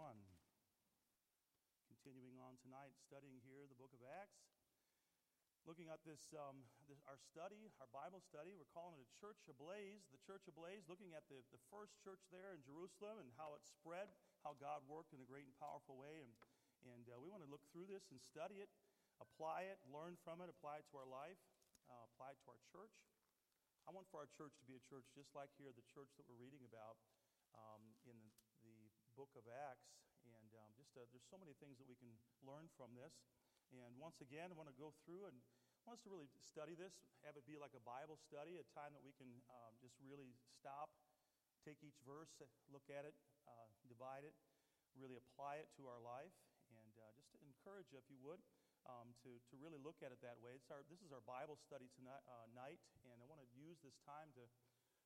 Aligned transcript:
1. 0.00 0.16
Continuing 1.92 2.40
on 2.40 2.56
tonight, 2.64 2.96
studying 3.04 3.36
here 3.44 3.68
the 3.68 3.76
book 3.76 3.92
of 3.92 4.00
Acts. 4.00 4.48
Looking 5.68 5.92
at 5.92 6.00
this, 6.08 6.32
um, 6.32 6.64
this, 6.88 6.96
our 7.04 7.20
study, 7.20 7.68
our 7.84 7.90
Bible 7.92 8.24
study, 8.24 8.56
we're 8.56 8.72
calling 8.72 8.96
it 8.96 9.04
a 9.04 9.12
church 9.20 9.44
ablaze. 9.44 10.08
The 10.08 10.24
church 10.24 10.48
ablaze, 10.48 10.88
looking 10.88 11.12
at 11.12 11.28
the, 11.28 11.44
the 11.52 11.60
first 11.68 12.00
church 12.00 12.24
there 12.32 12.56
in 12.56 12.64
Jerusalem 12.64 13.20
and 13.20 13.28
how 13.36 13.52
it 13.52 13.60
spread, 13.68 14.08
how 14.40 14.56
God 14.56 14.80
worked 14.88 15.12
in 15.12 15.20
a 15.20 15.28
great 15.28 15.44
and 15.44 15.52
powerful 15.60 16.00
way. 16.00 16.24
And, 16.24 16.32
and 16.96 17.04
uh, 17.12 17.20
we 17.20 17.28
want 17.28 17.44
to 17.44 17.52
look 17.52 17.68
through 17.68 17.92
this 17.92 18.08
and 18.08 18.16
study 18.24 18.64
it, 18.64 18.72
apply 19.20 19.68
it, 19.68 19.84
learn 19.84 20.16
from 20.24 20.40
it, 20.40 20.48
apply 20.48 20.80
it 20.80 20.88
to 20.96 20.96
our 20.96 21.10
life, 21.12 21.44
uh, 21.92 22.08
apply 22.08 22.32
it 22.32 22.40
to 22.48 22.56
our 22.56 22.62
church. 22.72 22.96
I 23.84 23.92
want 23.92 24.08
for 24.08 24.24
our 24.24 24.32
church 24.32 24.56
to 24.56 24.64
be 24.64 24.80
a 24.80 24.84
church 24.88 25.04
just 25.12 25.36
like 25.36 25.52
here, 25.60 25.76
the 25.76 25.84
church 25.92 26.08
that 26.16 26.24
we're 26.24 26.40
reading 26.40 26.64
about 26.64 26.96
um, 27.52 27.82
in 28.06 28.16
the, 28.16 28.30
the, 28.46 28.49
book 29.20 29.36
of 29.36 29.44
Acts. 29.52 29.92
And 30.24 30.48
um, 30.56 30.72
just 30.80 30.96
uh, 30.96 31.04
there's 31.12 31.28
so 31.28 31.36
many 31.36 31.52
things 31.60 31.76
that 31.76 31.84
we 31.84 32.00
can 32.00 32.08
learn 32.40 32.72
from 32.80 32.96
this. 32.96 33.12
And 33.68 33.92
once 34.00 34.16
again, 34.24 34.48
I 34.48 34.56
want 34.56 34.72
to 34.72 34.78
go 34.80 34.96
through 35.04 35.28
and 35.28 35.36
I 35.36 35.92
want 35.92 36.00
us 36.00 36.04
to 36.08 36.12
really 36.12 36.32
study 36.40 36.72
this, 36.72 36.96
have 37.28 37.36
it 37.36 37.44
be 37.44 37.60
like 37.60 37.76
a 37.76 37.84
Bible 37.84 38.16
study, 38.16 38.56
a 38.56 38.64
time 38.72 38.96
that 38.96 39.04
we 39.04 39.12
can 39.20 39.28
um, 39.52 39.76
just 39.84 39.92
really 40.00 40.32
stop, 40.56 40.88
take 41.68 41.84
each 41.84 42.00
verse, 42.08 42.32
look 42.72 42.88
at 42.88 43.04
it, 43.04 43.12
uh, 43.44 43.68
divide 43.88 44.24
it, 44.24 44.32
really 44.96 45.20
apply 45.20 45.60
it 45.60 45.68
to 45.76 45.84
our 45.84 46.00
life, 46.00 46.32
and 46.72 46.92
uh, 46.96 47.12
just 47.16 47.32
to 47.32 47.38
encourage 47.44 47.88
you, 47.92 48.00
if 48.00 48.08
you 48.12 48.20
would, 48.20 48.40
um, 48.88 49.12
to, 49.24 49.32
to 49.48 49.54
really 49.56 49.80
look 49.80 50.00
at 50.04 50.12
it 50.12 50.20
that 50.20 50.36
way. 50.40 50.56
It's 50.56 50.68
our, 50.68 50.84
this 50.88 51.00
is 51.00 51.12
our 51.12 51.24
Bible 51.24 51.56
study 51.60 51.88
tonight, 51.96 52.24
uh, 52.28 52.48
night, 52.52 52.80
and 53.08 53.16
I 53.20 53.24
want 53.28 53.40
to 53.40 53.48
use 53.56 53.80
this 53.80 53.96
time 54.04 54.32
to 54.36 54.44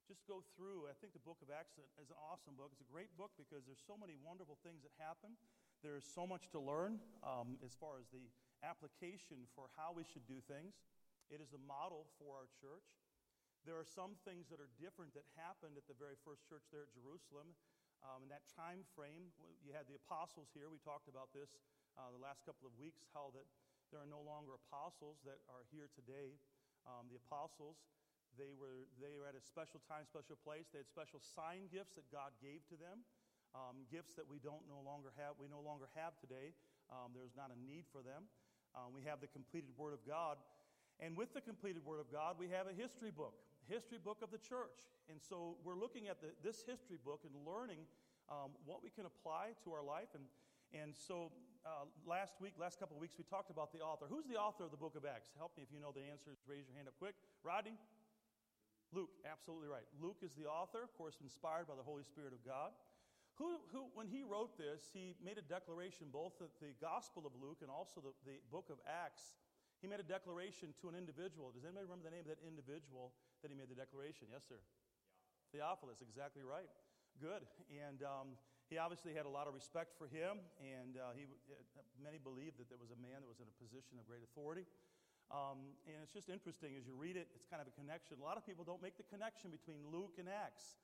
just 0.05 0.25
go 0.29 0.45
through. 0.53 0.85
I 0.85 0.95
think 1.01 1.17
the 1.17 1.25
book 1.25 1.41
of 1.41 1.49
Acts 1.49 1.81
is 1.97 2.13
an 2.13 2.21
awesome 2.21 2.57
book. 2.61 2.73
It's 2.77 2.85
a 2.85 2.93
great 2.93 3.13
book 3.17 3.33
because 3.41 3.65
there's 3.65 3.81
so 3.81 3.97
many 3.97 4.17
wonderful 4.21 4.61
things 4.61 4.85
that 4.85 4.93
happen. 5.01 5.37
There's 5.81 6.05
so 6.05 6.29
much 6.29 6.53
to 6.53 6.61
learn 6.61 7.01
um, 7.25 7.57
as 7.65 7.73
far 7.77 8.01
as 8.01 8.09
the 8.13 8.25
application 8.65 9.49
for 9.57 9.73
how 9.77 9.93
we 9.97 10.05
should 10.05 10.25
do 10.29 10.45
things. 10.45 10.77
It 11.33 11.41
is 11.41 11.49
the 11.49 11.61
model 11.65 12.09
for 12.21 12.37
our 12.37 12.49
church. 12.61 12.85
There 13.65 13.81
are 13.81 13.89
some 13.89 14.21
things 14.29 14.53
that 14.53 14.61
are 14.61 14.69
different 14.77 15.17
that 15.17 15.25
happened 15.41 15.81
at 15.81 15.89
the 15.89 15.97
very 15.97 16.21
first 16.21 16.45
church 16.45 16.69
there 16.69 16.85
at 16.85 16.93
Jerusalem. 16.93 17.57
Um, 18.05 18.21
in 18.21 18.29
that 18.29 18.45
time 18.53 18.85
frame, 18.93 19.33
you 19.65 19.73
had 19.73 19.89
the 19.89 19.97
apostles 19.97 20.53
here. 20.53 20.69
We 20.69 20.77
talked 20.85 21.09
about 21.09 21.33
this 21.33 21.57
uh, 21.97 22.13
the 22.13 22.21
last 22.21 22.45
couple 22.45 22.69
of 22.69 22.77
weeks, 22.77 23.01
how 23.17 23.33
that 23.33 23.49
there 23.89 24.05
are 24.05 24.11
no 24.11 24.21
longer 24.21 24.61
apostles 24.69 25.23
that 25.25 25.41
are 25.49 25.65
here 25.73 25.89
today. 25.97 26.37
Um, 26.85 27.09
the 27.09 27.17
apostles 27.17 27.81
they 28.39 28.53
were, 28.55 28.87
they 28.99 29.15
were 29.15 29.27
at 29.27 29.37
a 29.39 29.43
special 29.43 29.81
time, 29.85 30.07
special 30.07 30.39
place. 30.41 30.71
They 30.71 30.83
had 30.83 30.91
special 30.91 31.19
sign 31.23 31.71
gifts 31.71 31.99
that 31.99 32.07
God 32.11 32.35
gave 32.43 32.63
to 32.71 32.77
them, 32.77 33.03
um, 33.55 33.87
gifts 33.91 34.15
that 34.19 34.27
we 34.27 34.43
don't 34.43 34.63
no 34.67 34.83
longer 34.83 35.15
have. 35.19 35.39
We 35.39 35.51
no 35.51 35.63
longer 35.63 35.91
have 35.95 36.19
today. 36.19 36.55
Um, 36.91 37.15
there's 37.15 37.35
not 37.35 37.55
a 37.55 37.59
need 37.59 37.87
for 37.91 38.03
them. 38.03 38.27
Um, 38.75 38.91
we 38.91 39.07
have 39.07 39.23
the 39.23 39.31
completed 39.31 39.71
Word 39.79 39.95
of 39.95 40.03
God, 40.03 40.39
and 40.99 41.15
with 41.15 41.31
the 41.35 41.41
completed 41.41 41.87
Word 41.87 42.03
of 42.03 42.11
God, 42.11 42.35
we 42.39 42.51
have 42.51 42.67
a 42.67 42.75
history 42.75 43.15
book, 43.15 43.39
history 43.71 43.99
book 44.03 44.19
of 44.23 44.35
the 44.35 44.43
church. 44.43 44.91
And 45.07 45.23
so 45.23 45.59
we're 45.63 45.79
looking 45.79 46.11
at 46.11 46.19
the, 46.19 46.35
this 46.43 46.67
history 46.67 46.99
book 46.99 47.23
and 47.23 47.35
learning 47.47 47.87
um, 48.27 48.55
what 48.67 48.83
we 48.83 48.91
can 48.91 49.07
apply 49.07 49.55
to 49.63 49.71
our 49.71 49.83
life. 49.83 50.11
And 50.15 50.27
and 50.75 50.91
so 50.91 51.31
uh, 51.63 51.87
last 52.03 52.35
week, 52.43 52.59
last 52.59 52.83
couple 52.83 52.97
of 52.97 53.01
weeks, 53.01 53.15
we 53.17 53.23
talked 53.25 53.49
about 53.49 53.71
the 53.73 53.79
author. 53.79 54.07
Who's 54.11 54.27
the 54.27 54.35
author 54.35 54.65
of 54.67 54.75
the 54.75 54.77
book 54.77 54.99
of 54.99 55.07
Acts? 55.07 55.31
Help 55.39 55.55
me 55.57 55.63
if 55.63 55.71
you 55.71 55.79
know 55.79 55.95
the 55.95 56.03
answers. 56.03 56.43
Raise 56.51 56.67
your 56.67 56.75
hand 56.75 56.89
up 56.89 56.99
quick. 56.99 57.15
Rodney? 57.47 57.79
Luke, 58.95 59.11
absolutely 59.27 59.67
right. 59.67 59.85
Luke 59.99 60.23
is 60.23 60.39
the 60.39 60.47
author, 60.47 60.79
of 60.87 60.95
course, 60.95 61.19
inspired 61.19 61.67
by 61.67 61.75
the 61.75 61.83
Holy 61.83 62.07
Spirit 62.07 62.31
of 62.31 62.47
God. 62.47 62.71
Who, 63.43 63.59
who, 63.75 63.91
when 63.99 64.07
he 64.07 64.23
wrote 64.23 64.55
this, 64.55 64.87
he 64.95 65.19
made 65.19 65.43
a 65.43 65.47
declaration, 65.47 66.07
both 66.15 66.39
that 66.39 66.55
the 66.63 66.71
Gospel 66.79 67.27
of 67.27 67.35
Luke 67.35 67.67
and 67.67 67.71
also 67.71 67.99
the, 67.99 68.15
the 68.23 68.39
book 68.55 68.71
of 68.71 68.79
Acts. 68.87 69.35
He 69.83 69.91
made 69.91 69.99
a 69.99 70.07
declaration 70.07 70.71
to 70.79 70.87
an 70.87 70.95
individual. 70.95 71.51
Does 71.51 71.67
anybody 71.67 71.91
remember 71.91 72.07
the 72.07 72.15
name 72.15 72.25
of 72.25 72.31
that 72.31 72.41
individual 72.47 73.11
that 73.43 73.51
he 73.51 73.59
made 73.59 73.67
the 73.67 73.77
declaration? 73.77 74.31
Yes, 74.31 74.47
sir. 74.47 74.63
Theophilus, 75.51 75.99
Theophilus 75.99 76.07
exactly 76.07 76.47
right. 76.47 76.71
Good. 77.19 77.43
And 77.75 78.07
um, 78.07 78.39
he 78.71 78.79
obviously 78.79 79.13
had 79.13 79.27
a 79.27 79.33
lot 79.35 79.51
of 79.51 79.53
respect 79.53 79.93
for 79.99 80.07
him, 80.07 80.39
and 80.63 80.97
uh, 80.97 81.13
he, 81.19 81.27
uh, 81.51 81.83
many 81.99 82.23
believed 82.23 82.63
that 82.63 82.71
there 82.71 82.81
was 82.81 82.95
a 82.95 83.01
man 83.03 83.21
that 83.21 83.29
was 83.29 83.43
in 83.43 83.51
a 83.51 83.57
position 83.59 83.99
of 83.99 84.07
great 84.07 84.23
authority. 84.23 84.65
Um, 85.33 85.77
and 85.89 85.99
it's 86.05 86.13
just 86.13 86.29
interesting 86.29 86.77
as 86.77 86.87
you 86.87 86.95
read 86.95 87.17
it, 87.17 87.29
it's 87.35 87.49
kind 87.49 87.63
of 87.65 87.69
a 87.69 87.75
connection. 87.75 88.21
A 88.21 88.25
lot 88.25 88.37
of 88.37 88.45
people 88.45 88.63
don't 88.63 88.83
make 88.85 88.97
the 89.01 89.09
connection 89.09 89.51
between 89.51 89.81
Luke 89.89 90.21
and 90.21 90.29
Acts, 90.29 90.77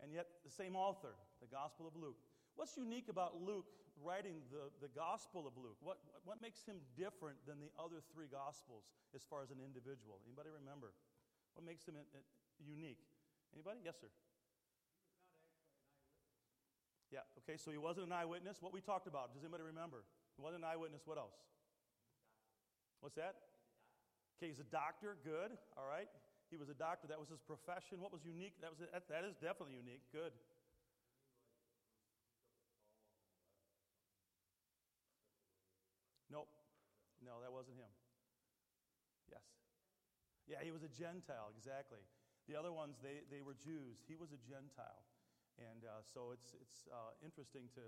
and 0.00 0.10
yet 0.10 0.26
the 0.42 0.50
same 0.50 0.74
author, 0.74 1.12
the 1.44 1.50
Gospel 1.50 1.86
of 1.86 1.94
Luke. 1.94 2.18
What's 2.56 2.76
unique 2.76 3.08
about 3.12 3.36
Luke 3.38 3.68
writing 4.00 4.40
the, 4.50 4.72
the 4.80 4.90
Gospel 4.92 5.44
of 5.46 5.54
Luke? 5.60 5.76
What, 5.84 6.00
what 6.24 6.40
makes 6.40 6.64
him 6.64 6.80
different 6.96 7.36
than 7.46 7.60
the 7.60 7.70
other 7.76 8.00
three 8.12 8.26
Gospels 8.32 8.88
as 9.14 9.22
far 9.22 9.44
as 9.44 9.52
an 9.52 9.60
individual? 9.60 10.18
Anybody 10.24 10.48
remember? 10.50 10.96
What 11.54 11.68
makes 11.68 11.84
him 11.84 12.00
unique? 12.64 13.04
Anybody? 13.52 13.84
Yes, 13.84 14.00
sir. 14.00 14.08
Yeah, 17.12 17.28
okay, 17.44 17.60
so 17.60 17.70
he 17.70 17.76
wasn't 17.76 18.08
an 18.08 18.12
eyewitness. 18.12 18.56
What 18.64 18.72
we 18.72 18.80
talked 18.80 19.06
about, 19.06 19.36
does 19.36 19.44
anybody 19.44 19.68
remember? 19.68 20.00
He 20.36 20.40
wasn't 20.40 20.64
an 20.64 20.70
eyewitness. 20.72 21.02
What 21.04 21.18
else? 21.18 21.36
What's 23.04 23.16
that? 23.16 23.36
Okay, 24.42 24.50
he's 24.50 24.58
a 24.58 24.74
doctor. 24.74 25.14
Good. 25.22 25.54
All 25.78 25.86
right. 25.86 26.10
He 26.50 26.58
was 26.58 26.66
a 26.66 26.74
doctor. 26.74 27.06
That 27.06 27.22
was 27.22 27.30
his 27.30 27.38
profession. 27.38 28.02
What 28.02 28.10
was 28.10 28.26
unique? 28.26 28.58
That 28.58 28.74
was 28.74 28.82
that, 28.82 29.06
that 29.06 29.22
is 29.22 29.38
definitely 29.38 29.78
unique. 29.78 30.02
Good. 30.10 30.34
Nope. 36.26 36.50
No, 37.22 37.38
that 37.38 37.54
wasn't 37.54 37.78
him. 37.78 37.86
Yes. 39.30 39.46
Yeah, 40.50 40.58
he 40.66 40.74
was 40.74 40.82
a 40.82 40.90
Gentile, 40.90 41.54
exactly. 41.54 42.02
The 42.50 42.58
other 42.58 42.74
ones, 42.74 42.98
they, 42.98 43.22
they 43.30 43.46
were 43.46 43.54
Jews. 43.54 44.02
He 44.10 44.18
was 44.18 44.34
a 44.34 44.42
Gentile. 44.42 45.06
And 45.54 45.86
uh, 45.86 46.02
so 46.02 46.34
it's, 46.34 46.50
it's 46.58 46.90
uh, 46.90 47.14
interesting 47.22 47.70
to, 47.78 47.86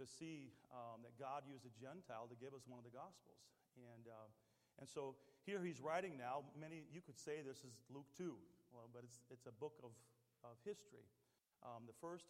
to 0.00 0.08
see 0.08 0.56
um, 0.72 1.04
that 1.04 1.12
God 1.20 1.44
used 1.44 1.68
a 1.68 1.74
Gentile 1.76 2.24
to 2.32 2.36
give 2.40 2.56
us 2.56 2.64
one 2.64 2.80
of 2.80 2.88
the 2.88 2.96
Gospels. 2.96 3.44
And 3.76 4.08
uh, 4.08 4.32
and 4.78 4.88
so 4.88 5.14
here 5.44 5.60
he's 5.60 5.80
writing 5.80 6.16
now. 6.16 6.48
Many, 6.56 6.88
you 6.88 7.04
could 7.04 7.20
say 7.20 7.44
this 7.44 7.60
is 7.64 7.76
Luke 7.92 8.08
2, 8.16 8.32
well, 8.72 8.88
but 8.92 9.04
it's, 9.04 9.20
it's 9.28 9.44
a 9.44 9.54
book 9.60 9.76
of, 9.84 9.92
of 10.40 10.56
history. 10.64 11.04
Um, 11.60 11.84
the 11.84 11.96
first 12.00 12.28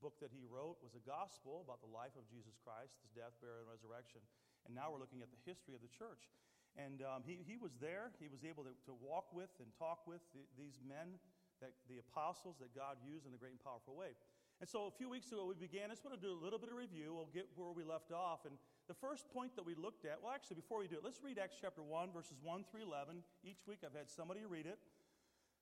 book 0.00 0.16
that 0.20 0.32
he 0.32 0.44
wrote 0.48 0.80
was 0.80 0.96
a 0.96 1.04
gospel 1.04 1.64
about 1.64 1.80
the 1.84 1.92
life 1.92 2.16
of 2.16 2.24
Jesus 2.28 2.56
Christ, 2.60 2.96
his 3.04 3.12
death, 3.12 3.36
burial, 3.40 3.64
and 3.64 3.70
resurrection. 3.72 4.24
And 4.64 4.72
now 4.72 4.92
we're 4.92 5.00
looking 5.00 5.24
at 5.24 5.32
the 5.32 5.40
history 5.44 5.76
of 5.76 5.84
the 5.84 5.92
church. 5.92 6.28
And 6.76 7.04
um, 7.04 7.24
he, 7.24 7.40
he 7.44 7.56
was 7.56 7.76
there. 7.80 8.12
He 8.20 8.28
was 8.28 8.44
able 8.46 8.64
to, 8.64 8.72
to 8.88 8.94
walk 8.96 9.32
with 9.32 9.50
and 9.60 9.68
talk 9.76 10.04
with 10.08 10.22
the, 10.36 10.44
these 10.56 10.80
men, 10.84 11.20
that, 11.60 11.76
the 11.88 12.00
apostles 12.00 12.56
that 12.60 12.72
God 12.72 13.00
used 13.04 13.28
in 13.28 13.32
a 13.36 13.40
great 13.40 13.56
and 13.56 13.60
powerful 13.60 13.96
way. 13.96 14.16
And 14.60 14.68
so 14.68 14.84
a 14.88 14.94
few 14.94 15.08
weeks 15.08 15.32
ago 15.32 15.48
we 15.48 15.56
began. 15.56 15.88
I 15.88 15.96
just 15.96 16.04
want 16.04 16.20
to 16.20 16.20
do 16.20 16.32
a 16.32 16.40
little 16.40 16.60
bit 16.60 16.68
of 16.68 16.76
review. 16.76 17.16
We'll 17.16 17.32
get 17.32 17.48
where 17.56 17.72
we 17.72 17.84
left 17.84 18.12
off. 18.12 18.44
And 18.44 18.60
the 18.90 18.98
first 18.98 19.30
point 19.30 19.54
that 19.54 19.62
we 19.62 19.78
looked 19.78 20.02
at, 20.02 20.18
well, 20.18 20.34
actually, 20.34 20.58
before 20.58 20.82
we 20.82 20.90
do 20.90 20.98
it, 20.98 21.06
let's 21.06 21.22
read 21.22 21.38
Acts 21.38 21.54
chapter 21.62 21.78
1, 21.78 22.10
verses 22.10 22.42
1 22.42 22.66
through 22.66 22.82
11. 22.82 23.22
Each 23.46 23.62
week 23.62 23.86
I've 23.86 23.94
had 23.94 24.10
somebody 24.10 24.42
read 24.42 24.66
it. 24.66 24.82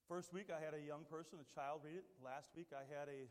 First 0.08 0.32
week 0.32 0.48
I 0.48 0.56
had 0.56 0.72
a 0.72 0.80
young 0.80 1.04
person, 1.04 1.36
a 1.36 1.44
child, 1.44 1.84
read 1.84 2.00
it. 2.00 2.08
Last 2.24 2.48
week 2.56 2.72
I 2.72 2.88
had 2.88 3.12
a, 3.12 3.28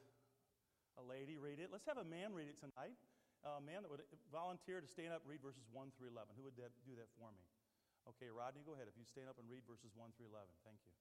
a 1.01 1.03
lady 1.09 1.41
read 1.41 1.57
it. 1.57 1.73
Let's 1.73 1.89
have 1.89 1.97
a 1.97 2.05
man 2.05 2.37
read 2.37 2.45
it 2.45 2.61
tonight. 2.61 2.93
A 3.41 3.57
man 3.57 3.81
that 3.81 3.89
would 3.89 4.05
volunteer 4.29 4.85
to 4.85 4.85
stand 4.85 5.17
up 5.17 5.25
read 5.25 5.41
verses 5.41 5.65
1 5.73 5.89
through 5.97 6.13
11. 6.13 6.29
Who 6.37 6.45
would 6.45 6.57
that, 6.61 6.69
do 6.85 6.93
that 7.01 7.09
for 7.17 7.33
me? 7.33 7.41
Okay, 8.05 8.29
Rodney, 8.29 8.61
go 8.61 8.77
ahead. 8.77 8.85
If 8.85 9.01
you 9.01 9.05
stand 9.09 9.25
up 9.25 9.41
and 9.41 9.49
read 9.49 9.65
verses 9.65 9.97
1 9.97 10.13
through 10.13 10.29
11. 10.29 10.45
Thank 10.61 10.77
you. 10.85 10.93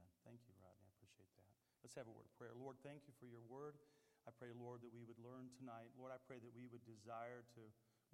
that 0.07 0.23
they 0.25 0.39
should 0.39 0.57
not 0.63 0.73
depart 0.79 1.03
from 1.03 1.09
Jerusalem, 1.13 1.72
Let's 1.83 1.99
have 1.99 2.07
a 2.07 2.15
word 2.15 2.31
of 2.31 2.35
prayer. 2.39 2.55
Lord, 2.55 2.79
thank 2.87 3.11
you 3.11 3.15
for 3.19 3.27
your 3.27 3.43
word. 3.51 3.75
I 4.23 4.31
pray, 4.31 4.55
Lord, 4.55 4.87
that 4.87 4.95
we 4.95 5.03
would 5.03 5.19
learn 5.19 5.51
tonight. 5.59 5.91
Lord, 5.99 6.15
I 6.15 6.23
pray 6.23 6.39
that 6.39 6.55
we 6.55 6.71
would 6.71 6.87
desire 6.87 7.43
to 7.59 7.63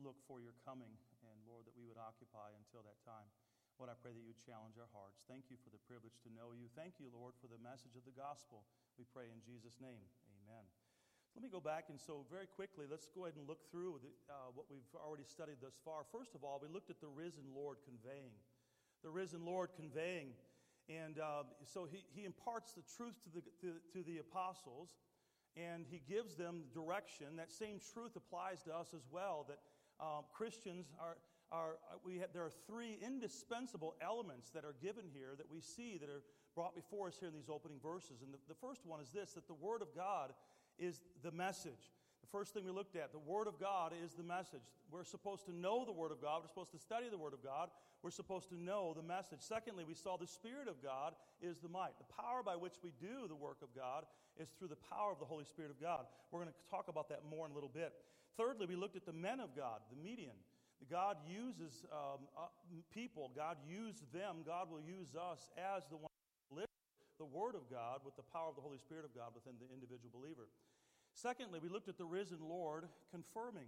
look 0.01 0.17
for 0.25 0.41
your 0.41 0.57
coming, 0.65 0.97
and 1.21 1.37
Lord, 1.45 1.69
that 1.69 1.77
we 1.77 1.85
would 1.85 2.01
occupy 2.01 2.57
until 2.57 2.81
that 2.89 2.97
time. 3.05 3.29
Lord, 3.77 3.93
I 3.93 3.97
pray 4.01 4.17
that 4.17 4.25
you 4.25 4.33
would 4.33 4.41
challenge 4.41 4.81
our 4.81 4.89
hearts. 4.97 5.29
Thank 5.29 5.53
you 5.53 5.61
for 5.61 5.69
the 5.69 5.79
privilege 5.85 6.17
to 6.25 6.33
know 6.33 6.57
you. 6.57 6.73
Thank 6.73 6.97
you, 6.97 7.13
Lord, 7.13 7.37
for 7.39 7.47
the 7.47 7.61
message 7.61 7.95
of 7.95 8.09
the 8.09 8.17
gospel. 8.17 8.65
We 8.97 9.05
pray 9.05 9.29
in 9.29 9.39
Jesus' 9.45 9.77
name. 9.79 10.03
Amen. 10.33 10.65
Let 11.37 11.45
me 11.45 11.53
go 11.53 11.61
back, 11.61 11.93
and 11.93 12.01
so 12.01 12.25
very 12.33 12.49
quickly, 12.49 12.89
let's 12.89 13.07
go 13.13 13.29
ahead 13.29 13.37
and 13.37 13.45
look 13.45 13.69
through 13.69 14.01
the, 14.01 14.11
uh, 14.33 14.51
what 14.57 14.67
we've 14.73 14.89
already 14.97 15.29
studied 15.29 15.61
thus 15.61 15.77
far. 15.85 16.09
First 16.09 16.33
of 16.33 16.43
all, 16.43 16.59
we 16.59 16.73
looked 16.73 16.89
at 16.89 17.05
the 17.05 17.13
risen 17.13 17.53
Lord 17.53 17.79
conveying. 17.85 18.33
The 19.05 19.13
risen 19.13 19.45
Lord 19.45 19.77
conveying. 19.77 20.33
And 20.89 21.19
uh, 21.19 21.45
so 21.65 21.87
he, 21.91 22.05
he 22.15 22.25
imparts 22.25 22.73
the 22.73 22.83
truth 22.97 23.15
to 23.25 23.31
the, 23.31 23.43
to, 23.61 23.75
to 23.93 24.03
the 24.05 24.19
apostles 24.19 24.97
and 25.57 25.85
he 25.91 26.01
gives 26.09 26.37
them 26.37 26.63
direction. 26.73 27.37
That 27.37 27.51
same 27.51 27.81
truth 27.93 28.17
applies 28.17 28.63
to 28.63 28.75
us 28.75 28.95
as 28.95 29.03
well 29.11 29.47
that 29.49 29.59
um, 30.01 30.25
Christians 30.33 30.87
are, 31.01 31.17
are 31.51 31.79
we 32.05 32.19
have, 32.19 32.33
there 32.33 32.45
are 32.45 32.53
three 32.67 32.99
indispensable 33.05 33.95
elements 34.01 34.51
that 34.51 34.65
are 34.65 34.75
given 34.81 35.05
here 35.13 35.35
that 35.37 35.51
we 35.51 35.61
see 35.61 35.99
that 35.99 36.09
are 36.09 36.23
brought 36.55 36.75
before 36.75 37.09
us 37.09 37.17
here 37.19 37.29
in 37.29 37.35
these 37.35 37.51
opening 37.51 37.79
verses. 37.83 38.23
And 38.23 38.33
the, 38.33 38.39
the 38.49 38.55
first 38.55 38.87
one 38.87 39.01
is 39.01 39.11
this 39.11 39.33
that 39.33 39.49
the 39.49 39.55
Word 39.55 39.83
of 39.83 39.89
God 39.95 40.33
is 40.79 41.01
the 41.23 41.33
message. 41.33 41.93
The 42.21 42.29
first 42.31 42.55
thing 42.55 42.65
we 42.65 42.71
looked 42.71 42.97
at, 42.97 43.13
the 43.13 43.19
Word 43.19 43.49
of 43.49 43.59
God 43.59 43.93
is 44.05 44.15
the 44.15 44.23
message. 44.23 44.63
We're 44.91 45.05
supposed 45.05 45.47
to 45.47 45.55
know 45.55 45.85
the 45.85 45.93
Word 45.93 46.13
of 46.13 46.21
God. 46.21 46.43
We're 46.43 46.49
supposed 46.49 46.73
to 46.73 46.79
study 46.79 47.07
the 47.11 47.19
Word 47.19 47.33
of 47.33 47.43
God. 47.43 47.71
We're 48.03 48.11
supposed 48.11 48.49
to 48.51 48.57
know 48.57 48.95
the 48.95 49.03
message. 49.03 49.41
Secondly, 49.41 49.85
we 49.85 49.95
saw 49.95 50.17
the 50.17 50.27
Spirit 50.27 50.69
of 50.69 50.83
God 50.83 51.15
is 51.43 51.59
the 51.59 51.69
might. 51.69 51.99
The 51.99 52.13
power 52.15 52.43
by 52.45 52.55
which 52.55 52.75
we 52.83 52.93
do 53.01 53.27
the 53.27 53.35
work 53.35 53.59
of 53.63 53.75
God 53.75 54.05
is 54.39 54.51
through 54.51 54.69
the 54.69 54.83
power 54.89 55.11
of 55.11 55.19
the 55.19 55.25
Holy 55.25 55.45
Spirit 55.45 55.71
of 55.71 55.81
God. 55.81 56.07
We're 56.31 56.41
going 56.41 56.53
to 56.53 56.71
talk 56.71 56.87
about 56.89 57.09
that 57.09 57.23
more 57.29 57.47
in 57.47 57.53
a 57.53 57.55
little 57.55 57.73
bit. 57.73 57.93
Thirdly, 58.37 58.67
we 58.67 58.77
looked 58.77 58.95
at 58.95 59.05
the 59.05 59.13
men 59.13 59.41
of 59.41 59.57
God, 59.57 59.81
the 59.91 60.01
median. 60.01 60.39
God 60.87 61.17
uses 61.27 61.85
um, 61.91 62.31
uh, 62.39 62.47
people, 62.95 63.33
God 63.35 63.57
used 63.67 64.07
them, 64.13 64.47
God 64.47 64.71
will 64.71 64.81
use 64.81 65.17
us 65.19 65.51
as 65.59 65.83
the 65.91 65.97
one 65.97 66.15
who 66.49 66.63
live 66.63 66.71
the 67.19 67.27
Word 67.27 67.57
of 67.57 67.67
God 67.69 68.07
with 68.07 68.15
the 68.15 68.23
power 68.23 68.49
of 68.49 68.55
the 68.55 68.63
Holy 68.63 68.79
Spirit 68.79 69.05
of 69.05 69.11
God 69.11 69.35
within 69.35 69.59
the 69.59 69.67
individual 69.75 70.15
believer. 70.15 70.47
Secondly, 71.15 71.59
we 71.61 71.69
looked 71.69 71.89
at 71.89 71.99
the 71.99 72.07
risen 72.07 72.39
Lord 72.47 72.87
confirming. 73.11 73.67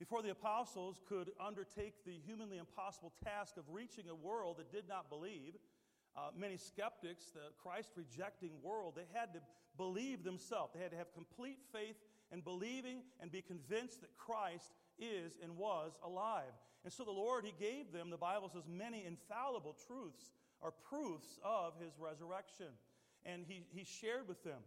Before 0.00 0.22
the 0.22 0.30
apostles 0.30 0.98
could 1.06 1.30
undertake 1.38 2.06
the 2.06 2.16
humanly 2.24 2.56
impossible 2.56 3.12
task 3.22 3.58
of 3.58 3.64
reaching 3.68 4.08
a 4.08 4.14
world 4.14 4.56
that 4.56 4.72
did 4.72 4.88
not 4.88 5.10
believe, 5.10 5.56
uh, 6.16 6.30
many 6.34 6.56
skeptics, 6.56 7.26
the 7.34 7.52
Christ 7.62 7.90
rejecting 7.96 8.52
world, 8.62 8.94
they 8.96 9.06
had 9.12 9.34
to 9.34 9.40
believe 9.76 10.24
themselves. 10.24 10.72
They 10.72 10.80
had 10.80 10.90
to 10.92 10.96
have 10.96 11.12
complete 11.12 11.58
faith 11.70 11.96
and 12.32 12.42
believing 12.42 13.02
and 13.20 13.30
be 13.30 13.42
convinced 13.42 14.00
that 14.00 14.16
Christ 14.16 14.72
is 14.98 15.38
and 15.42 15.58
was 15.58 15.92
alive. 16.02 16.54
And 16.82 16.90
so 16.90 17.04
the 17.04 17.10
Lord, 17.10 17.44
He 17.44 17.52
gave 17.62 17.92
them, 17.92 18.08
the 18.08 18.16
Bible 18.16 18.48
says, 18.48 18.64
many 18.66 19.04
infallible 19.04 19.76
truths 19.86 20.32
or 20.62 20.72
proofs 20.72 21.38
of 21.44 21.74
His 21.78 21.92
resurrection. 21.98 22.72
And 23.26 23.44
He, 23.46 23.66
he 23.70 23.84
shared 23.84 24.28
with 24.28 24.42
them. 24.44 24.62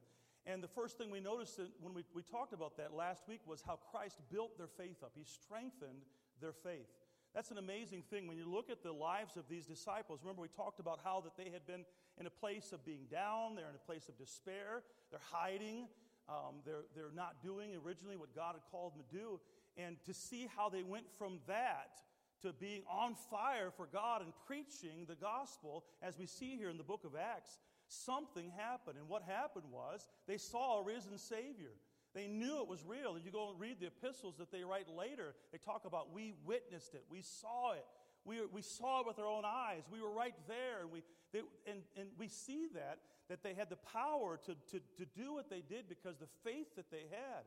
And 0.46 0.62
the 0.62 0.68
first 0.68 0.98
thing 0.98 1.10
we 1.10 1.22
noticed 1.22 1.60
when 1.80 1.94
we, 1.94 2.04
we 2.14 2.22
talked 2.22 2.54
about 2.54 2.78
that 2.78 2.94
last 2.94 3.28
week 3.28 3.42
was 3.46 3.64
how 3.66 3.80
Christ 3.92 4.20
built 4.32 4.58
their 4.58 4.68
faith 4.68 5.04
up. 5.04 5.14
He 5.16 5.24
strengthened 5.24 6.04
their 6.42 6.52
faith. 6.52 6.90
That's 7.34 7.50
an 7.50 7.58
amazing 7.58 8.04
thing. 8.10 8.28
When 8.28 8.38
you 8.38 8.46
look 8.46 8.70
at 8.70 8.84
the 8.84 8.92
lives 8.92 9.38
of 9.38 9.48
these 9.50 9.66
disciples, 9.66 10.20
remember 10.22 10.42
we 10.42 10.50
talked 10.50 10.80
about 10.80 11.00
how 11.04 11.22
that 11.22 11.36
they 11.36 11.50
had 11.50 11.66
been 11.66 11.86
in 12.20 12.28
a 12.28 12.30
place 12.30 12.72
of 12.72 12.86
being 12.86 13.06
down, 13.10 13.56
they're 13.56 13.70
in 13.70 13.76
a 13.76 13.86
place 13.88 14.08
of 14.08 14.18
despair, 14.18 14.84
they're 15.10 15.20
hiding, 15.32 15.88
um, 16.30 16.62
they're, 16.66 16.86
they're 16.94 17.16
not 17.16 17.42
doing 17.42 17.72
originally 17.84 18.18
what 18.18 18.36
God 18.36 18.54
had 18.54 18.62
called 18.72 18.94
them 18.94 19.04
to 19.10 19.18
do. 19.18 19.40
And 19.78 19.98
to 20.06 20.14
see 20.14 20.48
how 20.56 20.70
they 20.70 20.84
went 20.84 21.06
from 21.18 21.40
that 21.48 21.98
to 22.44 22.54
being 22.54 22.84
on 22.92 23.16
fire 23.32 23.72
for 23.76 23.88
God 23.88 24.22
and 24.22 24.32
preaching 24.46 25.06
the 25.08 25.16
gospel, 25.16 25.86
as 26.02 26.20
we 26.20 26.28
see 26.28 26.56
here 26.56 26.70
in 26.70 26.78
the 26.78 26.84
book 26.84 27.04
of 27.04 27.16
Acts, 27.16 27.58
something 27.88 28.52
happened. 28.58 28.98
And 28.98 29.08
what 29.08 29.24
happened 29.24 29.66
was 29.72 30.08
they 30.28 30.38
saw 30.38 30.80
a 30.80 30.84
risen 30.84 31.18
Savior. 31.18 31.72
They 32.14 32.28
knew 32.28 32.62
it 32.62 32.68
was 32.68 32.84
real. 32.86 33.16
And 33.16 33.26
you 33.26 33.32
go 33.32 33.50
and 33.50 33.60
read 33.60 33.80
the 33.80 33.88
epistles 33.88 34.36
that 34.38 34.52
they 34.52 34.64
write 34.64 34.88
later, 34.88 35.36
they 35.52 35.58
talk 35.58 35.86
about 35.86 36.14
we 36.14 36.34
witnessed 36.46 36.94
it, 36.94 37.04
we 37.10 37.22
saw 37.22 37.74
it. 37.74 37.86
We, 38.26 38.38
we 38.54 38.62
saw 38.62 39.02
it 39.02 39.08
with 39.08 39.20
our 39.20 39.28
own 39.28 39.44
eyes. 39.46 39.84
We 39.92 40.00
were 40.00 40.12
right 40.12 40.36
there. 40.48 40.82
And 40.82 40.92
we, 40.92 41.04
they, 41.34 41.42
and, 41.70 41.82
and 41.98 42.08
we 42.18 42.30
see 42.30 42.68
that, 42.74 43.00
that 43.28 43.44
they 43.44 43.54
had 43.54 43.70
the 43.70 43.76
power 43.76 44.40
to, 44.46 44.56
to, 44.72 44.80
to 44.98 45.06
do 45.14 45.34
what 45.34 45.50
they 45.50 45.62
did 45.62 45.90
because 45.90 46.18
the 46.18 46.32
faith 46.44 46.76
that 46.78 46.90
they 46.90 47.04
had. 47.12 47.44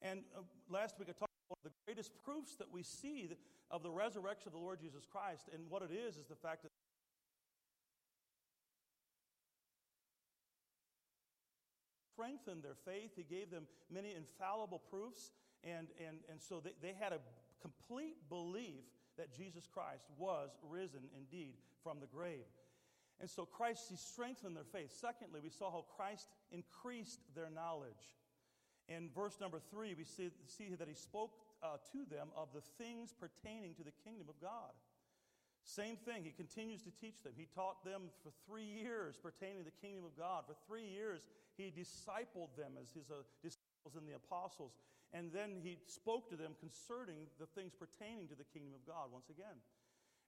And 0.00 0.20
uh, 0.34 0.40
last 0.70 0.98
week 0.98 1.08
I 1.10 1.12
talked 1.12 1.32
about 1.50 1.62
the 1.62 1.72
greatest 1.84 2.12
proofs 2.24 2.56
that 2.56 2.72
we 2.72 2.82
see 2.82 3.28
of 3.70 3.82
the 3.82 3.90
resurrection 3.90 4.48
of 4.48 4.52
the 4.52 4.58
Lord 4.58 4.80
Jesus 4.80 5.04
Christ. 5.04 5.48
And 5.52 5.68
what 5.68 5.82
it 5.82 5.90
is, 5.92 6.16
is 6.16 6.26
the 6.26 6.36
fact 6.36 6.62
that 6.62 6.72
strengthened 12.14 12.62
their 12.62 12.76
faith. 12.84 13.10
He 13.16 13.24
gave 13.24 13.50
them 13.50 13.66
many 13.90 14.14
infallible 14.14 14.80
proofs. 14.90 15.32
And, 15.62 15.88
and, 16.06 16.18
and 16.30 16.40
so 16.40 16.60
they, 16.62 16.72
they 16.80 16.94
had 16.98 17.12
a 17.12 17.18
complete 17.60 18.28
belief 18.28 18.84
that 19.16 19.34
Jesus 19.36 19.66
Christ 19.72 20.04
was 20.18 20.50
risen 20.68 21.00
indeed 21.16 21.54
from 21.82 22.00
the 22.00 22.06
grave. 22.06 22.46
And 23.20 23.30
so 23.30 23.44
Christ, 23.44 23.86
he 23.88 23.96
strengthened 23.96 24.56
their 24.56 24.64
faith. 24.64 24.92
Secondly, 25.00 25.40
we 25.42 25.50
saw 25.50 25.70
how 25.70 25.84
Christ 25.96 26.26
increased 26.50 27.20
their 27.34 27.48
knowledge. 27.48 28.18
In 28.88 29.08
verse 29.14 29.38
number 29.40 29.60
three, 29.70 29.94
we 29.94 30.04
see, 30.04 30.30
see 30.46 30.74
that 30.74 30.88
he 30.88 30.94
spoke 30.94 31.32
uh, 31.62 31.76
to 31.92 32.04
them 32.10 32.28
of 32.36 32.48
the 32.52 32.60
things 32.82 33.14
pertaining 33.18 33.74
to 33.74 33.84
the 33.84 33.92
kingdom 34.04 34.26
of 34.28 34.40
God. 34.40 34.72
Same 35.64 35.96
thing, 35.96 36.24
he 36.24 36.30
continues 36.30 36.82
to 36.82 36.92
teach 37.00 37.24
them. 37.24 37.32
He 37.36 37.48
taught 37.54 37.84
them 37.84 38.12
for 38.22 38.30
three 38.44 38.68
years 38.68 39.16
pertaining 39.16 39.64
to 39.64 39.64
the 39.64 39.80
kingdom 39.80 40.04
of 40.04 40.12
God. 40.12 40.44
For 40.46 40.54
three 40.68 40.84
years, 40.84 41.24
he 41.56 41.72
discipled 41.72 42.52
them 42.52 42.76
as 42.76 42.92
his 42.92 43.08
uh, 43.08 43.24
disciples 43.40 43.96
and 43.96 44.04
the 44.04 44.12
apostles. 44.12 44.76
And 45.16 45.32
then 45.32 45.64
he 45.64 45.80
spoke 45.86 46.28
to 46.28 46.36
them 46.36 46.52
concerning 46.60 47.32
the 47.40 47.46
things 47.46 47.72
pertaining 47.72 48.28
to 48.28 48.36
the 48.36 48.44
kingdom 48.44 48.76
of 48.76 48.84
God 48.84 49.08
once 49.08 49.32
again. 49.32 49.56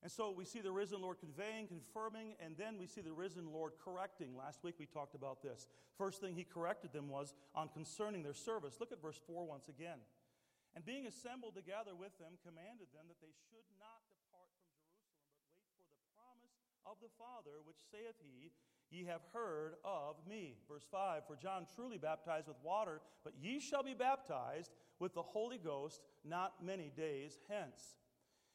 And 0.02 0.12
so 0.12 0.32
we 0.32 0.44
see 0.44 0.60
the 0.60 0.72
risen 0.72 1.02
Lord 1.02 1.18
conveying, 1.20 1.68
confirming, 1.68 2.36
and 2.40 2.56
then 2.56 2.78
we 2.78 2.86
see 2.86 3.00
the 3.00 3.12
risen 3.12 3.52
Lord 3.52 3.72
correcting. 3.76 4.36
Last 4.36 4.64
week 4.64 4.76
we 4.78 4.86
talked 4.86 5.14
about 5.14 5.42
this. 5.42 5.66
First 5.98 6.20
thing 6.20 6.32
he 6.34 6.44
corrected 6.44 6.92
them 6.92 7.08
was 7.08 7.34
on 7.54 7.68
concerning 7.68 8.22
their 8.22 8.36
service. 8.36 8.76
Look 8.80 8.92
at 8.92 9.02
verse 9.02 9.20
4 9.26 9.44
once 9.44 9.68
again. 9.68 10.00
And 10.76 10.84
being 10.84 11.06
assembled 11.06 11.56
together 11.56 11.96
with 11.96 12.16
them, 12.20 12.36
commanded 12.44 12.88
them 12.92 13.08
that 13.08 13.20
they 13.20 13.32
should 13.48 13.64
not 13.80 14.04
of 16.88 16.96
the 17.02 17.10
Father, 17.18 17.58
which 17.64 17.76
saith 17.90 18.14
he, 18.22 18.50
Ye 18.90 19.04
have 19.06 19.22
heard 19.32 19.74
of 19.84 20.14
me. 20.28 20.54
Verse 20.70 20.86
5 20.90 21.22
For 21.26 21.36
John 21.36 21.66
truly 21.74 21.98
baptized 21.98 22.46
with 22.46 22.56
water, 22.62 23.00
but 23.24 23.34
ye 23.40 23.58
shall 23.58 23.82
be 23.82 23.94
baptized 23.94 24.70
with 25.00 25.12
the 25.14 25.22
Holy 25.22 25.58
Ghost 25.58 26.00
not 26.24 26.64
many 26.64 26.92
days 26.96 27.38
hence. 27.48 27.96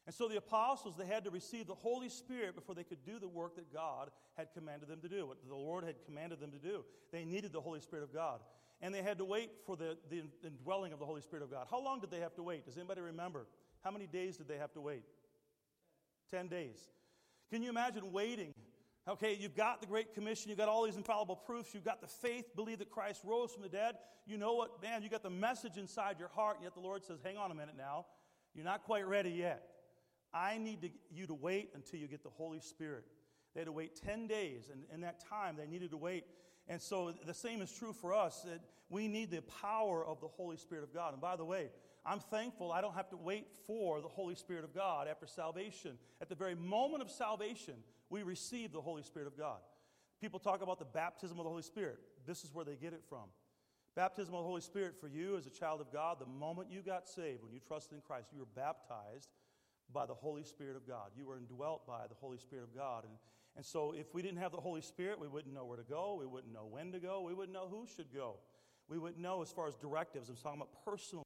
And 0.06 0.14
so 0.14 0.28
the 0.28 0.38
apostles, 0.38 0.96
they 0.96 1.06
had 1.06 1.24
to 1.24 1.30
receive 1.30 1.66
the 1.66 1.74
Holy 1.74 2.08
Spirit 2.08 2.56
before 2.56 2.74
they 2.74 2.82
could 2.82 3.04
do 3.04 3.20
the 3.20 3.28
work 3.28 3.54
that 3.56 3.72
God 3.72 4.10
had 4.36 4.48
commanded 4.52 4.88
them 4.88 5.00
to 5.00 5.08
do, 5.08 5.26
what 5.26 5.38
the 5.46 5.54
Lord 5.54 5.84
had 5.84 6.04
commanded 6.04 6.40
them 6.40 6.50
to 6.50 6.58
do. 6.58 6.84
They 7.12 7.24
needed 7.24 7.52
the 7.52 7.60
Holy 7.60 7.80
Spirit 7.80 8.02
of 8.02 8.12
God. 8.12 8.40
And 8.80 8.92
they 8.92 9.02
had 9.02 9.18
to 9.18 9.24
wait 9.24 9.50
for 9.64 9.76
the, 9.76 9.96
the 10.10 10.24
indwelling 10.44 10.92
of 10.92 10.98
the 10.98 11.06
Holy 11.06 11.20
Spirit 11.20 11.44
of 11.44 11.52
God. 11.52 11.68
How 11.70 11.80
long 11.80 12.00
did 12.00 12.10
they 12.10 12.18
have 12.18 12.34
to 12.34 12.42
wait? 12.42 12.64
Does 12.64 12.76
anybody 12.76 13.00
remember? 13.00 13.46
How 13.84 13.92
many 13.92 14.08
days 14.08 14.36
did 14.38 14.48
they 14.48 14.58
have 14.58 14.72
to 14.72 14.80
wait? 14.80 15.04
Ten 16.28 16.48
days. 16.48 16.88
Can 17.52 17.62
you 17.62 17.68
imagine 17.68 18.12
waiting? 18.12 18.54
Okay, 19.06 19.36
you've 19.38 19.54
got 19.54 19.82
the 19.82 19.86
Great 19.86 20.14
Commission, 20.14 20.48
you've 20.48 20.56
got 20.56 20.70
all 20.70 20.84
these 20.86 20.96
infallible 20.96 21.36
proofs, 21.36 21.74
you've 21.74 21.84
got 21.84 22.00
the 22.00 22.06
faith, 22.06 22.56
believe 22.56 22.78
that 22.78 22.88
Christ 22.88 23.20
rose 23.26 23.52
from 23.52 23.62
the 23.62 23.68
dead. 23.68 23.96
You 24.24 24.38
know 24.38 24.54
what, 24.54 24.80
man, 24.80 25.02
you 25.02 25.10
got 25.10 25.22
the 25.22 25.28
message 25.28 25.76
inside 25.76 26.18
your 26.18 26.28
heart, 26.28 26.60
yet 26.62 26.72
the 26.72 26.80
Lord 26.80 27.04
says, 27.04 27.18
hang 27.22 27.36
on 27.36 27.50
a 27.50 27.54
minute 27.54 27.74
now. 27.76 28.06
You're 28.54 28.64
not 28.64 28.84
quite 28.84 29.06
ready 29.06 29.28
yet. 29.28 29.64
I 30.32 30.56
need 30.56 30.80
to, 30.80 30.88
you 31.10 31.26
to 31.26 31.34
wait 31.34 31.72
until 31.74 32.00
you 32.00 32.08
get 32.08 32.22
the 32.22 32.30
Holy 32.30 32.60
Spirit. 32.60 33.04
They 33.52 33.60
had 33.60 33.66
to 33.66 33.72
wait 33.72 33.96
10 33.96 34.28
days, 34.28 34.70
and 34.72 34.84
in 34.90 35.02
that 35.02 35.22
time, 35.28 35.56
they 35.58 35.66
needed 35.66 35.90
to 35.90 35.98
wait. 35.98 36.24
And 36.68 36.80
so 36.80 37.12
the 37.26 37.34
same 37.34 37.60
is 37.60 37.70
true 37.70 37.92
for 37.92 38.14
us 38.14 38.40
that 38.46 38.60
we 38.88 39.08
need 39.08 39.30
the 39.30 39.42
power 39.42 40.06
of 40.06 40.22
the 40.22 40.28
Holy 40.28 40.56
Spirit 40.56 40.84
of 40.84 40.94
God. 40.94 41.12
And 41.12 41.20
by 41.20 41.36
the 41.36 41.44
way, 41.44 41.68
I'm 42.04 42.20
thankful 42.20 42.72
I 42.72 42.80
don't 42.80 42.94
have 42.94 43.10
to 43.10 43.16
wait 43.16 43.46
for 43.66 44.00
the 44.00 44.08
Holy 44.08 44.34
Spirit 44.34 44.64
of 44.64 44.74
God 44.74 45.06
after 45.08 45.26
salvation. 45.26 45.98
At 46.20 46.28
the 46.28 46.34
very 46.34 46.54
moment 46.54 47.02
of 47.02 47.10
salvation, 47.10 47.74
we 48.10 48.22
receive 48.22 48.72
the 48.72 48.80
Holy 48.80 49.02
Spirit 49.02 49.28
of 49.28 49.38
God. 49.38 49.58
People 50.20 50.40
talk 50.40 50.62
about 50.62 50.78
the 50.78 50.84
baptism 50.84 51.38
of 51.38 51.44
the 51.44 51.50
Holy 51.50 51.62
Spirit. 51.62 51.98
This 52.26 52.44
is 52.44 52.52
where 52.52 52.64
they 52.64 52.76
get 52.76 52.92
it 52.92 53.02
from. 53.08 53.26
Baptism 53.94 54.34
of 54.34 54.40
the 54.40 54.46
Holy 54.46 54.60
Spirit 54.60 54.94
for 55.00 55.06
you 55.06 55.36
as 55.36 55.46
a 55.46 55.50
child 55.50 55.80
of 55.80 55.92
God, 55.92 56.18
the 56.18 56.26
moment 56.26 56.70
you 56.70 56.80
got 56.80 57.08
saved, 57.08 57.42
when 57.42 57.52
you 57.52 57.60
trusted 57.60 57.96
in 57.96 58.00
Christ, 58.00 58.28
you 58.32 58.40
were 58.40 58.46
baptized 58.56 59.28
by 59.92 60.06
the 60.06 60.14
Holy 60.14 60.44
Spirit 60.44 60.76
of 60.76 60.88
God. 60.88 61.10
You 61.16 61.26
were 61.26 61.36
indwelt 61.36 61.86
by 61.86 62.06
the 62.08 62.14
Holy 62.14 62.38
Spirit 62.38 62.64
of 62.64 62.74
God. 62.74 63.04
And, 63.04 63.12
And 63.54 63.64
so, 63.64 63.92
if 63.92 64.14
we 64.14 64.22
didn't 64.22 64.38
have 64.38 64.52
the 64.52 64.60
Holy 64.60 64.80
Spirit, 64.80 65.20
we 65.20 65.28
wouldn't 65.28 65.54
know 65.54 65.66
where 65.66 65.76
to 65.76 65.84
go. 65.84 66.16
We 66.18 66.26
wouldn't 66.26 66.52
know 66.52 66.66
when 66.70 66.92
to 66.92 66.98
go. 66.98 67.20
We 67.20 67.34
wouldn't 67.34 67.52
know 67.52 67.68
who 67.68 67.86
should 67.86 68.12
go. 68.14 68.36
We 68.88 68.98
wouldn't 68.98 69.20
know 69.20 69.42
as 69.42 69.52
far 69.52 69.68
as 69.68 69.74
directives. 69.76 70.28
I'm 70.28 70.36
talking 70.36 70.60
about 70.60 70.84
personally. 70.84 71.24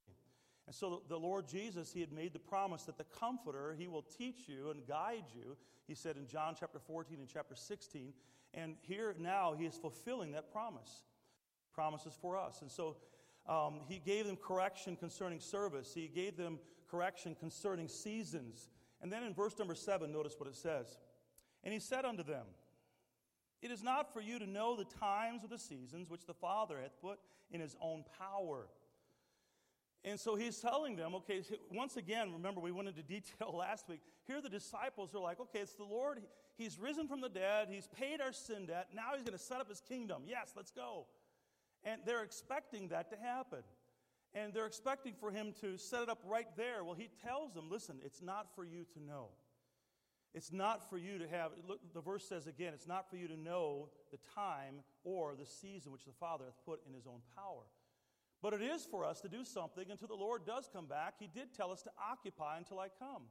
And 0.67 0.75
so, 0.75 1.03
the 1.09 1.19
Lord 1.19 1.47
Jesus, 1.47 1.93
He 1.93 2.01
had 2.01 2.13
made 2.13 2.33
the 2.33 2.39
promise 2.39 2.85
that 2.85 2.99
the 2.99 3.05
Comforter, 3.05 3.75
He 3.79 3.87
will 3.87 4.03
teach 4.03 4.49
you 4.49 4.71
and 4.71 4.87
guide 4.87 5.25
you. 5.35 5.57
He 5.87 5.95
said 5.95 6.17
in 6.17 6.27
John 6.27 6.55
chapter 6.59 6.79
14 6.79 7.19
and 7.21 7.29
chapter 7.29 7.55
16. 7.55 8.13
And 8.55 8.77
here 8.83 9.15
now, 9.19 9.55
He 9.57 9.65
is 9.65 9.77
fulfilling 9.77 10.33
that 10.33 10.51
promise. 10.51 11.05
Promises 11.73 12.15
for 12.21 12.37
us. 12.37 12.63
And 12.63 12.71
so, 12.71 12.97
um, 13.49 13.81
He 13.89 13.99
gave 13.99 14.27
them 14.27 14.37
correction 14.37 14.97
concerning 14.97 15.41
service, 15.41 15.93
He 15.95 16.09
gave 16.09 16.37
them 16.37 16.59
correction 16.91 17.37
concerning 17.39 17.89
seasons. 17.89 18.69
And 19.03 19.13
then 19.13 19.23
in 19.23 19.35
verse 19.35 19.59
number 19.59 19.75
7, 19.75 20.11
notice 20.11 20.35
what 20.39 20.49
it 20.49 20.57
says. 20.57 20.99
And 21.65 21.73
he 21.73 21.81
said 21.81 22.05
unto 22.05 22.23
them, 22.23 22.47
It 23.61 23.71
is 23.71 23.83
not 23.83 24.13
for 24.13 24.21
you 24.21 24.39
to 24.39 24.47
know 24.47 24.77
the 24.77 24.85
times 24.85 25.45
or 25.45 25.49
the 25.49 25.59
seasons 25.59 26.09
which 26.09 26.27
the 26.27 26.35
Father 26.35 26.81
hath 26.81 27.01
put 27.01 27.19
in 27.51 27.61
his 27.61 27.77
own 27.81 28.05
power. 28.19 28.69
And 30.07 30.21
so 30.21 30.37
he's 30.37 30.59
telling 30.61 30.95
them, 30.95 31.17
okay, 31.17 31.43
once 31.73 31.97
again, 31.97 32.33
remember 32.33 32.61
we 32.61 32.71
went 32.71 32.87
into 32.87 33.03
detail 33.07 33.53
last 33.59 33.89
week. 33.89 34.01
Here 34.25 34.41
the 34.41 34.49
disciples 34.49 35.13
are 35.17 35.21
like, 35.21 35.41
okay, 35.41 35.59
it's 35.59 35.75
the 35.75 35.85
Lord. 35.85 36.23
He's 36.57 36.79
risen 36.79 37.09
from 37.09 37.21
the 37.21 37.29
dead. 37.29 37.67
He's 37.69 37.89
paid 37.89 38.21
our 38.21 38.33
sin 38.33 38.67
debt. 38.67 38.89
Now 38.95 39.15
he's 39.15 39.25
going 39.25 39.37
to 39.37 39.45
set 39.45 39.61
up 39.61 39.69
his 39.69 39.81
kingdom. 39.81 40.23
Yes, 40.27 40.53
let's 40.57 40.71
go. 40.71 41.07
And 41.83 42.01
they're 42.07 42.23
expecting 42.23 42.89
that 42.89 43.11
to 43.11 43.17
happen. 43.17 43.65
And 44.33 44.55
they're 44.55 44.67
expecting 44.67 45.15
for 45.19 45.33
him 45.33 45.53
to 45.61 45.77
set 45.77 46.05
it 46.05 46.09
up 46.09 46.23
right 46.25 46.49
there. 46.57 46.85
Well, 46.85 46.95
he 46.95 47.11
tells 47.25 47.53
them, 47.53 47.69
listen, 47.69 47.97
it's 48.05 48.23
not 48.23 48.55
for 48.55 48.65
you 48.65 48.87
to 48.95 49.03
know. 49.03 49.31
It's 50.35 50.53
not 50.53 50.89
for 50.89 50.99
you 50.99 51.19
to 51.19 51.27
have, 51.29 51.53
look, 51.67 51.81
the 51.95 52.01
verse 52.01 52.29
says 52.29 52.47
again, 52.47 52.75
it's 52.75 52.87
not 52.87 53.09
for 53.11 53.17
you 53.17 53.27
to 53.27 53.37
know 53.37 53.89
the 54.13 54.19
time 54.35 54.83
or 55.03 55.35
the 55.35 55.47
season 55.47 55.91
which 55.91 56.05
the 56.05 56.13
Father 56.13 56.45
hath 56.45 56.65
put 56.65 56.81
in 56.87 56.95
his 56.95 57.07
own 57.07 57.21
power. 57.35 57.65
But 58.47 58.55
it 58.55 58.63
is 58.63 58.87
for 58.89 59.05
us 59.05 59.21
to 59.23 59.29
do 59.29 59.43
something 59.43 59.91
until 59.91 60.07
the 60.07 60.15
Lord 60.15 60.47
does 60.47 60.71
come 60.73 60.87
back. 60.87 61.15
He 61.19 61.27
did 61.27 61.53
tell 61.53 61.73
us 61.73 61.83
to 61.83 61.91
occupy 62.01 62.59
until 62.59 62.79
I 62.79 62.87
come. 62.97 63.25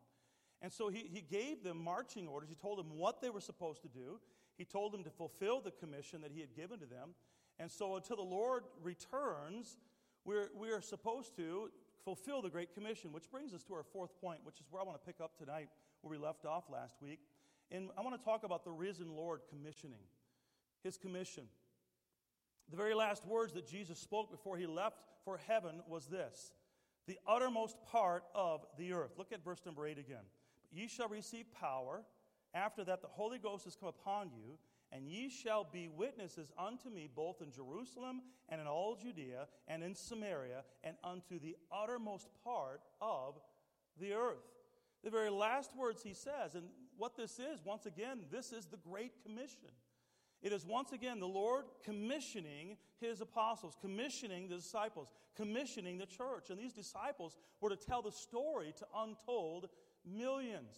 And 0.61 0.73
so 0.73 0.89
he, 0.89 1.09
he 1.09 1.21
gave 1.21 1.63
them 1.63 1.81
marching 1.81 2.27
orders. 2.27 2.49
He 2.49 2.55
told 2.55 2.79
them 2.79 2.97
what 2.97 3.21
they 3.21 3.29
were 3.29 3.39
supposed 3.39 3.81
to 3.83 3.87
do. 3.87 4.19
He 4.57 4.65
told 4.65 4.91
them 4.91 5.05
to 5.05 5.09
fulfill 5.09 5.61
the 5.61 5.71
commission 5.71 6.19
that 6.19 6.31
he 6.33 6.41
had 6.41 6.53
given 6.53 6.79
to 6.79 6.85
them. 6.85 7.11
And 7.59 7.71
so 7.71 7.95
until 7.95 8.17
the 8.17 8.23
Lord 8.23 8.63
returns, 8.83 9.77
we're, 10.25 10.49
we 10.53 10.71
are 10.71 10.81
supposed 10.81 11.33
to 11.37 11.69
fulfill 12.03 12.41
the 12.41 12.49
Great 12.49 12.73
Commission, 12.73 13.13
which 13.13 13.31
brings 13.31 13.53
us 13.53 13.63
to 13.63 13.73
our 13.73 13.83
fourth 13.83 14.19
point, 14.19 14.41
which 14.43 14.59
is 14.59 14.65
where 14.69 14.81
I 14.81 14.85
want 14.85 14.99
to 14.99 15.05
pick 15.05 15.21
up 15.23 15.37
tonight, 15.37 15.69
where 16.01 16.11
we 16.11 16.17
left 16.17 16.45
off 16.45 16.65
last 16.69 16.97
week. 17.01 17.21
And 17.71 17.87
I 17.97 18.01
want 18.01 18.19
to 18.19 18.25
talk 18.25 18.43
about 18.43 18.65
the 18.65 18.71
risen 18.71 19.15
Lord 19.15 19.43
commissioning, 19.49 20.03
his 20.83 20.97
commission. 20.97 21.45
The 22.69 22.77
very 22.77 22.93
last 22.93 23.25
words 23.25 23.53
that 23.53 23.67
Jesus 23.67 23.99
spoke 23.99 24.31
before 24.31 24.57
he 24.57 24.65
left 24.65 24.97
for 25.23 25.37
heaven 25.47 25.81
was 25.87 26.07
this 26.07 26.51
the 27.07 27.19
uttermost 27.27 27.77
part 27.91 28.23
of 28.33 28.65
the 28.77 28.91
earth. 28.93 29.11
Look 29.17 29.31
at 29.31 29.43
verse 29.43 29.61
number 29.65 29.85
8 29.85 29.99
again. 29.99 30.23
Ye 30.71 30.87
shall 30.87 31.07
receive 31.07 31.45
power. 31.53 32.03
After 32.53 32.83
that, 32.85 33.01
the 33.01 33.07
Holy 33.07 33.37
Ghost 33.37 33.65
has 33.65 33.75
come 33.75 33.89
upon 33.89 34.31
you, 34.31 34.57
and 34.91 35.07
ye 35.07 35.29
shall 35.29 35.63
be 35.63 35.87
witnesses 35.87 36.51
unto 36.57 36.89
me 36.89 37.09
both 37.13 37.41
in 37.41 37.51
Jerusalem 37.51 38.21
and 38.49 38.61
in 38.61 38.67
all 38.67 38.95
Judea 38.95 39.47
and 39.67 39.83
in 39.83 39.93
Samaria 39.93 40.63
and 40.83 40.95
unto 41.03 41.37
the 41.37 41.55
uttermost 41.71 42.29
part 42.43 42.81
of 43.01 43.35
the 43.99 44.13
earth. 44.13 44.43
The 45.03 45.11
very 45.11 45.29
last 45.29 45.75
words 45.75 46.01
he 46.01 46.13
says, 46.13 46.55
and 46.55 46.65
what 46.97 47.15
this 47.15 47.39
is, 47.39 47.63
once 47.63 47.85
again, 47.85 48.21
this 48.31 48.51
is 48.51 48.65
the 48.65 48.77
Great 48.77 49.11
Commission. 49.23 49.69
It 50.45 50.53
is 50.53 50.63
once 50.63 50.91
again 50.91 51.19
the 51.19 51.27
Lord 51.27 51.65
commissioning 51.83 52.77
his 53.01 53.19
apostles, 53.19 53.75
commissioning 53.81 54.47
the 54.47 54.57
disciples, 54.57 55.11
commissioning 55.35 55.97
the 55.97 56.05
church. 56.05 56.51
And 56.51 56.59
these 56.59 56.71
disciples 56.71 57.35
were 57.61 57.71
to 57.71 57.75
tell 57.75 58.03
the 58.03 58.11
story 58.11 58.71
to 58.77 58.85
untold 58.95 59.69
millions. 60.05 60.77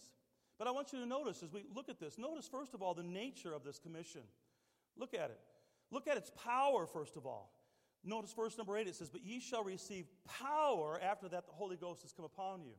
But 0.58 0.68
I 0.68 0.70
want 0.70 0.94
you 0.94 1.00
to 1.00 1.06
notice 1.06 1.42
as 1.42 1.52
we 1.52 1.66
look 1.76 1.90
at 1.90 2.00
this, 2.00 2.16
notice 2.16 2.48
first 2.48 2.72
of 2.72 2.80
all 2.80 2.94
the 2.94 3.02
nature 3.02 3.52
of 3.52 3.62
this 3.62 3.78
commission. 3.78 4.22
Look 4.96 5.12
at 5.12 5.28
it. 5.28 5.40
Look 5.90 6.08
at 6.08 6.16
its 6.16 6.30
power, 6.42 6.86
first 6.86 7.18
of 7.18 7.26
all. 7.26 7.52
Notice 8.02 8.32
verse 8.32 8.56
number 8.56 8.74
eight, 8.78 8.86
it 8.86 8.94
says, 8.94 9.10
But 9.10 9.22
ye 9.22 9.38
shall 9.38 9.64
receive 9.64 10.06
power 10.40 10.98
after 11.02 11.28
that 11.28 11.46
the 11.46 11.52
Holy 11.52 11.76
Ghost 11.76 12.00
has 12.02 12.12
come 12.12 12.24
upon 12.24 12.62
you. 12.62 12.72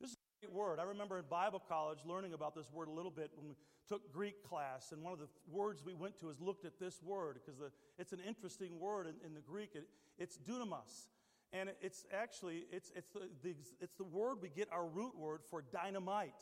This 0.00 0.10
is 0.10 0.16
a 0.16 0.18
great 0.20 0.27
word. 0.46 0.78
I 0.78 0.84
remember 0.84 1.18
in 1.18 1.24
Bible 1.28 1.62
college 1.68 1.98
learning 2.04 2.32
about 2.32 2.54
this 2.54 2.70
word 2.72 2.88
a 2.88 2.92
little 2.92 3.10
bit 3.10 3.30
when 3.34 3.48
we 3.48 3.56
took 3.88 4.12
Greek 4.12 4.42
class, 4.48 4.92
and 4.92 5.02
one 5.02 5.12
of 5.12 5.18
the 5.18 5.28
words 5.50 5.82
we 5.84 5.94
went 5.94 6.18
to 6.20 6.30
is 6.30 6.40
looked 6.40 6.64
at 6.64 6.78
this 6.78 7.02
word 7.02 7.38
because 7.44 7.60
it's 7.98 8.12
an 8.12 8.20
interesting 8.26 8.78
word 8.78 9.06
in, 9.06 9.14
in 9.26 9.34
the 9.34 9.40
Greek. 9.40 9.70
It, 9.74 9.88
it's 10.18 10.38
dunamis. 10.38 11.08
And 11.52 11.70
it's 11.80 12.04
actually, 12.12 12.66
it's, 12.70 12.92
it's, 12.94 13.08
the, 13.10 13.20
the, 13.42 13.54
it's 13.80 13.94
the 13.94 14.04
word 14.04 14.38
we 14.42 14.50
get 14.50 14.68
our 14.70 14.86
root 14.86 15.16
word 15.16 15.40
for 15.48 15.62
dynamite. 15.72 16.34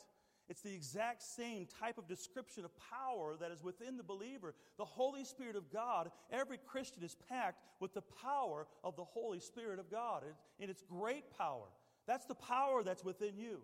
It's 0.49 0.61
the 0.61 0.73
exact 0.73 1.23
same 1.23 1.67
type 1.79 1.97
of 1.97 2.07
description 2.07 2.65
of 2.65 2.71
power 2.91 3.35
that 3.39 3.51
is 3.51 3.63
within 3.63 3.97
the 3.97 4.03
believer. 4.03 4.53
The 4.77 4.85
Holy 4.85 5.23
Spirit 5.23 5.55
of 5.55 5.71
God, 5.71 6.11
every 6.31 6.57
Christian 6.57 7.03
is 7.03 7.15
packed 7.29 7.63
with 7.79 7.93
the 7.93 8.03
power 8.21 8.67
of 8.83 8.95
the 8.95 9.03
Holy 9.03 9.39
Spirit 9.39 9.79
of 9.79 9.89
God 9.89 10.23
in 10.59 10.69
its 10.69 10.83
great 10.89 11.37
power. 11.37 11.65
That's 12.05 12.25
the 12.25 12.35
power 12.35 12.83
that's 12.83 13.03
within 13.03 13.37
you. 13.37 13.59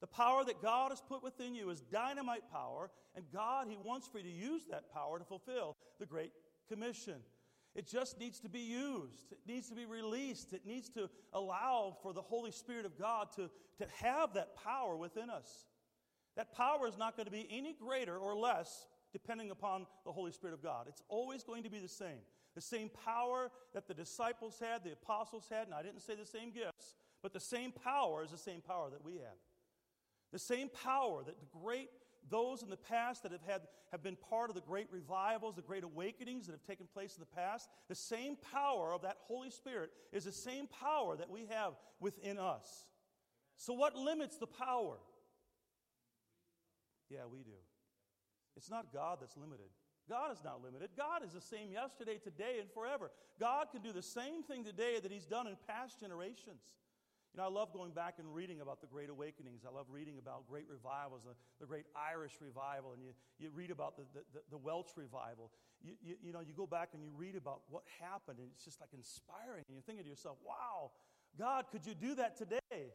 The 0.00 0.06
power 0.06 0.44
that 0.44 0.62
God 0.62 0.90
has 0.90 1.00
put 1.00 1.22
within 1.22 1.54
you 1.54 1.68
is 1.70 1.80
dynamite 1.80 2.50
power, 2.50 2.90
and 3.14 3.24
God, 3.32 3.66
He 3.68 3.76
wants 3.76 4.08
for 4.08 4.18
you 4.18 4.24
to 4.24 4.30
use 4.30 4.62
that 4.70 4.92
power 4.92 5.18
to 5.18 5.24
fulfill 5.24 5.76
the 5.98 6.06
Great 6.06 6.32
Commission. 6.68 7.16
It 7.74 7.86
just 7.86 8.18
needs 8.18 8.40
to 8.40 8.48
be 8.48 8.60
used. 8.60 9.30
It 9.30 9.38
needs 9.46 9.68
to 9.68 9.76
be 9.76 9.84
released. 9.84 10.52
It 10.52 10.66
needs 10.66 10.88
to 10.90 11.08
allow 11.32 11.96
for 12.02 12.12
the 12.12 12.22
Holy 12.22 12.50
Spirit 12.50 12.84
of 12.84 12.98
God 12.98 13.28
to, 13.36 13.50
to 13.78 13.86
have 14.02 14.34
that 14.34 14.56
power 14.56 14.96
within 14.96 15.30
us. 15.30 15.66
That 16.36 16.52
power 16.52 16.88
is 16.88 16.98
not 16.98 17.16
going 17.16 17.26
to 17.26 17.32
be 17.32 17.46
any 17.50 17.74
greater 17.74 18.16
or 18.16 18.34
less 18.34 18.86
depending 19.12 19.50
upon 19.50 19.86
the 20.04 20.12
Holy 20.12 20.32
Spirit 20.32 20.54
of 20.54 20.62
God. 20.62 20.86
It's 20.88 21.02
always 21.08 21.42
going 21.44 21.64
to 21.64 21.70
be 21.70 21.78
the 21.78 21.88
same. 21.88 22.20
The 22.54 22.60
same 22.60 22.90
power 23.04 23.50
that 23.74 23.86
the 23.86 23.94
disciples 23.94 24.58
had, 24.60 24.82
the 24.82 24.92
apostles 24.92 25.46
had, 25.50 25.66
and 25.66 25.74
I 25.74 25.82
didn't 25.82 26.00
say 26.00 26.14
the 26.14 26.26
same 26.26 26.50
gifts, 26.50 26.94
but 27.22 27.32
the 27.32 27.40
same 27.40 27.72
power 27.72 28.24
is 28.24 28.30
the 28.30 28.38
same 28.38 28.60
power 28.60 28.90
that 28.90 29.04
we 29.04 29.14
have. 29.14 29.36
The 30.32 30.38
same 30.38 30.68
power 30.68 31.22
that 31.24 31.38
the 31.38 31.58
great 31.58 31.90
those 32.28 32.62
in 32.62 32.70
the 32.70 32.76
past 32.76 33.22
that 33.22 33.32
have 33.32 33.42
had 33.42 33.62
have 33.90 34.02
been 34.02 34.16
part 34.16 34.50
of 34.50 34.54
the 34.54 34.60
great 34.60 34.86
revivals, 34.92 35.56
the 35.56 35.62
great 35.62 35.82
awakenings 35.82 36.46
that 36.46 36.52
have 36.52 36.62
taken 36.62 36.86
place 36.92 37.16
in 37.16 37.20
the 37.20 37.40
past, 37.40 37.68
the 37.88 37.94
same 37.94 38.36
power 38.52 38.92
of 38.94 39.02
that 39.02 39.16
Holy 39.22 39.50
Spirit 39.50 39.90
is 40.12 40.24
the 40.24 40.32
same 40.32 40.68
power 40.68 41.16
that 41.16 41.28
we 41.28 41.46
have 41.50 41.72
within 41.98 42.38
us. 42.38 42.86
So 43.56 43.72
what 43.72 43.96
limits 43.96 44.36
the 44.36 44.46
power? 44.46 44.98
Yeah, 47.08 47.26
we 47.30 47.38
do. 47.38 47.58
It's 48.56 48.70
not 48.70 48.92
God 48.92 49.18
that's 49.20 49.36
limited. 49.36 49.66
God 50.08 50.32
is 50.32 50.42
not 50.44 50.62
limited. 50.62 50.90
God 50.96 51.24
is 51.24 51.32
the 51.32 51.40
same 51.40 51.72
yesterday, 51.72 52.18
today, 52.22 52.58
and 52.60 52.70
forever. 52.70 53.10
God 53.38 53.66
can 53.72 53.82
do 53.82 53.92
the 53.92 54.02
same 54.02 54.42
thing 54.42 54.64
today 54.64 54.98
that 55.02 55.10
He's 55.10 55.26
done 55.26 55.46
in 55.46 55.56
past 55.66 56.00
generations. 56.00 56.62
You 57.32 57.38
know, 57.38 57.46
I 57.46 57.50
love 57.50 57.72
going 57.72 57.92
back 57.92 58.14
and 58.18 58.34
reading 58.34 58.60
about 58.60 58.80
the 58.80 58.88
great 58.88 59.08
awakenings. 59.08 59.62
I 59.64 59.72
love 59.72 59.86
reading 59.88 60.18
about 60.18 60.48
great 60.48 60.66
revivals, 60.68 61.22
the, 61.24 61.34
the 61.60 61.66
great 61.66 61.86
Irish 61.94 62.32
revival, 62.40 62.92
and 62.92 63.00
you, 63.00 63.12
you 63.38 63.50
read 63.54 63.70
about 63.70 63.96
the, 63.96 64.02
the, 64.12 64.40
the 64.50 64.58
Welsh 64.58 64.90
revival. 64.96 65.52
You, 65.80 65.94
you, 66.02 66.14
you, 66.20 66.32
know, 66.32 66.40
you 66.40 66.52
go 66.52 66.66
back 66.66 66.90
and 66.92 67.04
you 67.04 67.12
read 67.16 67.36
about 67.36 67.62
what 67.70 67.84
happened, 68.00 68.40
and 68.40 68.48
it's 68.52 68.64
just 68.64 68.80
like 68.80 68.90
inspiring. 68.92 69.62
And 69.68 69.76
you're 69.76 69.86
thinking 69.86 70.04
to 70.04 70.10
yourself, 70.10 70.38
wow, 70.44 70.90
God, 71.38 71.66
could 71.70 71.86
you 71.86 71.94
do 71.94 72.16
that 72.16 72.36
today? 72.36 72.90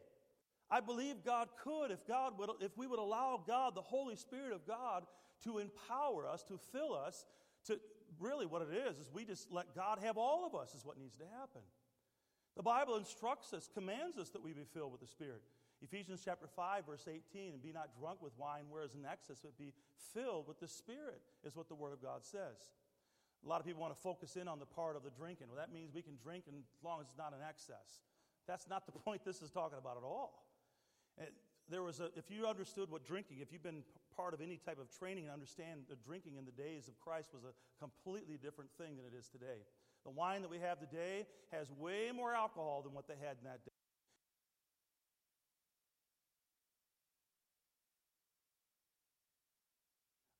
I 0.70 0.80
believe 0.80 1.24
God 1.24 1.48
could 1.62 1.90
if 1.90 2.06
God 2.06 2.38
would, 2.38 2.50
if 2.60 2.76
we 2.76 2.86
would 2.86 2.98
allow 2.98 3.42
God, 3.46 3.74
the 3.74 3.80
Holy 3.80 4.16
Spirit 4.16 4.52
of 4.52 4.66
God, 4.66 5.04
to 5.44 5.58
empower 5.58 6.26
us, 6.28 6.42
to 6.44 6.58
fill 6.72 6.94
us, 6.94 7.24
to 7.66 7.78
really 8.18 8.44
what 8.44 8.62
it 8.62 8.68
is, 8.88 8.98
is 8.98 9.10
we 9.12 9.24
just 9.24 9.50
let 9.50 9.74
God 9.74 9.98
have 10.02 10.18
all 10.18 10.46
of 10.46 10.54
us, 10.54 10.74
is 10.74 10.84
what 10.84 10.98
needs 10.98 11.16
to 11.16 11.24
happen. 11.40 11.62
The 12.56 12.62
Bible 12.62 12.96
instructs 12.96 13.52
us, 13.52 13.68
commands 13.72 14.16
us 14.16 14.30
that 14.30 14.42
we 14.42 14.52
be 14.52 14.64
filled 14.64 14.92
with 14.92 15.02
the 15.02 15.06
Spirit. 15.06 15.42
Ephesians 15.82 16.22
chapter 16.24 16.46
5, 16.46 16.86
verse 16.86 17.06
18, 17.06 17.52
and 17.52 17.62
be 17.62 17.70
not 17.72 17.90
drunk 18.00 18.22
with 18.22 18.32
wine, 18.38 18.64
whereas 18.70 18.94
in 18.94 19.04
excess, 19.04 19.40
but 19.42 19.58
be 19.58 19.74
filled 20.14 20.48
with 20.48 20.58
the 20.58 20.68
Spirit, 20.68 21.20
is 21.44 21.54
what 21.54 21.68
the 21.68 21.74
Word 21.74 21.92
of 21.92 22.00
God 22.00 22.24
says. 22.24 22.56
A 23.44 23.48
lot 23.48 23.60
of 23.60 23.66
people 23.66 23.82
want 23.82 23.94
to 23.94 24.00
focus 24.00 24.36
in 24.36 24.48
on 24.48 24.58
the 24.58 24.66
part 24.66 24.96
of 24.96 25.04
the 25.04 25.10
drinking. 25.10 25.48
Well, 25.48 25.60
that 25.60 25.72
means 25.72 25.92
we 25.92 26.00
can 26.00 26.16
drink 26.16 26.44
as 26.48 26.54
long 26.82 27.00
as 27.00 27.08
it's 27.08 27.18
not 27.18 27.34
in 27.36 27.44
excess. 27.46 28.00
That's 28.48 28.66
not 28.68 28.86
the 28.86 28.92
point 29.04 29.22
this 29.24 29.42
is 29.42 29.50
talking 29.50 29.78
about 29.78 29.98
at 29.98 30.02
all. 30.02 30.42
There 31.68 31.82
was 31.82 32.00
a, 32.00 32.10
if 32.16 32.30
you 32.30 32.46
understood 32.46 32.90
what 32.90 33.04
drinking, 33.04 33.38
if 33.40 33.52
you've 33.52 33.62
been 33.62 33.82
part 34.16 34.32
of 34.32 34.40
any 34.40 34.56
type 34.56 34.78
of 34.80 34.88
training 34.96 35.24
and 35.24 35.32
understand 35.32 35.82
that 35.90 36.02
drinking 36.02 36.36
in 36.36 36.46
the 36.46 36.56
days 36.56 36.88
of 36.88 36.98
Christ 37.00 37.34
was 37.34 37.44
a 37.44 37.52
completely 37.78 38.38
different 38.40 38.70
thing 38.78 38.96
than 38.96 39.04
it 39.04 39.12
is 39.18 39.28
today. 39.28 39.66
The 40.06 40.12
wine 40.12 40.42
that 40.42 40.50
we 40.50 40.60
have 40.60 40.78
today 40.78 41.26
has 41.50 41.68
way 41.72 42.12
more 42.14 42.32
alcohol 42.32 42.80
than 42.84 42.94
what 42.94 43.08
they 43.08 43.16
had 43.20 43.38
in 43.42 43.44
that 43.44 43.64
day. 43.64 43.72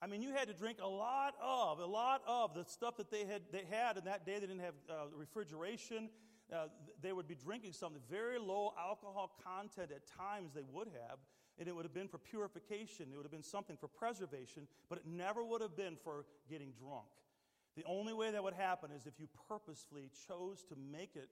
I 0.01 0.07
mean, 0.07 0.23
you 0.23 0.33
had 0.33 0.47
to 0.47 0.55
drink 0.55 0.79
a 0.81 0.87
lot 0.87 1.35
of, 1.43 1.81
a 1.81 1.85
lot 1.85 2.23
of 2.29 2.55
the 2.55 2.65
stuff 2.65 2.97
that 2.99 3.11
they 3.11 3.25
had, 3.25 3.43
they 3.51 3.65
had 3.69 3.97
in 3.97 4.05
that 4.05 4.25
day. 4.25 4.35
They 4.35 4.47
didn't 4.47 4.61
have 4.61 4.75
uh, 4.89 4.95
refrigeration. 5.13 6.11
Uh, 6.53 6.67
they 7.03 7.13
would 7.13 7.27
be 7.27 7.35
drinking 7.35 7.73
something 7.73 8.01
very 8.09 8.39
low 8.39 8.73
alcohol 8.79 9.37
content 9.43 9.91
at 9.91 10.03
times 10.07 10.53
they 10.55 10.63
would 10.73 10.87
have, 11.09 11.19
and 11.59 11.67
it 11.67 11.75
would 11.75 11.85
have 11.85 11.95
been 11.95 12.07
for 12.07 12.19
purification. 12.19 13.07
It 13.13 13.17
would 13.17 13.25
have 13.25 13.33
been 13.33 13.43
something 13.43 13.77
for 13.77 13.89
preservation, 13.89 14.69
but 14.89 14.99
it 14.99 15.07
never 15.09 15.43
would 15.43 15.61
have 15.61 15.77
been 15.77 15.97
for 16.05 16.25
getting 16.49 16.71
drunk. 16.79 17.09
The 17.77 17.85
only 17.85 18.15
way 18.15 18.31
that 18.31 18.43
would 18.43 18.55
happen 18.55 18.91
is 18.91 19.07
if 19.07 19.21
you 19.21 19.29
purposefully 19.49 20.11
chose 20.27 20.65
to 20.69 20.75
make 20.77 21.15
it 21.17 21.29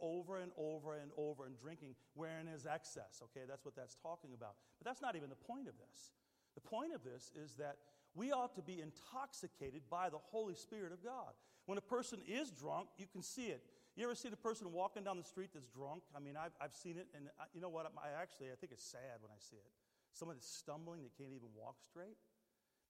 over 0.00 0.38
and 0.38 0.50
over 0.56 0.96
and 0.96 1.10
over 1.16 1.46
and 1.46 1.56
drinking 1.56 1.94
wherein 2.14 2.48
is 2.48 2.66
excess. 2.66 3.22
Okay, 3.22 3.46
that's 3.48 3.64
what 3.64 3.76
that's 3.76 3.94
talking 4.02 4.30
about. 4.34 4.54
But 4.78 4.86
that's 4.86 5.02
not 5.02 5.16
even 5.16 5.28
the 5.28 5.36
point 5.36 5.68
of 5.68 5.74
this. 5.78 6.12
The 6.54 6.60
point 6.60 6.92
of 6.92 7.04
this 7.04 7.30
is 7.36 7.54
that 7.56 7.76
we 8.14 8.32
ought 8.32 8.54
to 8.56 8.62
be 8.62 8.80
intoxicated 8.80 9.82
by 9.88 10.10
the 10.10 10.18
Holy 10.18 10.54
Spirit 10.54 10.92
of 10.92 11.02
God. 11.02 11.32
When 11.66 11.78
a 11.78 11.82
person 11.82 12.20
is 12.26 12.50
drunk, 12.50 12.88
you 12.98 13.06
can 13.06 13.22
see 13.22 13.46
it. 13.46 13.62
You 13.96 14.04
ever 14.04 14.14
see 14.14 14.28
the 14.28 14.36
person 14.36 14.72
walking 14.72 15.04
down 15.04 15.18
the 15.18 15.24
street 15.24 15.50
that's 15.54 15.68
drunk? 15.68 16.02
I 16.16 16.20
mean, 16.20 16.36
I've, 16.36 16.52
I've 16.60 16.74
seen 16.74 16.96
it, 16.96 17.06
and 17.14 17.28
I, 17.38 17.44
you 17.54 17.60
know 17.60 17.68
what? 17.68 17.86
I 17.96 18.20
actually, 18.20 18.48
I 18.48 18.56
think 18.56 18.72
it's 18.72 18.84
sad 18.84 19.20
when 19.20 19.30
I 19.30 19.38
see 19.38 19.56
it. 19.56 19.70
Someone 20.12 20.36
that's 20.36 20.48
stumbling, 20.48 21.02
they 21.02 21.12
can't 21.16 21.32
even 21.32 21.48
walk 21.54 21.76
straight. 21.88 22.16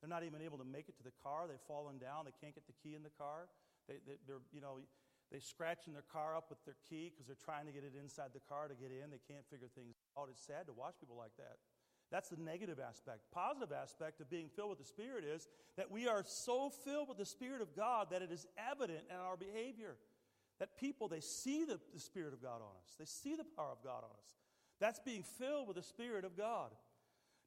They're 0.02 0.10
not 0.10 0.26
even 0.26 0.42
able 0.42 0.58
to 0.58 0.66
make 0.66 0.90
it 0.90 0.98
to 0.98 1.06
the 1.06 1.14
car. 1.22 1.46
They've 1.46 1.62
fallen 1.70 2.02
down. 2.02 2.26
They 2.26 2.34
can't 2.42 2.58
get 2.58 2.66
the 2.66 2.74
key 2.82 2.98
in 2.98 3.06
the 3.06 3.14
car. 3.14 3.46
They, 3.86 4.02
they, 4.02 4.18
are 4.34 4.42
you 4.50 4.58
know, 4.58 4.82
they're 5.30 5.40
scratching 5.40 5.94
their 5.94 6.04
car 6.10 6.34
up 6.34 6.50
with 6.50 6.58
their 6.66 6.74
key 6.90 7.14
because 7.14 7.30
they're 7.30 7.38
trying 7.38 7.70
to 7.70 7.72
get 7.72 7.86
it 7.86 7.94
inside 7.94 8.34
the 8.34 8.42
car 8.50 8.66
to 8.66 8.74
get 8.74 8.90
in. 8.90 9.14
They 9.14 9.22
can't 9.30 9.46
figure 9.46 9.70
things 9.70 9.94
out. 10.18 10.26
It's 10.26 10.42
sad 10.42 10.66
to 10.66 10.74
watch 10.74 10.98
people 10.98 11.14
like 11.14 11.38
that. 11.38 11.62
That's 12.10 12.28
the 12.28 12.36
negative 12.36 12.82
aspect. 12.82 13.30
Positive 13.32 13.72
aspect 13.72 14.20
of 14.20 14.28
being 14.28 14.50
filled 14.50 14.70
with 14.70 14.78
the 14.78 14.84
Spirit 14.84 15.24
is 15.24 15.48
that 15.78 15.90
we 15.90 16.08
are 16.08 16.22
so 16.26 16.68
filled 16.68 17.08
with 17.08 17.16
the 17.16 17.24
Spirit 17.24 17.62
of 17.62 17.74
God 17.74 18.08
that 18.10 18.20
it 18.20 18.30
is 18.30 18.46
evident 18.58 19.06
in 19.08 19.16
our 19.16 19.38
behavior. 19.38 19.96
That 20.58 20.76
people, 20.76 21.08
they 21.08 21.20
see 21.20 21.64
the, 21.64 21.80
the 21.94 22.00
Spirit 22.00 22.34
of 22.34 22.42
God 22.42 22.60
on 22.60 22.74
us, 22.84 22.94
they 22.98 23.06
see 23.06 23.34
the 23.34 23.46
power 23.56 23.72
of 23.72 23.82
God 23.82 24.04
on 24.04 24.12
us. 24.18 24.36
That's 24.80 25.00
being 25.00 25.22
filled 25.22 25.68
with 25.68 25.76
the 25.76 25.82
Spirit 25.82 26.24
of 26.24 26.36
God. 26.36 26.70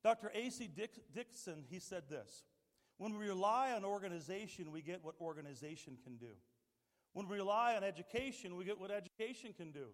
Dr. 0.06 0.32
A.C. 0.36 0.70
Dixon, 1.16 1.66
he 1.68 1.80
said 1.80 2.04
this 2.08 2.44
When 3.00 3.18
we 3.18 3.26
rely 3.26 3.72
on 3.72 3.84
organization, 3.84 4.72
we 4.72 4.84
get 4.84 5.04
what 5.04 5.16
organization 5.20 5.98
can 6.04 6.18
do. 6.18 6.38
When 7.14 7.28
we 7.28 7.38
rely 7.38 7.76
on 7.76 7.84
education, 7.84 8.56
we 8.56 8.66
get 8.66 8.80
what 8.80 8.92
education 8.92 9.54
can 9.58 9.72
do. 9.72 9.88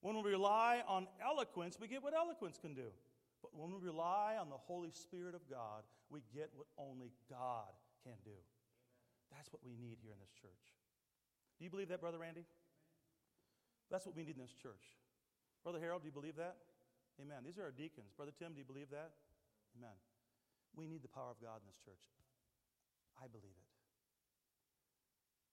When 0.00 0.16
we 0.16 0.30
rely 0.30 0.82
on 0.88 1.06
eloquence, 1.22 1.76
we 1.78 1.86
get 1.86 2.02
what 2.02 2.14
eloquence 2.14 2.56
can 2.56 2.72
do. 2.72 2.88
But 3.42 3.50
when 3.54 3.70
we 3.72 3.78
rely 3.78 4.38
on 4.40 4.48
the 4.48 4.56
Holy 4.56 4.90
Spirit 4.90 5.34
of 5.34 5.42
God, 5.50 5.82
we 6.08 6.22
get 6.34 6.48
what 6.54 6.68
only 6.78 7.12
God 7.28 7.68
can 8.04 8.14
do. 8.24 8.40
That's 9.36 9.52
what 9.52 9.60
we 9.62 9.72
need 9.72 9.98
here 10.00 10.12
in 10.12 10.20
this 10.20 10.32
church. 10.40 10.64
Do 11.58 11.64
you 11.66 11.70
believe 11.70 11.90
that, 11.90 12.00
Brother 12.00 12.18
Randy? 12.18 12.46
That's 13.90 14.06
what 14.06 14.16
we 14.16 14.24
need 14.24 14.36
in 14.36 14.40
this 14.40 14.54
church. 14.54 14.96
Brother 15.62 15.78
Harold, 15.78 16.00
do 16.00 16.08
you 16.08 16.12
believe 16.12 16.36
that? 16.36 16.56
Amen. 17.20 17.42
These 17.44 17.58
are 17.58 17.64
our 17.64 17.70
deacons. 17.70 18.14
Brother 18.16 18.32
Tim, 18.38 18.54
do 18.54 18.58
you 18.58 18.64
believe 18.64 18.88
that? 18.90 19.10
Amen. 19.76 19.96
We 20.76 20.88
need 20.88 21.02
the 21.02 21.12
power 21.12 21.30
of 21.30 21.40
God 21.40 21.60
in 21.60 21.66
this 21.68 21.80
church. 21.84 22.00
I 23.20 23.28
believe 23.28 23.56
it. 23.56 23.72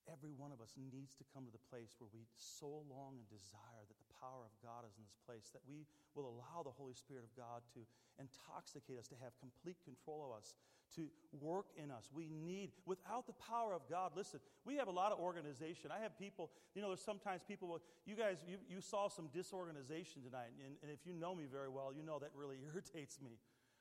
Every 0.10 0.34
one 0.34 0.49
of 0.49 0.58
us 0.58 0.73
needs 0.73 1.13
to 1.21 1.23
come 1.29 1.45
to 1.45 1.53
the 1.53 1.62
place 1.69 1.93
where 2.01 2.10
we 2.10 2.25
so 2.34 2.82
long 2.89 3.21
and 3.21 3.29
desire 3.29 3.86
that 3.86 3.99
the 3.99 4.10
power 4.17 4.41
of 4.41 4.53
God 4.58 4.82
is 4.82 4.97
in 4.97 5.05
this 5.05 5.21
place, 5.21 5.53
that 5.53 5.62
we 5.69 5.86
will 6.17 6.25
allow 6.25 6.65
the 6.65 6.73
Holy 6.73 6.97
Spirit 6.97 7.21
of 7.21 7.29
God 7.38 7.62
to 7.77 7.86
intoxicate 8.17 8.97
us, 8.97 9.05
to 9.13 9.17
have 9.21 9.38
complete 9.38 9.77
control 9.86 10.25
of 10.25 10.41
us, 10.41 10.58
to 10.97 11.05
work 11.38 11.69
in 11.77 11.93
us. 11.93 12.10
We 12.10 12.25
need, 12.34 12.73
without 12.89 13.29
the 13.29 13.38
power 13.38 13.77
of 13.77 13.86
God, 13.86 14.17
listen, 14.17 14.41
we 14.65 14.75
have 14.82 14.89
a 14.89 14.95
lot 14.95 15.13
of 15.13 15.19
organization. 15.19 15.93
I 15.93 16.01
have 16.01 16.17
people, 16.17 16.49
you 16.73 16.82
know, 16.82 16.89
there's 16.89 17.05
sometimes 17.05 17.45
people, 17.45 17.77
you 18.10 18.17
guys, 18.17 18.41
you, 18.49 18.58
you 18.65 18.82
saw 18.82 19.08
some 19.08 19.29
disorganization 19.29 20.25
tonight, 20.25 20.58
and, 20.58 20.73
and 20.82 20.89
if 20.89 21.05
you 21.05 21.13
know 21.13 21.36
me 21.36 21.45
very 21.45 21.69
well, 21.69 21.93
you 21.93 22.01
know 22.01 22.17
that 22.17 22.32
really 22.34 22.58
irritates 22.73 23.21
me. 23.21 23.38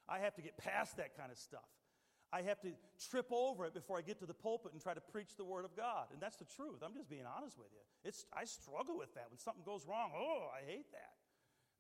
I 0.09 0.18
have 0.21 0.35
to 0.37 0.42
get 0.42 0.57
past 0.57 0.97
that 0.97 1.16
kind 1.16 1.31
of 1.31 1.38
stuff. 1.38 1.68
I 2.33 2.42
have 2.42 2.61
to 2.61 2.68
trip 3.09 3.33
over 3.33 3.64
it 3.64 3.73
before 3.73 3.97
I 3.97 4.03
get 4.03 4.18
to 4.21 4.27
the 4.27 4.37
pulpit 4.37 4.73
and 4.73 4.83
try 4.83 4.92
to 4.92 5.01
preach 5.01 5.37
the 5.37 5.44
Word 5.44 5.64
of 5.64 5.75
God. 5.75 6.12
And 6.12 6.21
that's 6.21 6.37
the 6.37 6.44
truth. 6.44 6.85
I'm 6.85 6.92
just 6.92 7.09
being 7.09 7.25
honest 7.25 7.57
with 7.57 7.73
you. 7.73 7.81
It's, 8.05 8.27
I 8.37 8.44
struggle 8.44 8.99
with 8.99 9.14
that. 9.14 9.33
When 9.33 9.38
something 9.38 9.64
goes 9.64 9.88
wrong, 9.88 10.12
oh, 10.12 10.53
I 10.53 10.61
hate 10.68 10.92
that. 10.92 11.16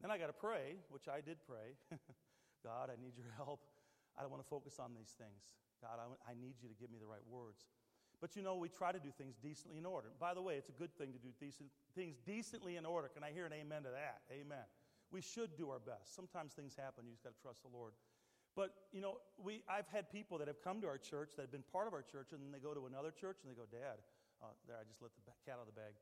Then 0.00 0.10
I 0.10 0.16
got 0.16 0.28
to 0.28 0.36
pray, 0.36 0.80
which 0.88 1.08
I 1.08 1.20
did 1.20 1.36
pray. 1.44 1.76
God, 2.64 2.88
I 2.88 2.96
need 2.96 3.12
your 3.16 3.28
help. 3.36 3.60
I 4.16 4.22
don't 4.22 4.30
want 4.30 4.42
to 4.42 4.48
focus 4.48 4.80
on 4.80 4.96
these 4.96 5.12
things. 5.20 5.52
God, 5.84 6.00
I, 6.00 6.32
I 6.32 6.34
need 6.34 6.56
you 6.62 6.68
to 6.68 6.76
give 6.80 6.90
me 6.90 6.98
the 6.98 7.06
right 7.06 7.24
words. 7.28 7.68
But 8.20 8.34
you 8.34 8.42
know, 8.42 8.56
we 8.56 8.68
try 8.68 8.90
to 8.90 8.98
do 8.98 9.10
things 9.14 9.36
decently 9.36 9.78
in 9.78 9.86
order. 9.86 10.08
By 10.18 10.34
the 10.34 10.42
way, 10.42 10.56
it's 10.56 10.70
a 10.70 10.78
good 10.80 10.90
thing 10.98 11.12
to 11.12 11.20
do 11.20 11.28
decent, 11.38 11.70
things 11.94 12.18
decently 12.26 12.76
in 12.76 12.84
order. 12.84 13.08
Can 13.08 13.22
I 13.22 13.30
hear 13.30 13.46
an 13.46 13.52
amen 13.52 13.84
to 13.84 13.90
that? 13.94 14.26
Amen. 14.32 14.66
We 15.10 15.20
should 15.20 15.56
do 15.56 15.70
our 15.70 15.78
best. 15.78 16.16
Sometimes 16.16 16.52
things 16.52 16.74
happen. 16.74 17.04
You 17.06 17.12
just 17.12 17.22
got 17.22 17.36
to 17.36 17.40
trust 17.40 17.62
the 17.62 17.70
Lord. 17.70 17.92
But, 18.56 18.74
you 18.92 19.00
know, 19.00 19.18
we, 19.42 19.62
I've 19.68 19.86
had 19.88 20.10
people 20.10 20.38
that 20.38 20.48
have 20.48 20.62
come 20.62 20.80
to 20.80 20.88
our 20.88 20.98
church 20.98 21.32
that 21.36 21.42
have 21.42 21.52
been 21.52 21.64
part 21.72 21.86
of 21.86 21.94
our 21.94 22.02
church, 22.02 22.32
and 22.32 22.42
then 22.42 22.50
they 22.50 22.58
go 22.58 22.74
to 22.74 22.86
another 22.86 23.10
church 23.10 23.38
and 23.42 23.50
they 23.50 23.56
go, 23.56 23.66
Dad, 23.70 23.98
uh, 24.42 24.46
there, 24.66 24.76
I 24.76 24.84
just 24.88 25.00
let 25.00 25.12
the 25.14 25.22
cat 25.46 25.54
out 25.60 25.68
of 25.68 25.74
the 25.74 25.78
bag. 25.78 25.94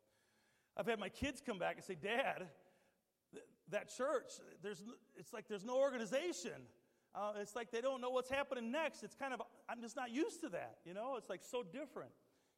I've 0.76 0.86
had 0.86 0.98
my 0.98 1.08
kids 1.08 1.42
come 1.44 1.58
back 1.58 1.76
and 1.76 1.84
say, 1.84 1.94
Dad, 1.94 2.48
th- 3.32 3.44
that 3.70 3.94
church, 3.94 4.32
there's, 4.62 4.82
it's 5.16 5.32
like 5.32 5.48
there's 5.48 5.64
no 5.64 5.76
organization. 5.76 6.68
Uh, 7.14 7.32
it's 7.40 7.56
like 7.56 7.70
they 7.70 7.80
don't 7.80 8.00
know 8.00 8.10
what's 8.10 8.30
happening 8.30 8.70
next. 8.70 9.02
It's 9.02 9.14
kind 9.14 9.32
of, 9.32 9.42
I'm 9.68 9.80
just 9.80 9.96
not 9.96 10.10
used 10.10 10.40
to 10.42 10.48
that, 10.50 10.78
you 10.84 10.94
know? 10.94 11.16
It's 11.16 11.30
like 11.30 11.42
so 11.42 11.62
different. 11.62 12.10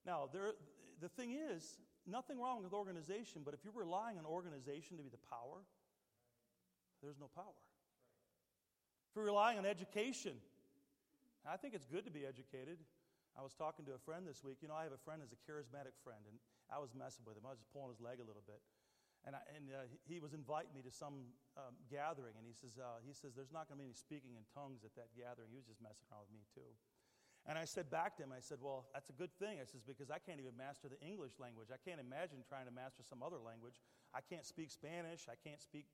Now, 0.05 0.29
there, 0.33 0.53
the 1.01 1.09
thing 1.09 1.33
is, 1.33 1.79
nothing 2.07 2.41
wrong 2.41 2.63
with 2.63 2.73
organization, 2.73 3.43
but 3.45 3.55
if 3.55 3.61
you're 3.65 3.73
relying 3.77 4.19
on 4.19 4.27
organization 4.27 4.97
to 4.97 5.03
be 5.03 5.11
the 5.11 5.23
power, 5.31 5.63
there's 7.03 7.19
no 7.21 7.29
power. 7.35 7.45
We're 9.15 9.25
relying 9.25 9.59
on 9.59 9.67
education, 9.67 10.39
I 11.49 11.57
think 11.57 11.73
it's 11.73 11.89
good 11.89 12.05
to 12.05 12.13
be 12.13 12.29
educated. 12.29 12.77
I 13.33 13.41
was 13.41 13.57
talking 13.57 13.89
to 13.89 13.97
a 13.97 14.03
friend 14.03 14.29
this 14.29 14.45
week. 14.45 14.61
You 14.61 14.69
know, 14.69 14.77
I 14.77 14.85
have 14.85 14.93
a 14.93 15.01
friend 15.01 15.23
who's 15.25 15.33
a 15.33 15.41
charismatic 15.49 15.97
friend, 16.05 16.21
and 16.29 16.37
I 16.69 16.77
was 16.77 16.93
messing 16.93 17.25
with 17.25 17.41
him. 17.41 17.49
I 17.49 17.57
was 17.57 17.63
just 17.63 17.73
pulling 17.73 17.89
his 17.89 18.03
leg 18.05 18.21
a 18.21 18.27
little 18.27 18.45
bit. 18.45 18.61
And, 19.27 19.35
I, 19.35 19.43
and 19.57 19.65
uh, 19.73 19.89
he 20.07 20.21
was 20.21 20.37
inviting 20.37 20.71
me 20.77 20.85
to 20.85 20.93
some 20.93 21.35
um, 21.57 21.75
gathering, 21.91 22.37
and 22.39 22.45
he 22.45 22.55
says, 22.55 22.77
uh, 22.79 23.03
he 23.03 23.17
says, 23.17 23.35
There's 23.35 23.51
not 23.51 23.67
going 23.67 23.81
to 23.81 23.83
be 23.83 23.91
any 23.91 23.99
speaking 23.99 24.37
in 24.37 24.45
tongues 24.53 24.85
at 24.85 24.95
that 24.95 25.11
gathering. 25.17 25.51
He 25.51 25.59
was 25.59 25.67
just 25.67 25.83
messing 25.83 26.07
around 26.13 26.29
with 26.29 26.37
me, 26.37 26.45
too. 26.55 26.71
And 27.49 27.57
I 27.57 27.65
said 27.65 27.89
back 27.89 28.21
to 28.21 28.29
him, 28.29 28.31
I 28.31 28.45
said, 28.45 28.61
Well, 28.61 28.87
that's 28.93 29.09
a 29.11 29.17
good 29.17 29.33
thing. 29.41 29.59
I 29.59 29.67
says, 29.67 29.83
Because 29.83 30.13
I 30.13 30.21
can't 30.21 30.39
even 30.39 30.55
master 30.55 30.87
the 30.87 31.01
English 31.01 31.41
language. 31.41 31.73
I 31.73 31.81
can't 31.81 31.99
imagine 31.99 32.45
trying 32.47 32.69
to 32.69 32.75
master 32.75 33.03
some 33.03 33.25
other 33.25 33.41
language. 33.41 33.81
I 34.13 34.21
can't 34.21 34.45
speak 34.45 34.71
Spanish. 34.71 35.27
I 35.27 35.39
can't 35.41 35.59
speak 35.59 35.89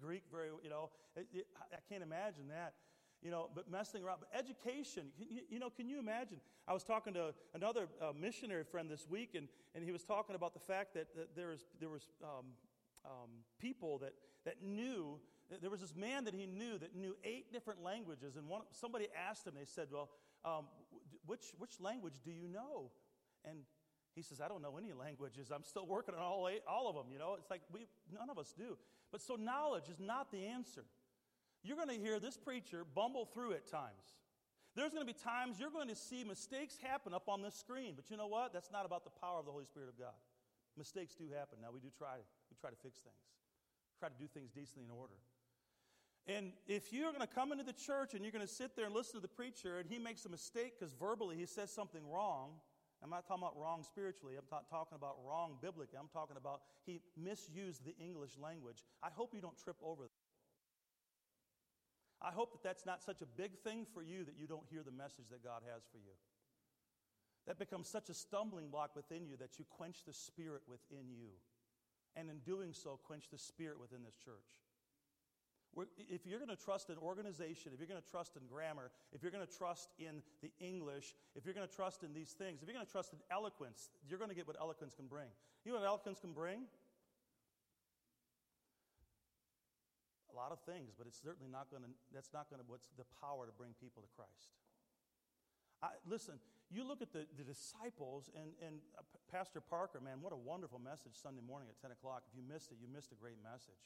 Greek 0.00 0.22
very, 0.30 0.48
you 0.62 0.70
know, 0.70 0.90
it, 1.16 1.26
it, 1.32 1.46
I 1.72 1.78
can't 1.88 2.02
imagine 2.02 2.48
that. 2.48 2.74
You 3.22 3.30
know, 3.30 3.48
but 3.54 3.70
messing 3.70 4.04
around. 4.04 4.18
But 4.20 4.38
education, 4.38 5.06
you, 5.16 5.40
you 5.48 5.58
know, 5.58 5.70
can 5.70 5.88
you 5.88 5.98
imagine? 5.98 6.40
I 6.68 6.74
was 6.74 6.84
talking 6.84 7.14
to 7.14 7.32
another 7.54 7.88
uh, 8.02 8.12
missionary 8.18 8.64
friend 8.64 8.90
this 8.90 9.08
week, 9.08 9.30
and, 9.34 9.48
and 9.74 9.82
he 9.82 9.92
was 9.92 10.04
talking 10.04 10.36
about 10.36 10.52
the 10.52 10.60
fact 10.60 10.92
that, 10.92 11.06
that 11.16 11.34
there 11.34 11.48
was, 11.48 11.64
there 11.80 11.88
was 11.88 12.10
um, 12.22 12.44
um, 13.06 13.30
people 13.58 13.96
that, 13.98 14.12
that 14.44 14.62
knew 14.62 15.18
there 15.60 15.70
was 15.70 15.80
this 15.80 15.94
man 15.94 16.24
that 16.24 16.34
he 16.34 16.46
knew 16.46 16.78
that 16.78 16.96
knew 16.96 17.16
eight 17.22 17.52
different 17.52 17.82
languages 17.82 18.36
and 18.36 18.48
one, 18.48 18.62
somebody 18.72 19.08
asked 19.28 19.46
him 19.46 19.52
they 19.54 19.66
said 19.66 19.88
well 19.92 20.08
um, 20.44 20.64
which, 21.26 21.52
which 21.58 21.80
language 21.80 22.14
do 22.24 22.30
you 22.30 22.48
know? 22.48 22.90
And 23.44 23.60
he 24.14 24.22
says, 24.22 24.40
I 24.40 24.48
don't 24.48 24.62
know 24.62 24.78
any 24.78 24.92
languages. 24.92 25.50
I'm 25.52 25.64
still 25.64 25.86
working 25.86 26.14
on 26.14 26.20
all, 26.20 26.48
eight, 26.48 26.62
all 26.68 26.88
of 26.88 26.94
them. 26.94 27.06
You 27.12 27.18
know, 27.18 27.36
it's 27.38 27.50
like 27.50 27.62
we, 27.72 27.86
none 28.12 28.30
of 28.30 28.38
us 28.38 28.54
do. 28.56 28.78
But 29.10 29.20
so 29.20 29.34
knowledge 29.34 29.88
is 29.88 30.00
not 30.00 30.30
the 30.30 30.46
answer. 30.46 30.84
You're 31.62 31.76
going 31.76 31.88
to 31.88 31.98
hear 31.98 32.20
this 32.20 32.36
preacher 32.36 32.84
bumble 32.94 33.24
through 33.24 33.52
at 33.52 33.66
times. 33.70 34.14
There's 34.76 34.92
going 34.92 35.06
to 35.06 35.12
be 35.12 35.18
times 35.18 35.58
you're 35.58 35.70
going 35.70 35.88
to 35.88 35.96
see 35.96 36.24
mistakes 36.24 36.76
happen 36.82 37.14
up 37.14 37.28
on 37.28 37.42
this 37.42 37.54
screen. 37.54 37.94
But 37.96 38.10
you 38.10 38.16
know 38.16 38.26
what? 38.26 38.52
That's 38.52 38.70
not 38.70 38.86
about 38.86 39.04
the 39.04 39.14
power 39.22 39.38
of 39.38 39.46
the 39.46 39.52
Holy 39.52 39.64
Spirit 39.64 39.88
of 39.88 39.98
God. 39.98 40.18
Mistakes 40.76 41.14
do 41.14 41.24
happen. 41.30 41.58
Now 41.62 41.68
we 41.72 41.80
do 41.80 41.88
try, 41.96 42.18
we 42.50 42.56
try 42.60 42.70
to 42.70 42.76
fix 42.76 42.98
things, 42.98 43.22
try 44.00 44.08
to 44.08 44.18
do 44.18 44.26
things 44.26 44.50
decently 44.50 44.84
in 44.84 44.90
order. 44.90 45.14
And 46.26 46.52
if 46.66 46.92
you're 46.92 47.12
going 47.12 47.26
to 47.26 47.32
come 47.32 47.52
into 47.52 47.64
the 47.64 47.74
church 47.74 48.14
and 48.14 48.22
you're 48.22 48.32
going 48.32 48.46
to 48.46 48.52
sit 48.52 48.74
there 48.74 48.86
and 48.86 48.94
listen 48.94 49.14
to 49.14 49.20
the 49.20 49.28
preacher 49.28 49.78
and 49.78 49.88
he 49.88 49.98
makes 49.98 50.24
a 50.24 50.28
mistake 50.28 50.74
because 50.78 50.92
verbally 50.92 51.36
he 51.36 51.46
says 51.46 51.70
something 51.70 52.00
wrong, 52.10 52.50
I'm 53.04 53.10
not 53.10 53.28
talking 53.28 53.44
about 53.44 53.60
wrong 53.60 53.84
spiritually, 53.84 54.34
I'm 54.38 54.48
not 54.50 54.70
talking 54.70 54.96
about 54.96 55.16
wrong 55.28 55.58
biblically, 55.60 55.98
I'm 56.00 56.08
talking 56.08 56.38
about 56.38 56.62
he 56.86 57.02
misused 57.20 57.84
the 57.84 57.94
English 58.02 58.38
language. 58.40 58.82
I 59.02 59.10
hope 59.12 59.34
you 59.34 59.42
don't 59.42 59.58
trip 59.58 59.76
over 59.84 60.04
that. 60.04 60.24
I 62.24 62.32
hope 62.32 62.52
that 62.52 62.62
that's 62.66 62.86
not 62.86 63.02
such 63.02 63.20
a 63.20 63.26
big 63.26 63.58
thing 63.58 63.84
for 63.92 64.02
you 64.02 64.24
that 64.24 64.38
you 64.40 64.46
don't 64.46 64.64
hear 64.70 64.82
the 64.82 64.90
message 64.90 65.28
that 65.30 65.44
God 65.44 65.60
has 65.70 65.84
for 65.92 65.98
you. 65.98 66.16
That 67.46 67.58
becomes 67.58 67.88
such 67.88 68.08
a 68.08 68.14
stumbling 68.14 68.70
block 68.70 68.96
within 68.96 69.26
you 69.26 69.36
that 69.36 69.58
you 69.58 69.66
quench 69.68 69.98
the 70.06 70.14
spirit 70.14 70.62
within 70.66 71.12
you. 71.12 71.36
And 72.16 72.30
in 72.30 72.38
doing 72.38 72.72
so, 72.72 72.98
quench 73.04 73.28
the 73.30 73.36
spirit 73.36 73.78
within 73.78 74.02
this 74.02 74.16
church. 74.16 74.63
If 75.96 76.26
you're 76.26 76.38
going 76.38 76.54
to 76.54 76.62
trust 76.62 76.90
in 76.90 76.96
organization, 76.98 77.72
if 77.74 77.80
you're 77.80 77.90
going 77.90 78.00
to 78.00 78.10
trust 78.10 78.36
in 78.36 78.46
grammar, 78.46 78.90
if 79.12 79.22
you're 79.22 79.32
going 79.32 79.46
to 79.46 79.50
trust 79.50 79.90
in 79.98 80.22
the 80.42 80.52
English, 80.60 81.14
if 81.34 81.44
you're 81.44 81.54
going 81.54 81.66
to 81.66 81.74
trust 81.74 82.02
in 82.02 82.14
these 82.14 82.30
things, 82.30 82.62
if 82.62 82.68
you're 82.68 82.76
going 82.76 82.86
to 82.86 82.92
trust 82.92 83.12
in 83.12 83.18
eloquence, 83.30 83.90
you're 84.08 84.18
going 84.18 84.30
to 84.30 84.36
get 84.36 84.46
what 84.46 84.56
eloquence 84.60 84.94
can 84.94 85.06
bring. 85.06 85.26
You 85.64 85.72
know 85.72 85.78
what 85.80 85.86
eloquence 85.86 86.20
can 86.20 86.32
bring? 86.32 86.70
A 90.30 90.34
lot 90.36 90.52
of 90.52 90.60
things, 90.62 90.94
but 90.96 91.06
it's 91.06 91.18
certainly 91.18 91.50
not 91.50 91.70
going 91.70 91.82
to, 91.82 91.90
that's 92.12 92.30
not 92.34 92.50
going 92.50 92.62
to, 92.62 92.66
what's 92.66 92.86
the 92.98 93.06
power 93.22 93.46
to 93.46 93.54
bring 93.54 93.74
people 93.80 94.02
to 94.02 94.10
Christ. 94.14 94.54
I, 95.82 95.94
listen, 96.06 96.38
you 96.70 96.86
look 96.86 97.02
at 97.02 97.12
the, 97.12 97.26
the 97.38 97.44
disciples 97.44 98.30
and, 98.34 98.54
and 98.62 98.78
uh, 98.98 99.02
Pastor 99.30 99.60
Parker, 99.60 100.00
man, 100.02 100.18
what 100.22 100.32
a 100.32 100.38
wonderful 100.38 100.78
message 100.78 101.14
Sunday 101.14 101.42
morning 101.42 101.68
at 101.70 101.78
10 101.82 101.90
o'clock. 101.90 102.22
If 102.30 102.34
you 102.34 102.42
missed 102.42 102.70
it, 102.70 102.78
you 102.82 102.86
missed 102.86 103.10
a 103.10 103.18
great 103.18 103.38
message 103.42 103.78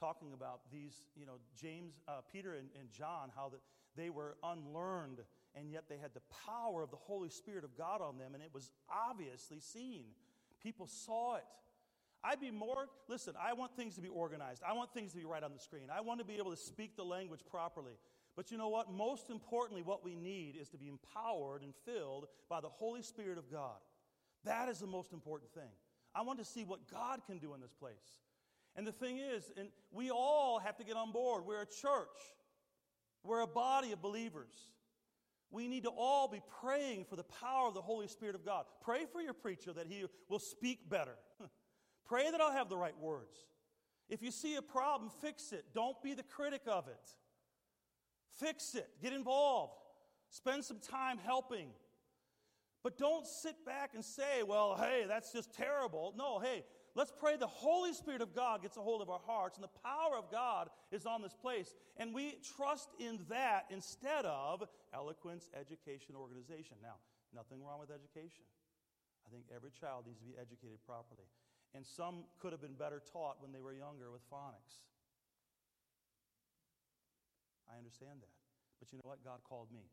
talking 0.00 0.32
about 0.32 0.60
these, 0.72 1.02
you 1.14 1.26
know, 1.26 1.38
James, 1.54 2.00
uh, 2.08 2.22
Peter, 2.32 2.54
and, 2.54 2.68
and 2.78 2.90
John, 2.90 3.30
how 3.36 3.50
the, 3.50 3.58
they 3.96 4.10
were 4.10 4.36
unlearned, 4.42 5.18
and 5.54 5.70
yet 5.70 5.84
they 5.88 5.98
had 5.98 6.14
the 6.14 6.22
power 6.46 6.82
of 6.82 6.90
the 6.90 6.96
Holy 6.96 7.28
Spirit 7.28 7.64
of 7.64 7.76
God 7.76 8.00
on 8.00 8.18
them, 8.18 8.34
and 8.34 8.42
it 8.42 8.50
was 8.52 8.72
obviously 8.90 9.60
seen. 9.60 10.04
People 10.62 10.86
saw 10.86 11.36
it. 11.36 11.44
I'd 12.22 12.40
be 12.40 12.50
more, 12.50 12.88
listen, 13.08 13.34
I 13.40 13.54
want 13.54 13.76
things 13.76 13.94
to 13.94 14.02
be 14.02 14.08
organized. 14.08 14.62
I 14.66 14.74
want 14.74 14.92
things 14.92 15.12
to 15.12 15.18
be 15.18 15.24
right 15.24 15.42
on 15.42 15.52
the 15.52 15.58
screen. 15.58 15.88
I 15.94 16.00
want 16.00 16.20
to 16.20 16.26
be 16.26 16.36
able 16.36 16.50
to 16.50 16.56
speak 16.56 16.96
the 16.96 17.04
language 17.04 17.40
properly. 17.50 17.94
But 18.36 18.50
you 18.50 18.58
know 18.58 18.68
what? 18.68 18.92
Most 18.92 19.30
importantly, 19.30 19.82
what 19.82 20.04
we 20.04 20.14
need 20.14 20.56
is 20.60 20.68
to 20.70 20.78
be 20.78 20.88
empowered 20.88 21.62
and 21.62 21.72
filled 21.84 22.26
by 22.48 22.60
the 22.60 22.68
Holy 22.68 23.02
Spirit 23.02 23.38
of 23.38 23.50
God. 23.50 23.76
That 24.44 24.68
is 24.68 24.78
the 24.78 24.86
most 24.86 25.12
important 25.12 25.52
thing. 25.52 25.70
I 26.14 26.22
want 26.22 26.38
to 26.38 26.44
see 26.44 26.64
what 26.64 26.90
God 26.90 27.20
can 27.26 27.38
do 27.38 27.54
in 27.54 27.60
this 27.60 27.72
place. 27.72 28.20
And 28.76 28.86
the 28.86 28.92
thing 28.92 29.18
is, 29.18 29.50
and 29.56 29.68
we 29.90 30.10
all 30.10 30.58
have 30.58 30.76
to 30.78 30.84
get 30.84 30.96
on 30.96 31.12
board. 31.12 31.44
We're 31.46 31.62
a 31.62 31.66
church, 31.66 32.16
we're 33.22 33.40
a 33.40 33.46
body 33.46 33.92
of 33.92 34.00
believers. 34.00 34.54
We 35.52 35.66
need 35.66 35.82
to 35.82 35.90
all 35.90 36.28
be 36.28 36.40
praying 36.60 37.06
for 37.06 37.16
the 37.16 37.24
power 37.24 37.66
of 37.66 37.74
the 37.74 37.82
Holy 37.82 38.06
Spirit 38.06 38.36
of 38.36 38.44
God. 38.44 38.66
Pray 38.82 39.04
for 39.10 39.20
your 39.20 39.32
preacher 39.32 39.72
that 39.72 39.88
he 39.88 40.04
will 40.28 40.38
speak 40.38 40.88
better. 40.88 41.16
Pray 42.06 42.30
that 42.30 42.40
I'll 42.40 42.52
have 42.52 42.68
the 42.68 42.76
right 42.76 42.96
words. 42.96 43.36
If 44.08 44.22
you 44.22 44.30
see 44.30 44.54
a 44.54 44.62
problem, 44.62 45.10
fix 45.20 45.52
it. 45.52 45.64
Don't 45.74 46.00
be 46.02 46.14
the 46.14 46.22
critic 46.22 46.62
of 46.68 46.86
it. 46.86 47.10
Fix 48.38 48.76
it. 48.76 48.88
Get 49.02 49.12
involved. 49.12 49.74
Spend 50.28 50.64
some 50.64 50.78
time 50.78 51.18
helping. 51.18 51.70
But 52.82 52.96
don't 52.96 53.26
sit 53.26 53.64
back 53.66 53.90
and 53.94 54.04
say, 54.04 54.42
well, 54.46 54.76
hey, 54.76 55.04
that's 55.06 55.32
just 55.32 55.52
terrible. 55.52 56.14
No, 56.16 56.38
hey, 56.38 56.64
Let's 56.96 57.12
pray 57.14 57.36
the 57.36 57.46
Holy 57.46 57.92
Spirit 57.92 58.20
of 58.20 58.34
God 58.34 58.62
gets 58.62 58.76
a 58.76 58.80
hold 58.80 59.00
of 59.00 59.10
our 59.10 59.22
hearts 59.24 59.56
and 59.56 59.62
the 59.62 59.78
power 59.86 60.18
of 60.18 60.30
God 60.30 60.70
is 60.90 61.06
on 61.06 61.22
this 61.22 61.34
place. 61.34 61.74
And 61.96 62.12
we 62.12 62.38
trust 62.56 62.90
in 62.98 63.20
that 63.28 63.66
instead 63.70 64.26
of 64.26 64.64
eloquence, 64.92 65.48
education, 65.54 66.18
organization. 66.18 66.76
Now, 66.82 66.98
nothing 67.34 67.62
wrong 67.62 67.78
with 67.78 67.94
education. 67.94 68.42
I 69.22 69.30
think 69.30 69.46
every 69.54 69.70
child 69.70 70.06
needs 70.06 70.18
to 70.18 70.26
be 70.26 70.34
educated 70.34 70.82
properly. 70.82 71.30
And 71.78 71.86
some 71.86 72.26
could 72.42 72.50
have 72.50 72.60
been 72.60 72.74
better 72.74 72.98
taught 72.98 73.38
when 73.38 73.52
they 73.54 73.62
were 73.62 73.72
younger 73.72 74.10
with 74.10 74.26
phonics. 74.26 74.82
I 77.70 77.78
understand 77.78 78.18
that. 78.18 78.34
But 78.82 78.90
you 78.90 78.98
know 78.98 79.06
what? 79.06 79.22
God 79.22 79.46
called 79.46 79.70
me. 79.70 79.86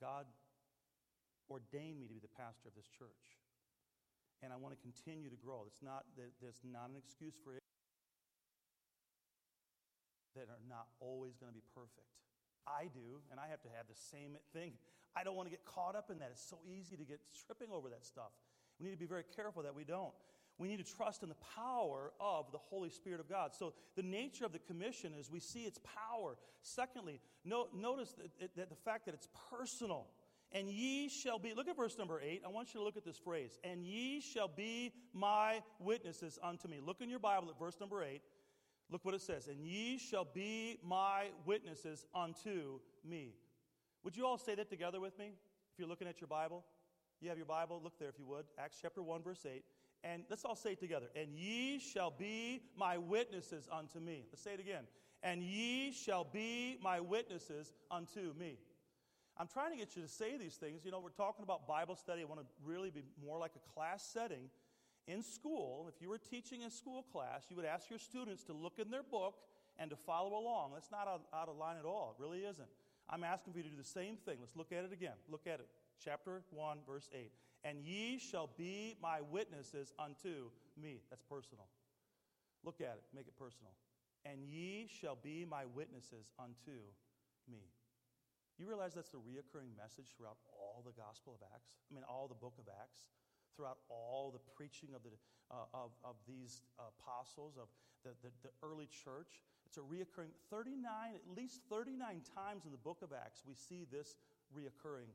God 0.00 0.24
ordained 1.52 2.00
me 2.00 2.08
to 2.08 2.14
be 2.16 2.24
the 2.24 2.32
pastor 2.40 2.72
of 2.72 2.74
this 2.74 2.88
church 2.88 3.36
and 4.42 4.52
I 4.52 4.56
want 4.56 4.74
to 4.74 4.80
continue 4.80 5.28
to 5.28 5.36
grow. 5.36 5.64
It's 5.66 5.82
not, 5.82 6.04
there's 6.16 6.60
not 6.64 6.90
an 6.90 6.96
excuse 6.96 7.34
for 7.44 7.54
it 7.54 7.62
that 10.36 10.48
are 10.48 10.62
not 10.68 10.86
always 11.00 11.36
going 11.36 11.50
to 11.50 11.56
be 11.56 11.64
perfect. 11.74 12.06
I 12.66 12.88
do, 12.92 13.20
and 13.30 13.40
I 13.40 13.48
have 13.48 13.60
to 13.62 13.68
have 13.76 13.86
the 13.88 13.98
same 13.98 14.36
thing. 14.52 14.72
I 15.16 15.24
don't 15.24 15.34
want 15.34 15.48
to 15.48 15.50
get 15.50 15.64
caught 15.64 15.96
up 15.96 16.10
in 16.10 16.18
that. 16.20 16.30
It's 16.30 16.48
so 16.48 16.58
easy 16.64 16.96
to 16.96 17.04
get 17.04 17.20
tripping 17.46 17.74
over 17.74 17.88
that 17.88 18.06
stuff. 18.06 18.30
We 18.78 18.86
need 18.86 18.92
to 18.92 18.98
be 18.98 19.06
very 19.06 19.24
careful 19.36 19.62
that 19.64 19.74
we 19.74 19.84
don't. 19.84 20.14
We 20.58 20.68
need 20.68 20.84
to 20.84 20.94
trust 20.94 21.22
in 21.22 21.30
the 21.30 21.40
power 21.56 22.12
of 22.20 22.52
the 22.52 22.58
Holy 22.58 22.90
Spirit 22.90 23.18
of 23.18 23.28
God. 23.28 23.54
So, 23.54 23.72
the 23.96 24.02
nature 24.02 24.44
of 24.44 24.52
the 24.52 24.58
commission 24.58 25.14
is 25.18 25.30
we 25.30 25.40
see 25.40 25.60
its 25.60 25.78
power. 25.78 26.36
Secondly, 26.60 27.20
no, 27.44 27.68
notice 27.74 28.14
that, 28.40 28.54
that 28.56 28.68
the 28.68 28.76
fact 28.76 29.06
that 29.06 29.14
it's 29.14 29.28
personal. 29.50 30.06
And 30.52 30.68
ye 30.68 31.08
shall 31.08 31.38
be, 31.38 31.54
look 31.54 31.68
at 31.68 31.76
verse 31.76 31.96
number 31.96 32.20
eight. 32.20 32.42
I 32.44 32.48
want 32.48 32.74
you 32.74 32.80
to 32.80 32.84
look 32.84 32.96
at 32.96 33.04
this 33.04 33.18
phrase. 33.18 33.58
And 33.62 33.84
ye 33.84 34.20
shall 34.20 34.48
be 34.48 34.92
my 35.12 35.62
witnesses 35.78 36.38
unto 36.42 36.66
me. 36.66 36.80
Look 36.84 37.00
in 37.00 37.08
your 37.08 37.20
Bible 37.20 37.48
at 37.50 37.58
verse 37.58 37.76
number 37.78 38.02
eight. 38.02 38.22
Look 38.90 39.04
what 39.04 39.14
it 39.14 39.20
says. 39.20 39.46
And 39.46 39.64
ye 39.64 39.98
shall 39.98 40.24
be 40.24 40.78
my 40.84 41.26
witnesses 41.46 42.04
unto 42.14 42.80
me. 43.08 43.34
Would 44.02 44.16
you 44.16 44.26
all 44.26 44.38
say 44.38 44.56
that 44.56 44.68
together 44.68 44.98
with 44.98 45.16
me? 45.18 45.26
If 45.72 45.78
you're 45.78 45.88
looking 45.88 46.08
at 46.08 46.20
your 46.20 46.28
Bible, 46.28 46.64
you 47.20 47.28
have 47.28 47.38
your 47.38 47.46
Bible, 47.46 47.80
look 47.82 47.98
there 47.98 48.08
if 48.08 48.18
you 48.18 48.26
would. 48.26 48.46
Acts 48.58 48.78
chapter 48.80 49.02
1, 49.02 49.22
verse 49.22 49.46
8. 49.46 49.62
And 50.02 50.24
let's 50.30 50.44
all 50.44 50.56
say 50.56 50.72
it 50.72 50.80
together. 50.80 51.06
And 51.14 51.34
ye 51.34 51.78
shall 51.78 52.10
be 52.10 52.62
my 52.76 52.96
witnesses 52.98 53.68
unto 53.70 54.00
me. 54.00 54.24
Let's 54.32 54.42
say 54.42 54.54
it 54.54 54.60
again. 54.60 54.84
And 55.22 55.42
ye 55.42 55.92
shall 55.92 56.24
be 56.24 56.78
my 56.82 56.98
witnesses 57.00 57.74
unto 57.90 58.32
me. 58.38 58.58
I'm 59.40 59.48
trying 59.48 59.70
to 59.70 59.78
get 59.78 59.96
you 59.96 60.02
to 60.02 60.08
say 60.08 60.36
these 60.36 60.56
things. 60.56 60.84
You 60.84 60.90
know, 60.90 61.00
we're 61.00 61.16
talking 61.16 61.42
about 61.42 61.66
Bible 61.66 61.96
study. 61.96 62.20
I 62.20 62.26
want 62.26 62.42
to 62.42 62.46
really 62.62 62.90
be 62.90 63.00
more 63.24 63.38
like 63.38 63.52
a 63.56 63.72
class 63.72 64.04
setting. 64.04 64.50
In 65.06 65.22
school, 65.22 65.86
if 65.88 66.02
you 66.02 66.10
were 66.10 66.18
teaching 66.18 66.64
a 66.64 66.70
school 66.70 67.06
class, 67.10 67.46
you 67.48 67.56
would 67.56 67.64
ask 67.64 67.88
your 67.88 67.98
students 67.98 68.44
to 68.44 68.52
look 68.52 68.74
in 68.78 68.90
their 68.90 69.02
book 69.02 69.36
and 69.78 69.88
to 69.88 69.96
follow 69.96 70.38
along. 70.38 70.72
That's 70.74 70.90
not 70.90 71.08
out, 71.32 71.48
of 71.48 71.56
line 71.56 71.76
at 71.78 71.86
all. 71.86 72.14
It 72.18 72.22
really 72.22 72.40
isn't. 72.40 72.68
I'm 73.08 73.24
asking 73.24 73.54
for 73.54 73.60
you 73.60 73.64
to 73.64 73.70
do 73.70 73.78
the 73.78 73.82
same 73.82 74.16
thing. 74.16 74.36
Let's 74.40 74.56
look 74.56 74.72
at 74.72 74.84
it 74.84 74.92
again. 74.92 75.16
Look 75.30 75.46
at 75.46 75.58
it. 75.58 75.68
Chapter 76.04 76.42
1, 76.50 76.78
verse 76.86 77.08
8. 77.14 77.32
And 77.64 77.78
ye 77.82 78.18
shall 78.18 78.50
be 78.58 78.96
my 79.02 79.20
witnesses 79.30 79.94
unto 79.98 80.50
me. 80.80 81.00
That's 81.08 81.22
personal. 81.22 81.64
Look 82.62 82.82
at 82.82 82.98
it. 83.00 83.04
Make 83.14 83.26
it 83.26 83.38
personal. 83.38 83.72
And 84.26 84.44
ye 84.44 84.86
shall 85.00 85.16
be 85.16 85.46
my 85.48 85.64
witnesses 85.74 86.30
unto 86.38 86.76
me. 87.50 87.70
You 88.60 88.68
realize 88.68 88.92
that's 88.92 89.08
the 89.08 89.24
reoccurring 89.24 89.72
message 89.72 90.12
throughout 90.12 90.36
all 90.52 90.84
the 90.84 90.92
Gospel 90.92 91.32
of 91.32 91.40
Acts? 91.56 91.80
I 91.88 91.96
mean, 91.96 92.04
all 92.04 92.28
the 92.28 92.36
book 92.36 92.60
of 92.60 92.68
Acts? 92.68 93.08
Throughout 93.56 93.80
all 93.88 94.28
the 94.28 94.44
preaching 94.52 94.92
of, 94.92 95.00
the, 95.00 95.16
uh, 95.48 95.64
of, 95.72 95.96
of 96.04 96.20
these 96.28 96.60
apostles, 96.76 97.56
of 97.56 97.72
the, 98.04 98.12
the, 98.20 98.28
the 98.44 98.52
early 98.60 98.84
church. 98.92 99.40
It's 99.64 99.80
a 99.80 99.80
reoccurring 99.80 100.36
39, 100.52 100.84
at 101.16 101.24
least 101.32 101.64
39 101.70 102.20
times 102.36 102.66
in 102.66 102.70
the 102.70 102.84
book 102.84 103.00
of 103.00 103.16
Acts, 103.16 103.40
we 103.48 103.54
see 103.54 103.86
this 103.90 104.20
reoccurring 104.52 105.08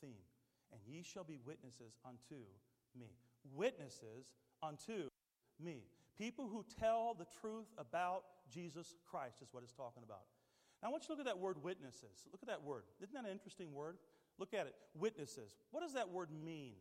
theme. 0.00 0.22
And 0.70 0.80
ye 0.86 1.02
shall 1.02 1.24
be 1.24 1.38
witnesses 1.44 1.98
unto 2.06 2.46
me. 2.94 3.10
Witnesses 3.52 4.30
unto 4.62 5.10
me. 5.58 5.82
People 6.16 6.46
who 6.46 6.64
tell 6.78 7.14
the 7.18 7.26
truth 7.40 7.66
about 7.78 8.22
Jesus 8.52 8.94
Christ 9.10 9.42
is 9.42 9.48
what 9.50 9.62
it's 9.62 9.72
talking 9.72 10.04
about. 10.04 10.22
Now, 10.82 10.88
I 10.88 10.90
want 10.90 11.04
you 11.04 11.06
to 11.08 11.12
look 11.12 11.20
at 11.20 11.26
that 11.26 11.38
word 11.38 11.62
witnesses. 11.62 12.26
Look 12.32 12.42
at 12.42 12.48
that 12.48 12.64
word. 12.64 12.82
Isn't 13.00 13.14
that 13.14 13.24
an 13.24 13.30
interesting 13.30 13.72
word? 13.72 13.98
Look 14.38 14.52
at 14.52 14.66
it. 14.66 14.74
Witnesses. 14.98 15.54
What 15.70 15.82
does 15.82 15.92
that 15.94 16.10
word 16.10 16.28
mean? 16.44 16.74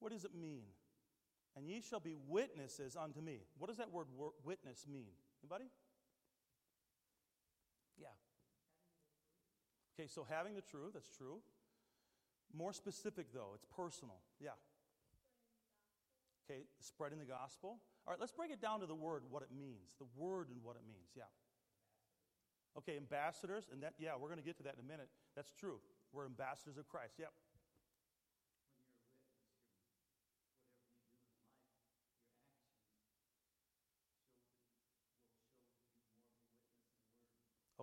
What 0.00 0.12
does 0.12 0.24
it 0.24 0.34
mean? 0.34 0.62
And 1.54 1.68
ye 1.68 1.82
shall 1.82 2.00
be 2.00 2.16
witnesses 2.28 2.96
unto 2.96 3.20
me. 3.20 3.40
What 3.58 3.68
does 3.68 3.76
that 3.76 3.92
word 3.92 4.06
witness 4.42 4.86
mean? 4.90 5.12
Anybody? 5.42 5.66
Yeah. 8.00 8.06
Okay, 9.94 10.08
so 10.08 10.26
having 10.28 10.54
the 10.54 10.62
truth, 10.62 10.94
that's 10.94 11.10
true. 11.10 11.40
More 12.54 12.72
specific, 12.72 13.26
though, 13.34 13.52
it's 13.54 13.66
personal. 13.76 14.16
Yeah. 14.40 14.56
Okay, 16.44 16.62
spreading 16.80 17.18
the 17.18 17.26
gospel. 17.26 17.80
All 18.06 18.12
right, 18.12 18.20
let's 18.20 18.32
break 18.32 18.50
it 18.50 18.60
down 18.60 18.80
to 18.80 18.86
the 18.86 18.94
word, 18.94 19.22
what 19.30 19.42
it 19.42 19.50
means. 19.56 19.94
The 19.98 20.06
word 20.16 20.48
and 20.48 20.62
what 20.62 20.76
it 20.76 20.82
means. 20.88 21.10
Yeah. 21.14 21.24
Okay, 22.78 22.96
ambassadors, 22.96 23.68
and 23.70 23.82
that, 23.82 23.94
yeah, 23.98 24.12
we're 24.18 24.28
going 24.28 24.40
to 24.40 24.44
get 24.44 24.56
to 24.56 24.62
that 24.64 24.74
in 24.74 24.80
a 24.80 24.88
minute. 24.88 25.08
That's 25.36 25.52
true. 25.52 25.78
We're 26.12 26.24
ambassadors 26.24 26.78
of 26.78 26.88
Christ. 26.88 27.14
Yep. 27.18 27.32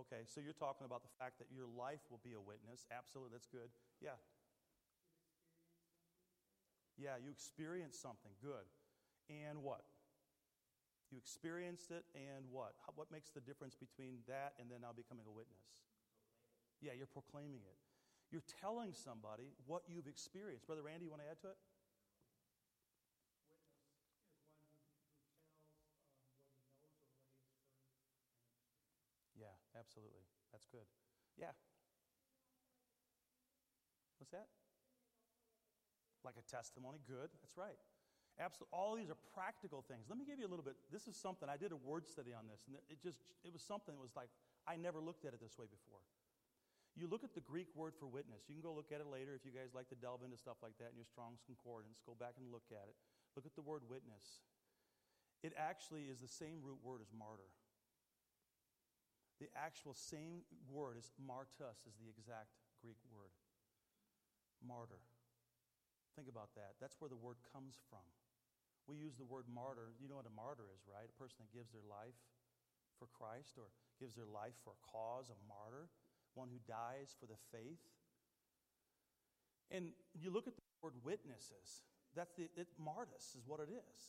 Okay, 0.00 0.24
so 0.24 0.40
you're 0.40 0.56
talking 0.56 0.86
about 0.86 1.02
the 1.02 1.12
fact 1.20 1.38
that 1.38 1.46
your 1.54 1.66
life 1.66 2.00
will 2.10 2.20
be 2.24 2.32
a 2.32 2.40
witness. 2.40 2.86
Absolutely, 2.90 3.30
that's 3.36 3.46
good. 3.46 3.68
Yeah. 4.00 4.16
Yeah, 6.96 7.20
you 7.22 7.30
experience 7.30 7.98
something. 8.00 8.32
Good. 8.42 8.66
And 9.28 9.62
what? 9.62 9.84
You 11.10 11.18
experienced 11.18 11.90
it, 11.90 12.06
and 12.14 12.46
what? 12.50 12.78
How, 12.86 12.94
what 12.94 13.10
makes 13.10 13.30
the 13.34 13.42
difference 13.42 13.74
between 13.74 14.22
that 14.30 14.54
and 14.62 14.70
then 14.70 14.86
now 14.86 14.94
becoming 14.94 15.26
a 15.26 15.34
witness? 15.34 15.66
Yeah, 16.78 16.94
you're 16.94 17.10
proclaiming 17.10 17.66
it. 17.66 17.78
You're 18.30 18.46
telling 18.62 18.94
somebody 18.94 19.58
what 19.66 19.82
you've 19.90 20.06
experienced. 20.06 20.70
Brother 20.70 20.86
Randy, 20.86 21.10
you 21.10 21.10
want 21.10 21.26
to 21.26 21.28
add 21.28 21.42
to 21.42 21.50
it? 21.50 21.58
Witness 23.50 23.58
is 23.58 23.58
one 23.58 23.74
who, 23.74 23.74
who 23.74 24.22
tells 24.22 24.22
um, 24.22 24.22
what 24.22 24.38
he 24.38 24.54
knows 24.54 25.34
or 25.34 25.50
Absolutely. 29.74 30.24
That's 30.54 30.66
good. 30.70 30.86
Yeah. 31.34 31.54
What's 34.22 34.30
that? 34.30 34.46
Like 36.22 36.36
a 36.38 36.44
testimony. 36.44 37.00
Good. 37.08 37.34
That's 37.42 37.56
right. 37.56 37.80
Absolutely. 38.38 38.72
All 38.72 38.96
these 38.96 39.10
are 39.10 39.20
practical 39.34 39.82
things. 39.84 40.06
Let 40.08 40.16
me 40.16 40.24
give 40.24 40.38
you 40.38 40.46
a 40.46 40.52
little 40.52 40.64
bit. 40.64 40.76
This 40.92 41.08
is 41.08 41.16
something 41.16 41.48
I 41.48 41.56
did 41.56 41.72
a 41.72 41.80
word 41.80 42.06
study 42.06 42.32
on 42.32 42.46
this, 42.46 42.62
and 42.68 42.76
it 42.88 43.02
just 43.02 43.20
it 43.44 43.52
was 43.52 43.60
something 43.60 43.92
that 43.96 44.00
was 44.00 44.14
like 44.16 44.30
I 44.68 44.76
never 44.76 45.00
looked 45.00 45.24
at 45.24 45.34
it 45.34 45.40
this 45.40 45.58
way 45.58 45.66
before. 45.66 46.00
You 46.98 47.06
look 47.06 47.22
at 47.22 47.34
the 47.34 47.44
Greek 47.44 47.70
word 47.74 47.94
for 47.94 48.06
witness. 48.10 48.48
You 48.50 48.58
can 48.58 48.64
go 48.64 48.74
look 48.74 48.90
at 48.90 48.98
it 48.98 49.06
later 49.06 49.32
if 49.32 49.46
you 49.46 49.54
guys 49.54 49.70
like 49.72 49.88
to 49.94 49.98
delve 49.98 50.26
into 50.26 50.36
stuff 50.36 50.58
like 50.62 50.74
that 50.82 50.90
in 50.90 50.98
your 50.98 51.06
Strong's 51.06 51.40
Concordance. 51.46 52.02
Go 52.02 52.18
back 52.18 52.34
and 52.36 52.50
look 52.50 52.66
at 52.74 52.90
it. 52.90 52.96
Look 53.38 53.46
at 53.46 53.54
the 53.54 53.62
word 53.62 53.86
witness. 53.86 54.42
It 55.42 55.54
actually 55.56 56.10
is 56.10 56.20
the 56.20 56.28
same 56.28 56.60
root 56.60 56.82
word 56.82 57.00
as 57.00 57.08
martyr. 57.14 57.48
The 59.38 59.48
actual 59.56 59.94
same 59.94 60.44
word 60.68 60.98
as 60.98 61.08
martus 61.16 61.86
is 61.88 61.96
the 61.96 62.10
exact 62.10 62.52
Greek 62.82 63.00
word. 63.08 63.32
Martyr. 64.60 65.00
Think 66.20 66.36
about 66.36 66.52
that. 66.60 66.76
That's 66.84 67.00
where 67.00 67.08
the 67.08 67.16
word 67.16 67.40
comes 67.48 67.80
from. 67.88 68.04
We 68.84 69.00
use 69.00 69.16
the 69.16 69.24
word 69.24 69.48
martyr. 69.48 69.96
You 69.96 70.04
know 70.04 70.20
what 70.20 70.28
a 70.28 70.36
martyr 70.36 70.68
is, 70.68 70.84
right? 70.84 71.08
A 71.08 71.16
person 71.16 71.40
that 71.40 71.48
gives 71.48 71.72
their 71.72 71.88
life 71.88 72.20
for 73.00 73.08
Christ 73.08 73.56
or 73.56 73.72
gives 73.96 74.20
their 74.20 74.28
life 74.28 74.52
for 74.60 74.76
a 74.76 74.80
cause, 74.84 75.32
a 75.32 75.38
martyr, 75.48 75.88
one 76.36 76.52
who 76.52 76.60
dies 76.68 77.16
for 77.16 77.24
the 77.24 77.40
faith. 77.48 77.80
And 79.72 79.96
you 80.12 80.28
look 80.28 80.44
at 80.44 80.52
the 80.60 80.66
word 80.84 81.00
witnesses. 81.00 81.88
That's 82.12 82.36
the 82.36 82.52
it, 82.52 82.68
martyrs 82.76 83.32
is 83.32 83.48
what 83.48 83.64
it 83.64 83.72
is. 83.72 84.00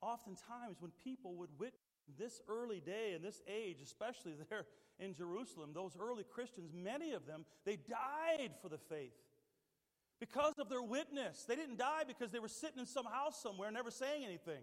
Oftentimes, 0.00 0.80
when 0.80 0.96
people 1.04 1.36
would 1.36 1.52
witness 1.60 1.84
this 2.16 2.40
early 2.48 2.80
day 2.80 3.12
in 3.12 3.20
this 3.20 3.44
age, 3.44 3.84
especially 3.84 4.40
there 4.48 4.64
in 4.96 5.12
Jerusalem, 5.12 5.76
those 5.76 6.00
early 6.00 6.24
Christians, 6.24 6.72
many 6.72 7.12
of 7.12 7.28
them, 7.28 7.44
they 7.68 7.76
died 7.76 8.56
for 8.64 8.72
the 8.72 8.80
faith 8.88 9.12
because 10.20 10.58
of 10.58 10.68
their 10.68 10.82
witness. 10.82 11.44
They 11.48 11.56
didn't 11.56 11.78
die 11.78 12.02
because 12.06 12.30
they 12.30 12.38
were 12.38 12.48
sitting 12.48 12.78
in 12.78 12.86
some 12.86 13.06
house 13.06 13.42
somewhere 13.42 13.70
never 13.70 13.90
saying 13.90 14.24
anything. 14.24 14.62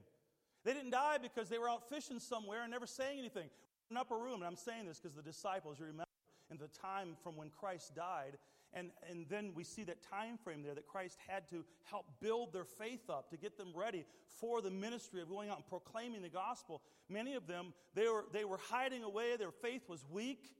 They 0.64 0.74
didn't 0.74 0.92
die 0.92 1.18
because 1.22 1.50
they 1.50 1.58
were 1.58 1.70
out 1.70 1.90
fishing 1.90 2.20
somewhere 2.20 2.62
and 2.62 2.72
never 2.72 2.88
saying 2.88 3.20
anything. 3.20 3.50
In 3.90 3.96
an 3.96 3.98
upper 3.98 4.18
room, 4.18 4.36
and 4.36 4.46
I'm 4.46 4.56
saying 4.56 4.86
this 4.86 5.00
because 5.00 5.16
the 5.16 5.22
disciples, 5.22 5.80
you 5.80 5.86
remember, 5.86 6.04
in 6.52 6.58
the 6.58 6.68
time 6.68 7.16
from 7.24 7.36
when 7.36 7.50
Christ 7.50 7.96
died, 7.96 8.38
and, 8.74 8.92
and 9.10 9.26
then 9.30 9.52
we 9.56 9.64
see 9.64 9.84
that 9.86 10.04
time 10.04 10.38
frame 10.38 10.62
there 10.62 10.76
that 10.76 10.88
Christ 10.88 11.18
had 11.28 11.50
to 11.50 11.64
help 11.84 12.06
build 12.20 12.54
their 12.54 12.66
faith 12.66 13.10
up 13.10 13.30
to 13.32 13.38
get 13.38 13.58
them 13.58 13.72
ready 13.74 14.06
for 14.40 14.62
the 14.62 14.70
ministry 14.70 15.22
of 15.22 15.30
going 15.30 15.50
out 15.50 15.56
and 15.56 15.68
proclaiming 15.68 16.22
the 16.22 16.30
gospel. 16.30 16.82
Many 17.10 17.36
of 17.36 17.48
them, 17.48 17.74
they 17.96 18.08
were, 18.08 18.26
they 18.34 18.44
were 18.44 18.60
hiding 18.70 19.04
away, 19.04 19.38
their 19.38 19.52
faith 19.52 19.84
was 19.88 20.04
weak. 20.12 20.54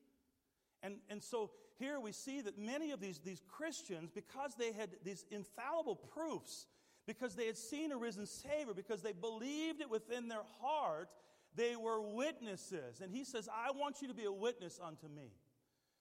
And, 0.82 0.96
and 1.10 1.22
so 1.22 1.52
here 1.80 2.00
we 2.00 2.12
see 2.12 2.42
that 2.42 2.58
many 2.58 2.92
of 2.92 3.00
these, 3.00 3.20
these 3.20 3.42
Christians, 3.48 4.10
because 4.14 4.56
they 4.56 4.72
had 4.72 4.90
these 5.04 5.26
infallible 5.32 5.96
proofs, 5.96 6.66
because 7.06 7.36
they 7.36 7.46
had 7.46 7.58
seen 7.58 7.92
a 7.92 7.98
risen 7.98 8.26
Savior, 8.26 8.74
because 8.76 9.02
they 9.02 9.14
believed 9.14 9.82
it 9.82 9.90
within 9.90 10.28
their 10.28 10.44
heart, 10.62 11.10
they 11.56 11.76
were 11.76 12.02
witnesses. 12.02 13.02
And 13.02 13.12
he 13.12 13.24
says, 13.24 13.48
I 13.52 13.72
want 13.72 14.02
you 14.02 14.08
to 14.08 14.14
be 14.14 14.26
a 14.26 14.32
witness 14.32 14.80
unto 14.84 15.08
me. 15.08 15.32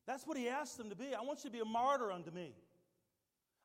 That's 0.07 0.27
what 0.27 0.37
he 0.37 0.49
asked 0.49 0.79
them 0.79 0.91
to 0.91 0.97
be. 0.97 1.15
I 1.15 1.23
want 1.23 1.45
you 1.45 1.51
to 1.51 1.57
be 1.57 1.61
a 1.61 1.65
martyr 1.65 2.13
unto 2.13 2.31
me. 2.31 2.55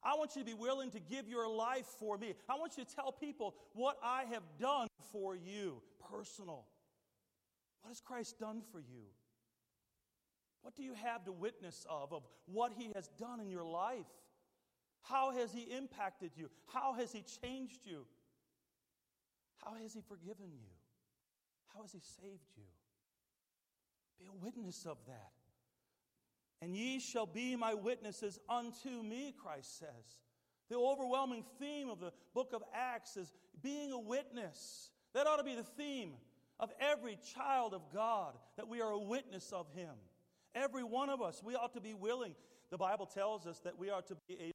I 0.03 0.15
want 0.15 0.35
you 0.35 0.41
to 0.41 0.45
be 0.45 0.55
willing 0.55 0.89
to 0.91 0.99
give 0.99 1.27
your 1.27 1.47
life 1.47 1.85
for 1.99 2.17
me. 2.17 2.33
I 2.49 2.55
want 2.55 2.77
you 2.77 2.83
to 2.83 2.95
tell 2.95 3.11
people 3.11 3.55
what 3.73 3.97
I 4.03 4.23
have 4.31 4.43
done 4.59 4.87
for 5.11 5.35
you. 5.35 5.81
Personal. 6.11 6.65
What 7.81 7.89
has 7.89 8.01
Christ 8.01 8.39
done 8.39 8.61
for 8.71 8.79
you? 8.79 9.05
What 10.61 10.75
do 10.75 10.83
you 10.83 10.93
have 10.93 11.23
to 11.25 11.31
witness 11.31 11.85
of, 11.89 12.13
of 12.13 12.23
what 12.45 12.71
He 12.77 12.91
has 12.95 13.07
done 13.19 13.39
in 13.39 13.49
your 13.49 13.65
life? 13.65 14.05
How 15.01 15.31
has 15.31 15.51
He 15.51 15.61
impacted 15.61 16.31
you? 16.35 16.49
How 16.67 16.93
has 16.93 17.11
He 17.11 17.23
changed 17.41 17.79
you? 17.85 18.05
How 19.63 19.73
has 19.81 19.93
He 19.93 20.01
forgiven 20.07 20.51
you? 20.51 20.69
How 21.73 21.81
has 21.81 21.91
He 21.91 21.99
saved 21.99 22.51
you? 22.55 22.63
Be 24.19 24.25
a 24.27 24.43
witness 24.45 24.85
of 24.85 24.97
that. 25.07 25.31
And 26.61 26.75
ye 26.75 26.99
shall 26.99 27.25
be 27.25 27.55
my 27.55 27.73
witnesses 27.73 28.39
unto 28.47 29.01
me, 29.01 29.33
Christ 29.41 29.79
says. 29.79 30.19
The 30.69 30.77
overwhelming 30.77 31.43
theme 31.59 31.89
of 31.89 31.99
the 31.99 32.13
book 32.35 32.53
of 32.53 32.61
Acts 32.73 33.17
is 33.17 33.33
being 33.63 33.91
a 33.91 33.99
witness. 33.99 34.91
That 35.13 35.25
ought 35.25 35.37
to 35.37 35.43
be 35.43 35.55
the 35.55 35.63
theme 35.63 36.13
of 36.59 36.71
every 36.79 37.17
child 37.35 37.73
of 37.73 37.81
God, 37.91 38.37
that 38.57 38.67
we 38.67 38.79
are 38.79 38.91
a 38.91 38.99
witness 38.99 39.51
of 39.51 39.67
Him. 39.73 39.95
Every 40.53 40.83
one 40.83 41.09
of 41.09 41.21
us, 41.21 41.41
we 41.43 41.55
ought 41.55 41.73
to 41.73 41.81
be 41.81 41.93
willing. 41.93 42.35
The 42.69 42.77
Bible 42.77 43.05
tells 43.05 43.47
us 43.47 43.59
that 43.59 43.77
we 43.77 43.89
are 43.89 44.01
to 44.03 44.15
be 44.27 44.35
a 44.39 44.51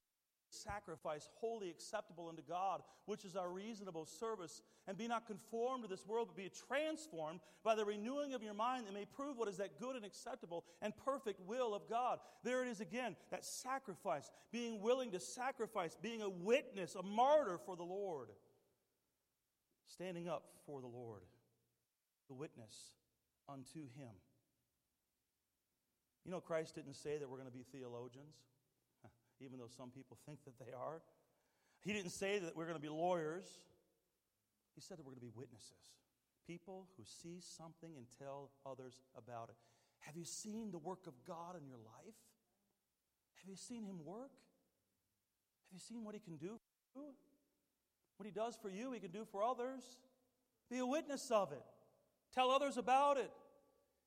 sacrifice 0.50 1.28
wholly 1.34 1.70
acceptable 1.70 2.28
unto 2.28 2.42
God, 2.42 2.82
which 3.06 3.24
is 3.24 3.36
our 3.36 3.50
reasonable 3.50 4.06
service. 4.06 4.62
And 4.86 4.96
be 4.96 5.08
not 5.08 5.26
conformed 5.26 5.82
to 5.82 5.88
this 5.88 6.06
world, 6.06 6.28
but 6.28 6.36
be 6.36 6.50
transformed 6.68 7.40
by 7.64 7.74
the 7.74 7.84
renewing 7.84 8.34
of 8.34 8.42
your 8.42 8.54
mind 8.54 8.86
that 8.86 8.94
may 8.94 9.04
prove 9.04 9.36
what 9.36 9.48
is 9.48 9.56
that 9.56 9.80
good 9.80 9.96
and 9.96 10.04
acceptable 10.04 10.64
and 10.80 10.92
perfect 11.04 11.40
will 11.40 11.74
of 11.74 11.88
God. 11.88 12.18
There 12.44 12.64
it 12.64 12.68
is 12.68 12.80
again, 12.80 13.16
that 13.30 13.44
sacrifice, 13.44 14.30
being 14.52 14.80
willing 14.80 15.10
to 15.12 15.20
sacrifice, 15.20 15.96
being 16.00 16.22
a 16.22 16.30
witness, 16.30 16.94
a 16.94 17.02
martyr 17.02 17.58
for 17.64 17.76
the 17.76 17.82
Lord, 17.82 18.28
standing 19.86 20.28
up 20.28 20.44
for 20.66 20.80
the 20.80 20.86
Lord, 20.86 21.22
the 22.28 22.34
witness 22.34 22.74
unto 23.48 23.80
Him. 23.96 24.10
You 26.26 26.32
know, 26.32 26.40
Christ 26.40 26.74
didn't 26.74 26.96
say 26.96 27.18
that 27.18 27.30
we're 27.30 27.38
going 27.38 27.48
to 27.48 27.56
be 27.56 27.62
theologians, 27.62 28.34
even 29.40 29.60
though 29.60 29.70
some 29.70 29.90
people 29.90 30.18
think 30.26 30.40
that 30.44 30.58
they 30.58 30.72
are. 30.72 31.00
He 31.82 31.92
didn't 31.92 32.10
say 32.10 32.40
that 32.40 32.56
we're 32.56 32.64
going 32.64 32.74
to 32.76 32.82
be 32.82 32.88
lawyers. 32.88 33.46
He 34.74 34.80
said 34.80 34.98
that 34.98 35.06
we're 35.06 35.12
going 35.12 35.20
to 35.20 35.26
be 35.26 35.38
witnesses, 35.38 35.94
people 36.44 36.88
who 36.96 37.04
see 37.04 37.38
something 37.40 37.94
and 37.96 38.06
tell 38.18 38.50
others 38.66 39.04
about 39.16 39.50
it. 39.50 39.56
Have 40.00 40.16
you 40.16 40.24
seen 40.24 40.72
the 40.72 40.78
work 40.78 41.06
of 41.06 41.14
God 41.24 41.54
in 41.56 41.64
your 41.68 41.78
life? 41.78 42.18
Have 43.40 43.48
you 43.48 43.56
seen 43.56 43.84
Him 43.84 44.04
work? 44.04 44.34
Have 44.34 45.72
you 45.72 45.78
seen 45.78 46.02
what 46.02 46.14
He 46.14 46.20
can 46.20 46.36
do 46.38 46.58
What 48.16 48.24
He 48.24 48.32
does 48.32 48.58
for 48.60 48.68
you, 48.68 48.90
He 48.90 48.98
can 48.98 49.12
do 49.12 49.24
for 49.30 49.44
others. 49.44 49.82
Be 50.68 50.78
a 50.78 50.86
witness 50.86 51.30
of 51.30 51.52
it. 51.52 51.62
Tell 52.34 52.50
others 52.50 52.76
about 52.76 53.16
it. 53.16 53.30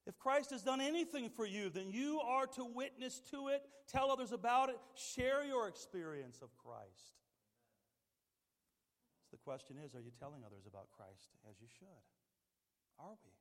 If 0.09 0.17
Christ 0.17 0.49
has 0.49 0.65
done 0.65 0.81
anything 0.81 1.29
for 1.29 1.45
you, 1.45 1.69
then 1.69 1.93
you 1.93 2.17
are 2.17 2.49
to 2.57 2.65
witness 2.65 3.21
to 3.29 3.53
it, 3.53 3.61
tell 3.85 4.09
others 4.09 4.33
about 4.33 4.73
it, 4.73 4.81
share 4.97 5.45
your 5.45 5.69
experience 5.69 6.41
of 6.41 6.49
Christ. 6.57 7.13
So 9.29 9.37
the 9.37 9.45
question 9.45 9.77
is 9.77 9.93
are 9.93 10.01
you 10.01 10.09
telling 10.17 10.41
others 10.41 10.65
about 10.65 10.89
Christ 10.89 11.37
as 11.45 11.61
you 11.61 11.69
should? 11.69 12.01
Are 12.97 13.13
we? 13.21 13.37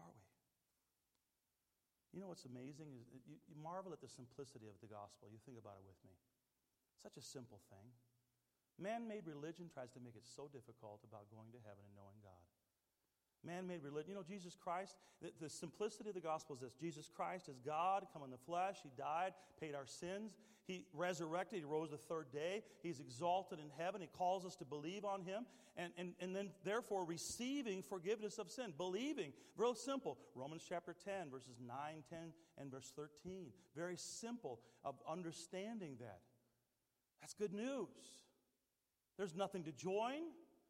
Are 0.00 0.08
we? 0.08 0.24
You 2.16 2.24
know 2.24 2.32
what's 2.32 2.48
amazing 2.48 2.88
is 2.96 3.12
you, 3.12 3.20
you 3.28 3.60
marvel 3.60 3.92
at 3.92 4.00
the 4.00 4.08
simplicity 4.08 4.72
of 4.72 4.80
the 4.80 4.88
gospel. 4.88 5.28
You 5.28 5.36
think 5.44 5.60
about 5.60 5.76
it 5.76 5.84
with 5.84 6.00
me. 6.00 6.16
Such 6.96 7.20
a 7.20 7.24
simple 7.28 7.60
thing. 7.68 7.92
Man 8.80 9.04
made 9.04 9.28
religion 9.28 9.68
tries 9.68 9.92
to 9.92 10.00
make 10.00 10.16
it 10.16 10.24
so 10.24 10.48
difficult 10.48 11.04
about 11.04 11.28
going 11.28 11.52
to 11.52 11.60
heaven 11.60 11.84
and 11.84 11.92
knowing 11.92 12.24
God. 12.24 12.47
Man 13.44 13.66
made 13.66 13.82
religion. 13.82 14.10
You 14.10 14.16
know, 14.16 14.24
Jesus 14.26 14.56
Christ, 14.56 14.96
the, 15.22 15.30
the, 15.40 15.48
simplicity 15.48 16.10
of 16.10 16.14
the 16.14 16.20
gospel 16.20 16.56
is 16.56 16.60
this 16.60 16.74
Jesus 16.74 17.10
Christ 17.14 17.48
is 17.48 17.58
God, 17.64 18.06
come 18.12 18.22
in 18.24 18.30
the 18.30 18.36
flesh. 18.36 18.78
He 18.82 18.90
died, 18.96 19.32
paid 19.60 19.74
our 19.74 19.86
sins. 19.86 20.32
He 20.66 20.84
resurrected. 20.92 21.60
He 21.60 21.64
rose 21.64 21.90
the 21.90 21.96
third 21.96 22.30
day. 22.30 22.62
He's 22.82 23.00
exalted 23.00 23.58
in 23.58 23.70
heaven. 23.78 24.02
He 24.02 24.06
calls 24.06 24.44
us 24.44 24.54
to 24.56 24.64
believe 24.66 25.04
on 25.04 25.22
Him. 25.22 25.46
And, 25.76 25.92
and, 25.96 26.12
and 26.20 26.36
then, 26.36 26.50
therefore, 26.64 27.04
receiving 27.06 27.82
forgiveness 27.82 28.38
of 28.38 28.50
sin. 28.50 28.74
Believing. 28.76 29.32
Real 29.56 29.74
simple. 29.74 30.18
Romans 30.34 30.62
chapter 30.68 30.94
10, 31.04 31.30
verses 31.30 31.56
9, 31.66 31.76
10, 32.10 32.18
and 32.58 32.70
verse 32.70 32.92
13. 32.94 33.46
Very 33.74 33.96
simple 33.96 34.60
of 34.84 34.96
understanding 35.08 35.96
that. 36.00 36.20
That's 37.20 37.34
good 37.34 37.54
news. 37.54 37.88
There's 39.16 39.34
nothing 39.34 39.64
to 39.64 39.72
join, 39.72 40.22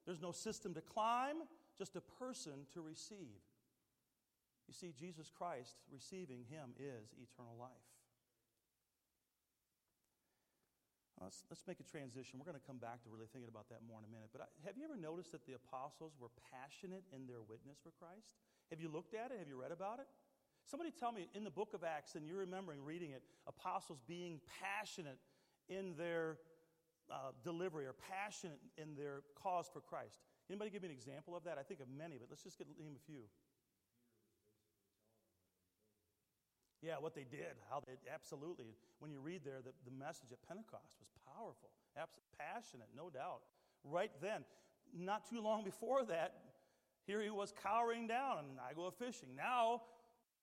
there's 0.06 0.22
no 0.22 0.32
system 0.32 0.74
to 0.74 0.80
climb 0.80 1.36
just 1.78 1.94
a 1.94 2.02
person 2.18 2.66
to 2.74 2.82
receive. 2.82 3.40
You 4.66 4.74
see, 4.74 4.92
Jesus 4.92 5.30
Christ, 5.30 5.78
receiving 5.90 6.44
him 6.50 6.74
is 6.76 7.14
eternal 7.16 7.56
life. 7.58 7.88
Let's, 11.20 11.42
let's 11.50 11.66
make 11.66 11.80
a 11.80 11.88
transition. 11.88 12.38
We're 12.38 12.46
going 12.46 12.60
to 12.60 12.68
come 12.68 12.78
back 12.78 13.02
to 13.02 13.10
really 13.10 13.26
thinking 13.26 13.50
about 13.50 13.66
that 13.70 13.82
more 13.82 13.98
in 13.98 14.06
a 14.06 14.12
minute. 14.12 14.30
But 14.30 14.42
I, 14.42 14.46
have 14.66 14.78
you 14.78 14.84
ever 14.86 14.94
noticed 14.94 15.32
that 15.32 15.42
the 15.46 15.58
apostles 15.58 16.14
were 16.14 16.30
passionate 16.54 17.02
in 17.10 17.26
their 17.26 17.42
witness 17.42 17.78
for 17.82 17.90
Christ? 17.98 18.38
Have 18.70 18.78
you 18.78 18.86
looked 18.86 19.14
at 19.14 19.34
it? 19.34 19.38
Have 19.38 19.48
you 19.48 19.58
read 19.58 19.74
about 19.74 19.98
it? 19.98 20.06
Somebody 20.62 20.92
tell 20.92 21.10
me 21.10 21.26
in 21.34 21.42
the 21.42 21.50
book 21.50 21.74
of 21.74 21.82
Acts, 21.82 22.14
and 22.14 22.26
you're 22.26 22.44
remembering 22.44 22.84
reading 22.84 23.10
it, 23.10 23.22
apostles 23.48 23.98
being 24.06 24.38
passionate 24.62 25.18
in 25.68 25.96
their 25.96 26.38
uh, 27.10 27.32
delivery 27.42 27.86
or 27.86 27.94
passionate 27.94 28.60
in 28.76 28.94
their 28.94 29.22
cause 29.34 29.66
for 29.72 29.80
Christ. 29.80 30.27
Anybody 30.48 30.70
give 30.70 30.82
me 30.82 30.88
an 30.88 30.94
example 30.94 31.36
of 31.36 31.44
that? 31.44 31.58
I 31.58 31.62
think 31.62 31.80
of 31.80 31.88
many, 31.88 32.16
but 32.16 32.28
let's 32.30 32.42
just 32.42 32.56
get, 32.56 32.66
name 32.80 32.96
a 32.96 33.04
few. 33.04 33.28
Yeah, 36.80 36.94
what 37.00 37.14
they 37.14 37.24
did, 37.24 37.58
how 37.68 37.82
they 37.84 37.94
absolutely. 38.12 38.76
When 39.00 39.10
you 39.10 39.18
read 39.20 39.42
there, 39.44 39.58
the, 39.64 39.72
the 39.84 39.96
message 39.96 40.30
at 40.32 40.40
Pentecost 40.46 40.94
was 41.00 41.10
powerful, 41.36 41.70
abs- 41.96 42.20
passionate, 42.38 42.88
no 42.96 43.10
doubt. 43.10 43.40
Right 43.84 44.12
then, 44.22 44.44
not 44.96 45.28
too 45.28 45.40
long 45.40 45.64
before 45.64 46.04
that, 46.04 46.34
here 47.04 47.20
he 47.20 47.30
was 47.30 47.52
cowering 47.62 48.06
down, 48.06 48.38
and 48.38 48.58
I 48.60 48.74
go 48.74 48.90
fishing. 48.90 49.30
Now, 49.36 49.82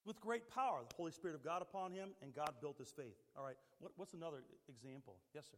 with 0.06 0.20
great 0.20 0.50
power, 0.50 0.82
the 0.88 0.96
Holy 0.96 1.12
Spirit 1.12 1.36
of 1.36 1.44
God 1.44 1.62
upon 1.62 1.92
him, 1.92 2.10
and 2.22 2.34
God 2.34 2.52
built 2.62 2.78
his 2.78 2.92
faith. 2.92 3.18
All 3.38 3.44
right, 3.44 3.58
what, 3.80 3.94
what's 3.96 4.14
another 4.14 4.44
example? 4.70 5.16
Yes, 5.34 5.46
sir. 5.50 5.58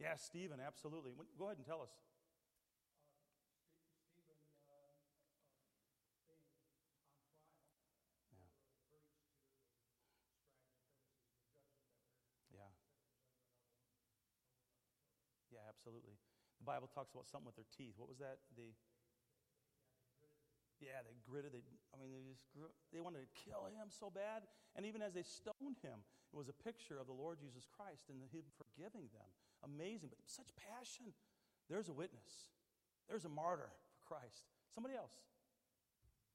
Yeah, 0.00 0.14
Stephen, 0.16 0.60
absolutely. 0.64 1.12
Go 1.38 1.46
ahead 1.46 1.58
and 1.58 1.66
tell 1.66 1.82
us. 1.82 1.90
Absolutely. 15.88 16.20
The 16.60 16.68
Bible 16.68 16.92
talks 16.92 17.16
about 17.16 17.24
something 17.24 17.48
with 17.48 17.56
their 17.56 17.70
teeth. 17.72 17.96
What 17.96 18.12
was 18.12 18.20
that? 18.20 18.44
The 18.60 18.76
yeah, 20.84 21.00
they 21.02 21.16
gritted. 21.24 21.56
They, 21.56 21.64
I 21.90 21.96
mean, 21.96 22.12
they 22.12 22.22
just 22.28 22.44
grew, 22.54 22.68
they 22.92 23.00
wanted 23.00 23.24
to 23.24 23.30
kill 23.32 23.66
him 23.72 23.88
so 23.88 24.12
bad. 24.12 24.44
And 24.76 24.84
even 24.84 25.00
as 25.02 25.16
they 25.16 25.24
stoned 25.24 25.80
him, 25.82 26.04
it 26.30 26.36
was 26.36 26.46
a 26.46 26.54
picture 26.54 27.00
of 27.00 27.08
the 27.08 27.16
Lord 27.16 27.40
Jesus 27.40 27.66
Christ 27.66 28.06
and 28.12 28.20
him 28.30 28.46
forgiving 28.54 29.08
them. 29.10 29.26
Amazing, 29.64 30.12
but 30.12 30.20
such 30.28 30.52
passion. 30.54 31.10
There's 31.66 31.88
a 31.88 31.96
witness. 31.96 32.52
There's 33.08 33.24
a 33.24 33.32
martyr 33.32 33.72
for 33.90 34.14
Christ. 34.14 34.46
Somebody 34.70 34.94
else. 34.94 35.16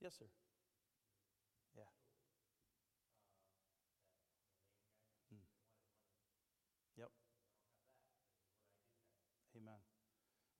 Yes, 0.01 0.17
sir. 0.19 0.27
Yeah. 1.77 1.87
Hmm. 5.31 5.45
Yep. 6.99 7.11
Amen. 9.55 9.79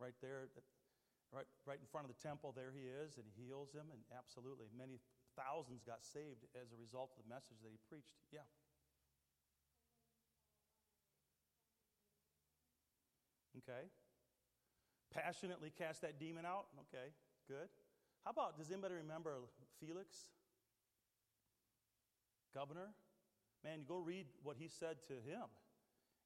Right 0.04 0.20
there, 0.20 0.52
right, 1.32 1.48
right 1.63 1.80
in 1.80 1.88
front 1.88 2.04
of 2.04 2.12
the 2.12 2.20
temple, 2.20 2.52
there 2.52 2.76
he 2.76 2.92
is, 2.92 3.16
and 3.16 3.24
he 3.24 3.48
heals 3.48 3.72
him, 3.72 3.88
and 3.88 4.04
absolutely, 4.12 4.68
many 4.76 5.00
thousands 5.39 5.80
got 5.80 6.04
saved 6.04 6.44
as 6.60 6.76
a 6.76 6.78
result 6.78 7.16
of 7.16 7.24
the 7.24 7.30
message 7.32 7.63
that 7.63 7.72
he 7.72 7.80
preached. 7.88 8.20
Yeah. 8.28 8.44
Okay. 13.63 13.88
Passionately 15.16 15.72
cast 15.72 16.02
that 16.02 16.20
demon 16.20 16.44
out. 16.44 16.68
Okay, 16.92 17.16
good. 17.48 17.72
How 18.26 18.36
about, 18.36 18.60
does 18.60 18.76
anybody 18.76 18.96
remember 18.96 19.39
Felix? 19.80 20.36
Governor? 22.54 22.92
Man, 23.63 23.80
you 23.80 23.86
go 23.88 24.04
read 24.04 24.28
what 24.44 24.58
he 24.60 24.68
said 24.68 24.98
to 25.08 25.13
him 25.13 25.48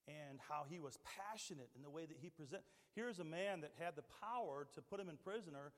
and 0.08 0.40
how 0.48 0.66
he 0.70 0.80
was 0.80 0.98
passionate 1.04 1.70
in 1.76 1.82
the 1.82 1.90
way 1.90 2.06
that 2.06 2.18
he 2.20 2.30
presented. 2.30 2.64
Here's 2.96 3.20
a 3.20 3.24
man 3.24 3.62
that 3.62 3.72
had 3.80 3.96
the 3.96 4.08
power 4.24 4.68
to 4.74 4.82
put 4.82 5.00
him 5.00 5.10
in 5.10 5.18
prisoner. 5.18 5.72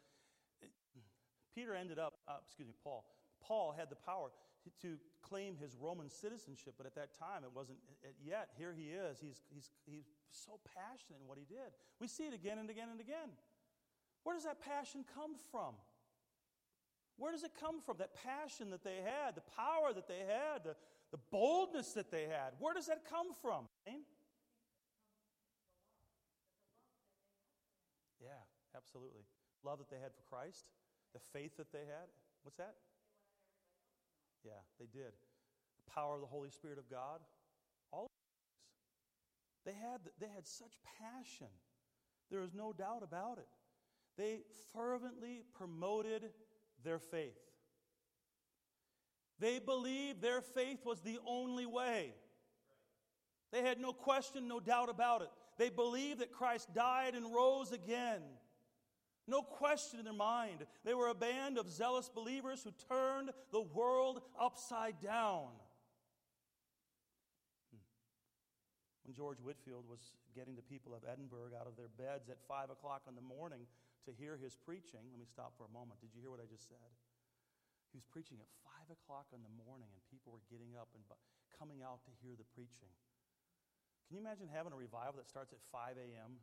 Peter 1.56 1.74
ended 1.74 2.00
up, 2.00 2.20
uh, 2.28 2.38
excuse 2.46 2.68
me, 2.68 2.76
Paul. 2.84 3.06
Paul 3.42 3.74
had 3.78 3.90
the 3.90 3.96
power 3.96 4.30
to 4.82 4.98
claim 5.22 5.56
his 5.58 5.76
Roman 5.76 6.10
citizenship, 6.10 6.76
but 6.78 6.86
at 6.86 6.96
that 6.96 7.18
time 7.18 7.44
it 7.44 7.52
wasn't 7.56 7.80
yet. 8.24 8.50
Here 8.58 8.74
he 8.76 8.90
is. 8.90 9.20
He's, 9.20 9.42
he's, 9.50 9.72
he's 9.86 10.06
so 10.32 10.60
passionate 10.76 11.20
in 11.22 11.28
what 11.28 11.38
he 11.38 11.46
did. 11.46 11.74
We 12.00 12.08
see 12.08 12.24
it 12.24 12.34
again 12.34 12.60
and 12.60 12.70
again 12.70 12.90
and 12.92 13.00
again. 13.00 13.34
Where 14.24 14.36
does 14.36 14.44
that 14.44 14.62
passion 14.62 15.06
come 15.16 15.36
from? 15.52 15.74
Where 17.18 17.32
does 17.32 17.44
it 17.44 17.52
come 17.60 17.82
from? 17.82 17.98
That 17.98 18.14
passion 18.14 18.70
that 18.70 18.84
they 18.84 19.02
had, 19.04 19.36
the 19.36 19.44
power 19.56 19.92
that 19.94 20.08
they 20.08 20.20
had, 20.20 20.64
the, 20.64 20.76
the 21.12 21.20
boldness 21.32 21.94
that 21.94 22.12
they 22.12 22.24
had. 22.24 22.54
Where 22.60 22.74
does 22.74 22.88
that 22.88 23.04
come 23.10 23.28
from? 23.42 23.68
Yeah, 23.86 23.94
absolutely. 28.80 29.28
Love 29.64 29.80
that 29.80 29.90
they 29.90 30.00
had 30.02 30.16
for 30.16 30.24
Christ, 30.34 30.72
the 31.14 31.20
faith 31.34 31.58
that 31.58 31.72
they 31.72 31.80
had. 31.80 32.08
What's 32.44 32.58
that? 32.58 32.76
Yeah, 34.46 34.64
they 34.80 34.86
did. 34.86 35.12
The 35.86 35.92
power 35.92 36.16
of 36.16 36.22
the 36.22 36.28
Holy 36.28 36.50
Spirit 36.50 36.78
of 36.78 36.90
God. 36.90 37.20
All 37.92 38.06
of 38.06 38.12
things. 39.66 39.76
They 39.76 39.80
had, 39.82 40.00
they 40.20 40.34
had 40.34 40.48
such 40.48 40.80
passion. 41.00 41.52
There 42.32 42.42
is 42.42 42.54
no 42.54 42.72
doubt 42.72 43.04
about 43.04 43.38
it. 43.38 43.48
They 44.18 44.42
fervently 44.74 45.44
promoted 45.58 46.30
their 46.84 47.00
faith. 47.00 47.40
They 49.40 49.60
believed 49.60 50.22
their 50.22 50.42
faith 50.42 50.86
was 50.86 51.02
the 51.02 51.20
only 51.26 51.66
way. 51.66 52.14
They 53.52 53.62
had 53.62 53.80
no 53.80 53.94
question, 53.94 54.48
no 54.48 54.60
doubt 54.60 54.90
about 54.90 55.22
it. 55.22 55.30
They 55.58 55.70
believed 55.70 56.20
that 56.20 56.32
Christ 56.32 56.74
died 56.74 57.16
and 57.16 57.34
rose 57.34 57.72
again. 57.72 58.22
No 59.30 59.46
question 59.46 60.02
in 60.02 60.10
their 60.10 60.18
mind. 60.18 60.66
They 60.82 60.98
were 60.98 61.08
a 61.08 61.14
band 61.14 61.62
of 61.62 61.70
zealous 61.70 62.10
believers 62.10 62.66
who 62.66 62.74
turned 62.90 63.30
the 63.54 63.62
world 63.62 64.26
upside 64.42 64.98
down. 64.98 65.54
Hmm. 67.70 67.86
When 69.06 69.14
George 69.14 69.38
Whitefield 69.38 69.86
was 69.86 70.02
getting 70.34 70.58
the 70.58 70.66
people 70.66 70.98
of 70.98 71.06
Edinburgh 71.06 71.54
out 71.54 71.70
of 71.70 71.78
their 71.78 71.94
beds 71.94 72.34
at 72.34 72.42
5 72.50 72.74
o'clock 72.74 73.06
in 73.06 73.14
the 73.14 73.22
morning 73.22 73.70
to 74.10 74.12
hear 74.18 74.34
his 74.34 74.58
preaching, 74.58 75.06
let 75.14 75.22
me 75.22 75.30
stop 75.30 75.54
for 75.62 75.70
a 75.70 75.74
moment. 75.78 76.02
Did 76.02 76.10
you 76.18 76.26
hear 76.26 76.34
what 76.34 76.42
I 76.42 76.50
just 76.50 76.66
said? 76.66 76.90
He 77.94 78.02
was 78.02 78.10
preaching 78.10 78.42
at 78.42 78.50
5 78.90 78.98
o'clock 78.98 79.30
in 79.30 79.46
the 79.46 79.54
morning, 79.62 79.94
and 79.94 80.02
people 80.10 80.34
were 80.34 80.46
getting 80.50 80.74
up 80.74 80.90
and 80.98 81.06
coming 81.54 81.86
out 81.86 82.02
to 82.10 82.12
hear 82.26 82.34
the 82.34 82.50
preaching. 82.58 82.90
Can 84.10 84.18
you 84.18 84.22
imagine 84.26 84.50
having 84.50 84.74
a 84.74 84.80
revival 84.80 85.22
that 85.22 85.30
starts 85.30 85.54
at 85.54 85.62
5 85.70 86.02
a.m.? 86.02 86.42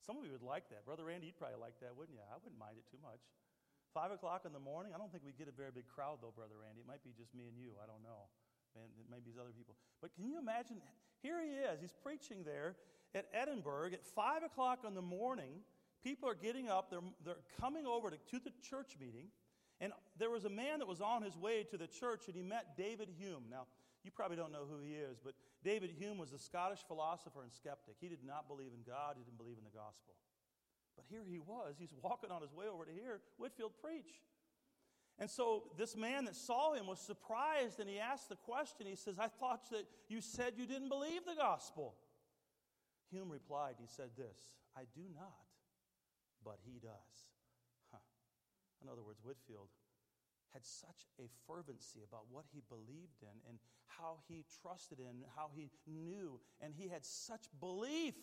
Some 0.00 0.16
of 0.16 0.24
you 0.24 0.32
would 0.32 0.44
like 0.44 0.68
that. 0.72 0.84
Brother 0.88 1.04
Randy, 1.04 1.28
you'd 1.28 1.38
probably 1.38 1.60
like 1.60 1.76
that, 1.80 1.92
wouldn't 1.92 2.16
you? 2.16 2.24
I 2.24 2.40
wouldn't 2.40 2.58
mind 2.58 2.80
it 2.80 2.88
too 2.88 3.00
much. 3.04 3.20
5 3.92 4.12
o'clock 4.12 4.46
in 4.46 4.52
the 4.52 4.62
morning, 4.62 4.92
I 4.94 4.98
don't 4.98 5.10
think 5.10 5.24
we'd 5.24 5.38
get 5.38 5.48
a 5.48 5.54
very 5.54 5.74
big 5.74 5.88
crowd, 5.88 6.22
though, 6.22 6.32
Brother 6.32 6.54
Randy. 6.62 6.80
It 6.80 6.88
might 6.88 7.02
be 7.02 7.10
just 7.16 7.34
me 7.34 7.50
and 7.50 7.58
you. 7.58 7.74
I 7.82 7.86
don't 7.86 8.02
know. 8.02 8.30
And 8.78 8.86
maybe 9.10 9.26
these 9.26 9.40
other 9.40 9.50
people. 9.50 9.74
But 10.00 10.14
can 10.14 10.24
you 10.24 10.38
imagine? 10.38 10.78
Here 11.22 11.42
he 11.42 11.58
is. 11.58 11.80
He's 11.80 11.92
preaching 11.92 12.46
there 12.46 12.76
at 13.14 13.26
Edinburgh 13.34 13.92
at 13.92 14.06
5 14.06 14.44
o'clock 14.44 14.86
in 14.86 14.94
the 14.94 15.02
morning. 15.02 15.66
People 16.04 16.28
are 16.28 16.38
getting 16.38 16.68
up. 16.68 16.88
They're, 16.88 17.04
they're 17.24 17.42
coming 17.60 17.84
over 17.84 18.10
to, 18.10 18.16
to 18.16 18.38
the 18.38 18.52
church 18.62 18.94
meeting. 19.00 19.26
And 19.80 19.92
there 20.18 20.30
was 20.30 20.44
a 20.44 20.50
man 20.50 20.78
that 20.78 20.88
was 20.88 21.00
on 21.00 21.22
his 21.22 21.36
way 21.36 21.64
to 21.70 21.76
the 21.76 21.86
church, 21.86 22.28
and 22.28 22.36
he 22.36 22.42
met 22.42 22.76
David 22.76 23.08
Hume. 23.18 23.44
Now, 23.50 23.66
you 24.04 24.10
probably 24.10 24.36
don't 24.36 24.52
know 24.52 24.64
who 24.68 24.80
he 24.80 24.94
is, 24.94 25.18
but 25.22 25.34
David 25.62 25.90
Hume 25.90 26.18
was 26.18 26.32
a 26.32 26.38
Scottish 26.38 26.80
philosopher 26.86 27.42
and 27.42 27.52
skeptic. 27.52 27.96
He 28.00 28.08
did 28.08 28.24
not 28.24 28.48
believe 28.48 28.72
in 28.72 28.80
God, 28.86 29.16
he 29.16 29.24
didn't 29.24 29.38
believe 29.38 29.58
in 29.58 29.64
the 29.64 29.76
gospel. 29.76 30.14
But 30.96 31.04
here 31.08 31.22
he 31.28 31.38
was, 31.38 31.76
he's 31.78 31.94
walking 32.02 32.30
on 32.30 32.42
his 32.42 32.52
way 32.52 32.66
over 32.66 32.84
to 32.84 32.92
hear 32.92 33.20
Whitefield 33.36 33.72
preach. 33.80 34.20
And 35.18 35.28
so 35.28 35.64
this 35.76 35.96
man 35.96 36.24
that 36.24 36.34
saw 36.34 36.72
him 36.72 36.86
was 36.86 36.98
surprised 36.98 37.78
and 37.78 37.88
he 37.88 37.98
asked 37.98 38.30
the 38.30 38.36
question. 38.36 38.86
He 38.86 38.96
says, 38.96 39.18
I 39.18 39.28
thought 39.28 39.68
that 39.70 39.84
you 40.08 40.22
said 40.22 40.54
you 40.56 40.66
didn't 40.66 40.88
believe 40.88 41.26
the 41.26 41.36
gospel. 41.36 41.94
Hume 43.10 43.28
replied, 43.28 43.74
He 43.78 43.86
said 43.86 44.10
this 44.16 44.40
I 44.74 44.82
do 44.94 45.02
not, 45.14 45.44
but 46.42 46.58
he 46.64 46.78
does. 46.78 47.30
In 48.82 48.88
other 48.88 49.02
words, 49.02 49.20
Whitefield 49.22 49.68
had 50.52 50.64
such 50.64 51.06
a 51.18 51.28
fervency 51.46 52.00
about 52.06 52.24
what 52.30 52.44
he 52.52 52.62
believed 52.68 53.22
in 53.22 53.48
and 53.48 53.58
how 53.86 54.18
he 54.28 54.44
trusted 54.62 54.98
in, 54.98 55.24
how 55.36 55.50
he 55.54 55.70
knew, 55.86 56.40
and 56.60 56.74
he 56.74 56.88
had 56.88 57.04
such 57.04 57.46
belief 57.60 58.14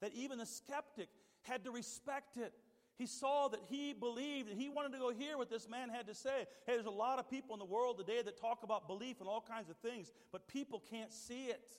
that 0.00 0.12
even 0.14 0.38
the 0.38 0.46
skeptic 0.46 1.08
had 1.42 1.64
to 1.64 1.70
respect 1.70 2.36
it. 2.36 2.52
He 2.96 3.06
saw 3.06 3.48
that 3.48 3.60
he 3.68 3.92
believed 3.92 4.48
and 4.48 4.60
he 4.60 4.68
wanted 4.68 4.92
to 4.92 4.98
go 4.98 5.10
hear 5.10 5.38
what 5.38 5.50
this 5.50 5.68
man 5.68 5.88
had 5.88 6.08
to 6.08 6.14
say. 6.14 6.46
Hey, 6.66 6.74
there's 6.74 6.86
a 6.86 6.90
lot 6.90 7.20
of 7.20 7.30
people 7.30 7.54
in 7.54 7.60
the 7.60 7.64
world 7.64 7.96
today 7.96 8.22
that 8.22 8.40
talk 8.40 8.64
about 8.64 8.88
belief 8.88 9.20
and 9.20 9.28
all 9.28 9.40
kinds 9.40 9.70
of 9.70 9.76
things, 9.76 10.10
but 10.32 10.48
people 10.48 10.82
can't 10.90 11.12
see 11.12 11.46
it. 11.46 11.76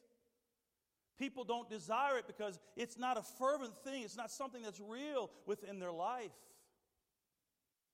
People 1.18 1.43
don't 1.43 1.70
desire 1.70 2.18
it 2.18 2.26
because 2.28 2.58
it's 2.78 2.97
not 2.97 3.18
a 3.18 3.22
fervent 3.22 3.76
thing, 3.84 4.04
it's 4.04 4.16
not 4.16 4.32
something 4.32 4.62
that's 4.64 4.80
real 4.80 5.30
within 5.45 5.80
their 5.80 5.91
life. 5.91 6.32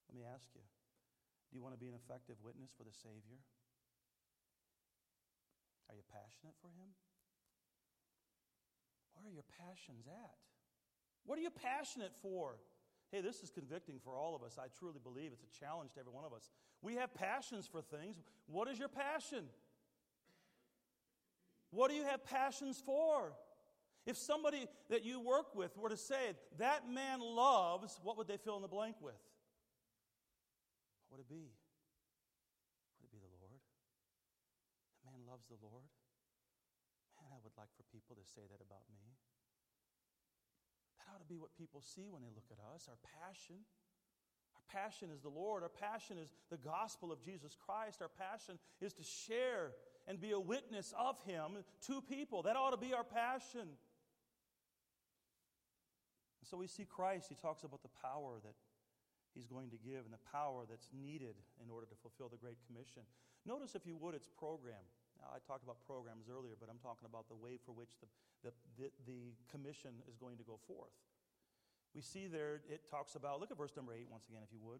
Let 0.09 0.19
me 0.19 0.23
ask 0.31 0.47
you 0.53 0.61
do 1.55 1.59
you 1.59 1.63
want 1.63 1.73
to 1.73 1.79
be 1.79 1.87
an 1.87 1.95
effective 1.95 2.35
witness 2.43 2.69
for 2.77 2.83
the 2.83 2.91
Savior? 2.91 3.39
Are 5.87 5.95
you 5.95 6.03
passionate 6.11 6.51
for 6.59 6.67
Him? 6.67 6.91
Where 9.15 9.31
are 9.31 9.31
your 9.31 9.47
passions 9.63 10.03
at? 10.05 10.35
What 11.23 11.39
are 11.39 11.41
you 11.41 11.49
passionate 11.49 12.11
for? 12.21 12.59
Hey, 13.09 13.21
this 13.21 13.39
is 13.39 13.49
convicting 13.49 13.99
for 14.03 14.17
all 14.17 14.35
of 14.35 14.43
us. 14.43 14.57
I 14.59 14.67
truly 14.77 14.99
believe 15.01 15.31
it's 15.31 15.45
a 15.47 15.59
challenge 15.63 15.93
to 15.93 16.01
every 16.01 16.11
one 16.11 16.25
of 16.25 16.33
us. 16.33 16.51
We 16.81 16.95
have 16.95 17.15
passions 17.15 17.69
for 17.71 17.81
things. 17.81 18.17
What 18.47 18.67
is 18.67 18.77
your 18.77 18.89
passion? 18.89 19.45
What 21.71 21.89
do 21.89 21.95
you 21.95 22.03
have 22.03 22.25
passions 22.25 22.83
for? 22.85 23.31
If 24.05 24.17
somebody 24.17 24.67
that 24.89 25.05
you 25.05 25.21
work 25.21 25.55
with 25.55 25.77
were 25.77 25.87
to 25.87 25.95
say, 25.95 26.33
that 26.57 26.89
man 26.89 27.21
loves, 27.21 27.97
what 28.03 28.17
would 28.17 28.27
they 28.27 28.35
fill 28.35 28.57
in 28.57 28.61
the 28.61 28.67
blank 28.67 28.97
with? 28.99 29.15
Would 31.15 31.23
it 31.23 31.31
be? 31.31 31.55
Would 32.99 33.07
it 33.07 33.15
be 33.15 33.23
the 33.23 33.31
Lord? 33.39 33.63
That 34.91 35.07
man 35.07 35.23
loves 35.23 35.47
the 35.47 35.55
Lord? 35.63 35.87
Man, 37.15 37.31
I 37.31 37.39
would 37.39 37.55
like 37.55 37.71
for 37.79 37.87
people 37.87 38.19
to 38.19 38.25
say 38.27 38.43
that 38.43 38.59
about 38.59 38.83
me. 38.91 39.15
That 40.99 41.15
ought 41.15 41.23
to 41.23 41.31
be 41.31 41.39
what 41.39 41.55
people 41.55 41.79
see 41.79 42.11
when 42.11 42.19
they 42.19 42.35
look 42.35 42.51
at 42.51 42.59
us 42.75 42.91
our 42.91 42.99
passion. 43.23 43.63
Our 44.59 44.67
passion 44.67 45.07
is 45.07 45.23
the 45.23 45.31
Lord. 45.31 45.63
Our 45.63 45.71
passion 45.71 46.19
is 46.19 46.35
the 46.51 46.59
gospel 46.59 47.15
of 47.15 47.23
Jesus 47.23 47.55
Christ. 47.55 48.03
Our 48.03 48.11
passion 48.11 48.59
is 48.83 48.91
to 48.99 49.03
share 49.07 49.71
and 50.11 50.19
be 50.19 50.35
a 50.35 50.39
witness 50.39 50.91
of 50.99 51.15
Him 51.23 51.63
to 51.87 52.01
people. 52.03 52.43
That 52.43 52.59
ought 52.59 52.75
to 52.75 52.77
be 52.77 52.91
our 52.91 53.07
passion. 53.07 53.71
And 56.43 56.45
so 56.51 56.57
we 56.57 56.67
see 56.67 56.83
Christ, 56.83 57.27
he 57.29 57.35
talks 57.35 57.63
about 57.63 57.81
the 57.81 57.95
power 58.03 58.35
that 58.43 58.53
he's 59.35 59.45
going 59.45 59.69
to 59.69 59.77
give 59.77 60.07
and 60.07 60.15
the 60.15 60.25
power 60.31 60.63
that's 60.63 60.89
needed 60.95 61.35
in 61.59 61.69
order 61.69 61.85
to 61.85 61.95
fulfill 61.99 62.31
the 62.31 62.39
Great 62.39 62.57
Commission. 62.65 63.03
Notice, 63.45 63.75
if 63.75 63.85
you 63.85 63.99
would, 63.99 64.15
its 64.15 64.31
program. 64.31 64.81
Now, 65.19 65.35
I 65.35 65.43
talked 65.43 65.63
about 65.63 65.83
programs 65.85 66.31
earlier, 66.31 66.55
but 66.55 66.71
I'm 66.71 66.79
talking 66.79 67.05
about 67.05 67.27
the 67.27 67.35
way 67.35 67.59
for 67.59 67.75
which 67.75 67.91
the, 67.99 68.07
the, 68.47 68.51
the, 68.79 68.87
the 69.05 69.21
commission 69.51 69.99
is 70.07 70.15
going 70.15 70.39
to 70.39 70.43
go 70.47 70.57
forth. 70.65 70.95
We 71.93 72.01
see 72.01 72.27
there, 72.27 72.63
it 72.67 72.89
talks 72.89 73.15
about, 73.15 73.39
look 73.39 73.51
at 73.51 73.57
verse 73.57 73.75
number 73.75 73.93
8 73.93 74.07
once 74.09 74.27
again, 74.27 74.41
if 74.43 74.51
you 74.51 74.59
would. 74.63 74.79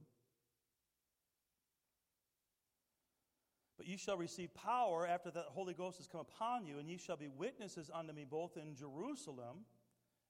But 3.78 3.88
you 3.88 3.98
shall 3.98 4.18
receive 4.18 4.54
power 4.54 5.06
after 5.06 5.32
the 5.32 5.44
Holy 5.48 5.74
Ghost 5.74 5.98
has 5.98 6.08
come 6.08 6.22
upon 6.22 6.66
you, 6.66 6.80
and 6.80 6.90
ye 6.90 6.98
shall 6.98 7.18
be 7.18 7.28
witnesses 7.28 7.92
unto 7.94 8.14
me 8.14 8.26
both 8.30 8.58
in 8.58 8.76
Jerusalem 8.76 9.66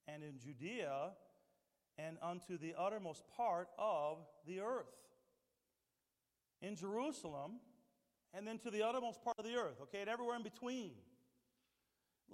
and 0.08 0.24
in 0.24 0.40
Judea 0.40 1.12
and 1.98 2.18
unto 2.22 2.58
the 2.58 2.74
uttermost 2.78 3.24
part 3.36 3.68
of 3.78 4.20
the 4.48 4.60
earth. 4.60 4.86
In 6.62 6.76
Jerusalem, 6.76 7.60
and 8.34 8.46
then 8.48 8.58
to 8.60 8.72
the 8.72 8.84
uttermost 8.84 9.24
part 9.24 9.38
of 9.40 9.46
the 9.46 9.56
earth, 9.56 9.78
okay, 9.84 10.02
and 10.02 10.10
everywhere 10.10 10.36
in 10.36 10.44
between. 10.44 10.92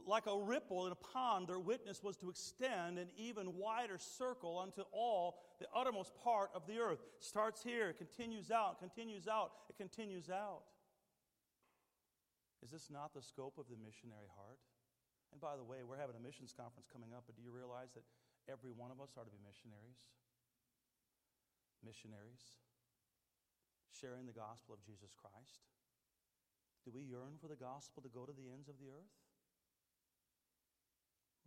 Like 0.07 0.25
a 0.25 0.37
ripple 0.37 0.85
in 0.87 0.93
a 0.93 0.95
pond, 0.95 1.47
their 1.47 1.59
witness 1.59 2.01
was 2.01 2.15
to 2.17 2.29
extend 2.29 2.97
an 2.97 3.09
even 3.17 3.57
wider 3.57 3.97
circle 3.97 4.57
unto 4.57 4.83
all 4.91 5.37
the 5.59 5.67
uttermost 5.75 6.15
part 6.23 6.49
of 6.55 6.65
the 6.65 6.79
earth. 6.79 6.99
Starts 7.19 7.61
here, 7.61 7.93
continues 7.93 8.51
out, 8.51 8.79
continues 8.79 9.27
out, 9.27 9.51
it 9.69 9.77
continues 9.77 10.29
out. 10.29 10.61
Is 12.63 12.71
this 12.71 12.89
not 12.89 13.13
the 13.13 13.21
scope 13.21 13.57
of 13.57 13.65
the 13.69 13.77
missionary 13.77 14.29
heart? 14.37 14.57
And 15.31 15.41
by 15.41 15.55
the 15.55 15.63
way, 15.63 15.83
we're 15.87 15.97
having 15.97 16.15
a 16.15 16.23
missions 16.23 16.53
conference 16.55 16.87
coming 16.91 17.09
up, 17.15 17.23
but 17.25 17.35
do 17.35 17.41
you 17.41 17.51
realize 17.51 17.91
that 17.95 18.03
every 18.51 18.75
one 18.75 18.91
of 18.91 18.99
us 18.99 19.15
are 19.15 19.23
to 19.23 19.31
be 19.31 19.39
missionaries? 19.39 20.11
Missionaries. 21.79 22.43
Sharing 23.89 24.27
the 24.27 24.35
gospel 24.35 24.75
of 24.75 24.83
Jesus 24.83 25.15
Christ. 25.15 25.71
Do 26.83 26.91
we 26.91 27.07
yearn 27.07 27.39
for 27.39 27.47
the 27.47 27.57
gospel 27.57 28.03
to 28.03 28.11
go 28.11 28.27
to 28.27 28.35
the 28.35 28.51
ends 28.51 28.67
of 28.67 28.75
the 28.75 28.91
earth? 28.91 29.15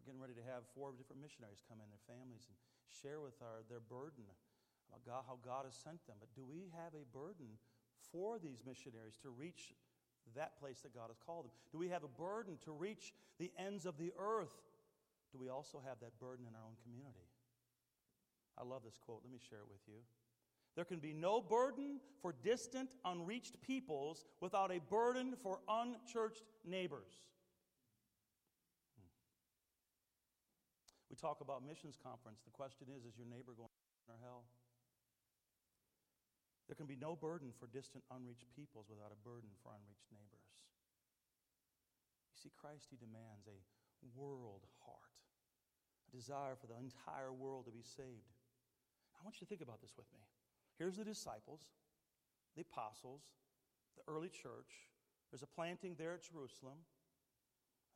We're 0.01 0.09
getting 0.09 0.23
ready 0.23 0.39
to 0.39 0.47
have 0.49 0.65
four 0.73 0.97
different 0.97 1.21
missionaries 1.21 1.61
come 1.69 1.85
in, 1.85 1.89
their 1.93 2.09
families, 2.09 2.49
and 2.49 2.57
share 2.89 3.21
with 3.21 3.37
our, 3.45 3.67
their 3.69 3.85
burden 3.85 4.25
about 4.89 5.05
God, 5.05 5.23
how 5.27 5.37
God 5.45 5.69
has 5.69 5.77
sent 5.77 6.01
them. 6.09 6.17
But 6.23 6.33
do 6.33 6.47
we 6.47 6.73
have 6.73 6.97
a 6.97 7.05
burden 7.13 7.61
for 8.13 8.39
these 8.39 8.63
missionaries 8.65 9.19
to 9.27 9.31
reach 9.33 9.75
that 10.37 10.57
place 10.61 10.81
that 10.81 10.95
God 10.95 11.09
has 11.09 11.19
called 11.19 11.47
them? 11.47 11.57
Do 11.73 11.79
we 11.79 11.89
have 11.89 12.05
a 12.05 12.09
burden 12.09 12.57
to 12.65 12.73
reach 12.73 13.13
the 13.39 13.51
ends 13.59 13.87
of 13.87 13.99
the 13.99 14.13
earth? 14.19 14.55
Do 15.35 15.43
we 15.43 15.51
also 15.51 15.83
have 15.83 15.99
that 15.99 16.15
burden 16.23 16.47
in 16.47 16.55
our 16.55 16.63
own 16.63 16.79
community? 16.87 17.27
I 18.55 18.63
love 18.63 18.87
this 18.87 18.95
quote. 19.03 19.19
Let 19.27 19.33
me 19.35 19.43
share 19.43 19.59
it 19.59 19.67
with 19.67 19.83
you. 19.91 19.99
There 20.79 20.87
can 20.87 21.03
be 21.03 21.13
no 21.13 21.43
burden 21.43 21.99
for 22.23 22.31
distant, 22.31 22.95
unreached 23.05 23.61
peoples 23.61 24.27
without 24.39 24.71
a 24.71 24.79
burden 24.79 25.35
for 25.35 25.59
unchurched 25.67 26.47
neighbors. 26.63 27.11
Hmm. 28.95 29.11
We 31.11 31.17
talk 31.17 31.43
about 31.43 31.67
missions 31.67 31.99
conference. 31.99 32.47
The 32.47 32.55
question 32.55 32.87
is 32.95 33.03
is 33.03 33.19
your 33.19 33.27
neighbor 33.27 33.59
going 33.59 33.71
to 33.75 34.15
or 34.15 34.23
hell? 34.23 34.47
There 36.71 36.79
can 36.79 36.87
be 36.87 36.97
no 36.97 37.19
burden 37.19 37.51
for 37.51 37.67
distant, 37.67 38.05
unreached 38.09 38.47
peoples 38.55 38.87
without 38.89 39.11
a 39.11 39.19
burden 39.27 39.51
for 39.63 39.75
unreached 39.75 40.09
neighbors. 40.15 40.47
You 42.33 42.39
see, 42.39 42.53
Christ, 42.55 42.87
He 42.89 42.97
demands 42.97 43.51
a 43.51 43.59
world 44.17 44.65
heart, 44.85 45.24
desire 46.15 46.55
for 46.55 46.71
the 46.71 46.79
entire 46.79 47.35
world 47.35 47.67
to 47.67 47.75
be 47.75 47.83
saved. 47.83 48.39
I 49.19 49.27
want 49.27 49.37
you 49.41 49.47
to 49.47 49.51
think 49.51 49.61
about 49.61 49.83
this 49.83 49.93
with 49.99 50.07
me. 50.15 50.23
Here's 50.79 50.97
the 50.97 51.05
disciples, 51.05 51.61
the 52.55 52.63
apostles, 52.63 53.23
the 53.99 54.03
early 54.07 54.29
church. 54.31 54.87
There's 55.31 55.43
a 55.43 55.51
planting 55.51 55.95
there 55.99 56.15
at 56.15 56.23
Jerusalem. 56.23 56.79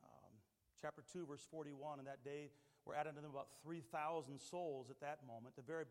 Um, 0.03 0.33
chapter 0.81 1.03
2, 1.11 1.25
verse 1.25 1.45
41, 1.49 1.99
and 1.99 2.07
that 2.07 2.23
day 2.23 2.51
were 2.85 2.95
added 2.95 3.15
to 3.15 3.21
them 3.21 3.31
about 3.31 3.47
3,000 3.63 4.39
souls 4.39 4.89
at 4.89 4.99
that 4.99 5.19
moment. 5.27 5.55
The 5.55 5.63
very 5.63 5.85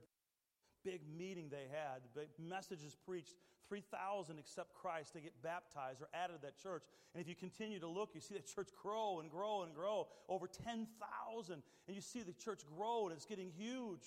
big 0.84 1.00
meeting 1.08 1.48
they 1.48 1.68
had, 1.70 2.02
the 2.14 2.26
messages 2.42 2.96
preached. 2.96 3.36
3,000 3.68 4.38
accept 4.38 4.74
Christ. 4.74 5.14
They 5.14 5.20
get 5.20 5.42
baptized 5.42 6.00
or 6.00 6.08
added 6.14 6.34
to 6.34 6.42
that 6.42 6.56
church. 6.56 6.84
And 7.14 7.20
if 7.20 7.28
you 7.28 7.34
continue 7.34 7.78
to 7.80 7.88
look, 7.88 8.10
you 8.14 8.20
see 8.20 8.34
that 8.34 8.46
church 8.46 8.68
grow 8.82 9.20
and 9.20 9.30
grow 9.30 9.62
and 9.62 9.74
grow. 9.74 10.08
Over 10.28 10.46
10,000. 10.46 11.52
And 11.52 11.96
you 11.96 12.00
see 12.00 12.22
the 12.22 12.32
church 12.32 12.60
grow 12.76 13.06
and 13.06 13.16
it's 13.16 13.26
getting 13.26 13.50
huge. 13.50 14.06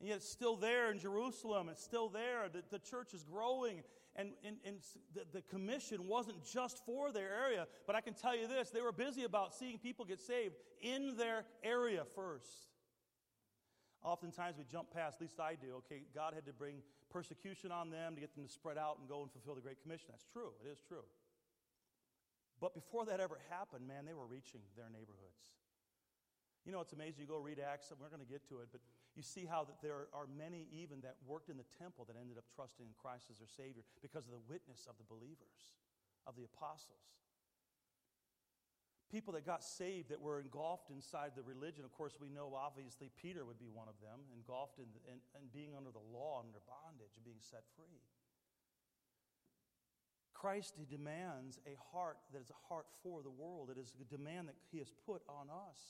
And 0.00 0.08
yet 0.08 0.16
it's 0.16 0.28
still 0.28 0.56
there 0.56 0.90
in 0.90 0.98
Jerusalem. 0.98 1.68
It's 1.70 1.82
still 1.82 2.08
there. 2.08 2.48
The, 2.52 2.62
the 2.70 2.78
church 2.78 3.14
is 3.14 3.22
growing. 3.22 3.82
And, 4.14 4.30
and, 4.44 4.56
and 4.64 4.76
the, 5.14 5.22
the 5.32 5.42
commission 5.42 6.06
wasn't 6.06 6.44
just 6.44 6.84
for 6.84 7.12
their 7.12 7.30
area. 7.44 7.66
But 7.86 7.96
I 7.96 8.00
can 8.00 8.14
tell 8.14 8.36
you 8.36 8.46
this 8.46 8.70
they 8.70 8.82
were 8.82 8.92
busy 8.92 9.24
about 9.24 9.54
seeing 9.54 9.78
people 9.78 10.04
get 10.04 10.20
saved 10.20 10.54
in 10.80 11.16
their 11.16 11.44
area 11.62 12.02
first. 12.14 12.70
Oftentimes 14.02 14.56
we 14.56 14.64
jump 14.64 14.92
past, 14.94 15.16
at 15.16 15.22
least 15.22 15.40
I 15.40 15.56
do, 15.56 15.74
okay, 15.78 16.02
God 16.14 16.32
had 16.32 16.46
to 16.46 16.52
bring 16.52 16.76
persecution 17.16 17.72
on 17.72 17.88
them 17.88 18.12
to 18.12 18.20
get 18.20 18.36
them 18.36 18.44
to 18.44 18.52
spread 18.52 18.76
out 18.76 19.00
and 19.00 19.08
go 19.08 19.24
and 19.24 19.32
fulfill 19.32 19.56
the 19.56 19.64
Great 19.64 19.80
Commission. 19.80 20.12
That's 20.12 20.28
true, 20.28 20.52
it 20.60 20.68
is 20.68 20.84
true. 20.84 21.08
But 22.60 22.76
before 22.76 23.08
that 23.08 23.24
ever 23.24 23.40
happened, 23.48 23.88
man, 23.88 24.04
they 24.04 24.12
were 24.12 24.28
reaching 24.28 24.60
their 24.76 24.92
neighborhoods. 24.92 25.56
You 26.68 26.76
know, 26.76 26.84
it's 26.84 26.92
amazing. 26.92 27.24
You 27.24 27.30
go 27.30 27.40
read 27.40 27.56
Acts, 27.56 27.88
and 27.88 27.96
we're 27.96 28.12
going 28.12 28.20
to 28.20 28.28
get 28.28 28.44
to 28.52 28.60
it, 28.60 28.68
but 28.68 28.84
you 29.16 29.24
see 29.24 29.48
how 29.48 29.64
that 29.64 29.80
there 29.80 30.12
are 30.12 30.28
many 30.28 30.68
even 30.68 31.00
that 31.00 31.16
worked 31.24 31.48
in 31.48 31.56
the 31.56 31.68
temple 31.80 32.04
that 32.04 32.20
ended 32.20 32.36
up 32.36 32.44
trusting 32.52 32.84
in 32.84 32.92
Christ 33.00 33.32
as 33.32 33.40
their 33.40 33.48
Savior 33.48 33.80
because 34.04 34.28
of 34.28 34.36
the 34.36 34.44
witness 34.44 34.84
of 34.84 35.00
the 35.00 35.08
believers, 35.08 35.72
of 36.28 36.36
the 36.36 36.44
apostles 36.44 37.16
people 39.10 39.34
that 39.34 39.46
got 39.46 39.62
saved 39.62 40.10
that 40.10 40.20
were 40.20 40.40
engulfed 40.40 40.90
inside 40.90 41.32
the 41.36 41.42
religion. 41.42 41.84
Of 41.84 41.92
course, 41.92 42.18
we 42.20 42.28
know 42.28 42.52
obviously 42.54 43.10
Peter 43.20 43.44
would 43.44 43.58
be 43.58 43.68
one 43.68 43.88
of 43.88 43.94
them, 44.02 44.20
engulfed 44.34 44.78
in, 44.78 44.90
in, 45.06 45.18
in 45.34 45.48
being 45.52 45.76
under 45.76 45.90
the 45.90 46.02
law, 46.12 46.42
under 46.44 46.58
bondage, 46.66 47.14
and 47.16 47.24
being 47.24 47.40
set 47.40 47.62
free. 47.76 48.02
Christ 50.34 50.74
he 50.76 50.84
demands 50.84 51.58
a 51.66 51.76
heart 51.92 52.18
that 52.32 52.42
is 52.42 52.50
a 52.50 52.60
heart 52.68 52.86
for 53.02 53.22
the 53.22 53.30
world. 53.30 53.70
It 53.70 53.78
is 53.80 53.94
a 54.00 54.04
demand 54.04 54.48
that 54.48 54.56
he 54.70 54.78
has 54.78 54.92
put 55.06 55.22
on 55.28 55.48
us. 55.48 55.80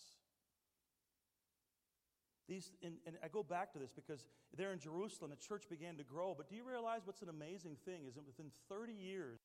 These, 2.49 2.71
and, 2.83 2.95
and 3.07 3.17
I 3.25 3.29
go 3.29 3.43
back 3.43 3.73
to 3.73 3.79
this 3.79 3.91
because 3.91 4.29
there 4.57 4.73
in 4.73 4.79
Jerusalem, 4.79 5.31
the 5.31 5.37
church 5.37 5.69
began 5.69 5.97
to 5.97 6.05
grow. 6.05 6.33
But 6.37 6.49
do 6.49 6.55
you 6.55 6.63
realize 6.63 7.01
what's 7.05 7.23
an 7.23 7.29
amazing 7.29 7.77
thing 7.85 8.07
is 8.07 8.15
that 8.15 8.25
within 8.25 8.53
30 8.69 8.93
years, 8.93 9.41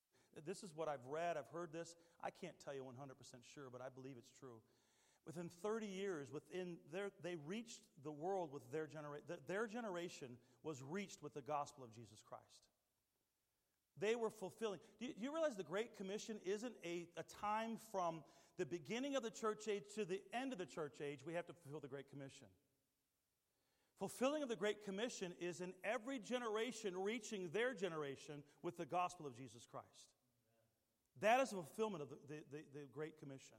this 0.45 0.63
is 0.63 0.71
what 0.75 0.87
I've 0.87 1.05
read, 1.09 1.37
I've 1.37 1.51
heard 1.53 1.71
this. 1.71 1.95
I 2.23 2.29
can't 2.29 2.55
tell 2.63 2.73
you 2.73 2.83
100% 2.83 3.13
sure, 3.53 3.65
but 3.71 3.81
I 3.81 3.87
believe 3.93 4.15
it's 4.17 4.31
true. 4.39 4.61
Within 5.25 5.49
30 5.61 5.85
years, 5.85 6.31
within 6.31 6.77
their, 6.91 7.11
they 7.23 7.35
reached 7.45 7.81
the 8.03 8.11
world 8.11 8.51
with 8.51 8.63
their 8.71 8.87
generation. 8.87 9.25
Their 9.47 9.67
generation 9.67 10.29
was 10.63 10.81
reached 10.81 11.21
with 11.21 11.33
the 11.33 11.41
gospel 11.41 11.83
of 11.83 11.93
Jesus 11.93 12.23
Christ. 12.25 12.65
They 13.99 14.15
were 14.15 14.31
fulfilling. 14.31 14.79
Do 14.99 15.05
you, 15.05 15.13
do 15.13 15.23
you 15.23 15.33
realize 15.33 15.55
the 15.55 15.63
Great 15.63 15.95
Commission 15.95 16.37
isn't 16.43 16.73
a, 16.83 17.07
a 17.17 17.23
time 17.41 17.77
from 17.91 18.23
the 18.57 18.65
beginning 18.65 19.15
of 19.15 19.21
the 19.21 19.29
church 19.29 19.67
age 19.67 19.83
to 19.95 20.05
the 20.05 20.21
end 20.33 20.53
of 20.53 20.57
the 20.57 20.65
church 20.65 20.95
age? 21.01 21.19
We 21.25 21.33
have 21.33 21.45
to 21.47 21.53
fulfill 21.53 21.81
the 21.81 21.87
Great 21.87 22.09
Commission. 22.09 22.47
Fulfilling 23.99 24.41
of 24.41 24.49
the 24.49 24.55
Great 24.55 24.83
Commission 24.83 25.33
is 25.39 25.61
in 25.61 25.73
every 25.83 26.17
generation 26.17 26.95
reaching 26.97 27.49
their 27.53 27.75
generation 27.75 28.41
with 28.63 28.75
the 28.77 28.85
gospel 28.85 29.27
of 29.27 29.37
Jesus 29.37 29.67
Christ. 29.69 30.09
That 31.21 31.39
is 31.39 31.51
a 31.51 31.55
fulfillment 31.55 32.03
of 32.03 32.09
the, 32.09 32.17
the, 32.27 32.35
the, 32.51 32.57
the 32.73 32.85
Great 32.93 33.19
Commission. 33.19 33.57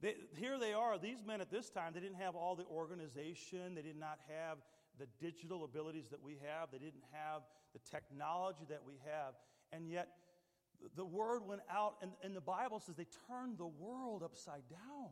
They, 0.00 0.16
here 0.36 0.58
they 0.58 0.72
are, 0.72 0.98
these 0.98 1.24
men 1.24 1.40
at 1.40 1.50
this 1.50 1.70
time, 1.70 1.92
they 1.94 2.00
didn't 2.00 2.16
have 2.16 2.34
all 2.34 2.56
the 2.56 2.64
organization, 2.64 3.76
they 3.76 3.82
did 3.82 3.96
not 3.96 4.18
have 4.28 4.58
the 4.98 5.06
digital 5.20 5.64
abilities 5.64 6.08
that 6.10 6.20
we 6.20 6.38
have, 6.44 6.70
they 6.72 6.78
didn't 6.78 7.04
have 7.12 7.42
the 7.72 7.78
technology 7.88 8.64
that 8.68 8.80
we 8.84 8.94
have, 9.04 9.34
and 9.72 9.88
yet 9.88 10.08
the 10.96 11.04
word 11.04 11.46
went 11.46 11.60
out, 11.70 11.94
and, 12.02 12.10
and 12.24 12.34
the 12.34 12.40
Bible 12.40 12.80
says 12.80 12.96
they 12.96 13.06
turned 13.28 13.58
the 13.58 13.66
world 13.66 14.24
upside 14.24 14.68
down. 14.68 15.10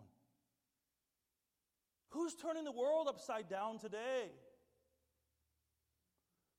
Who's 2.08 2.34
turning 2.34 2.64
the 2.64 2.72
world 2.72 3.06
upside 3.08 3.48
down 3.48 3.78
today? 3.78 4.32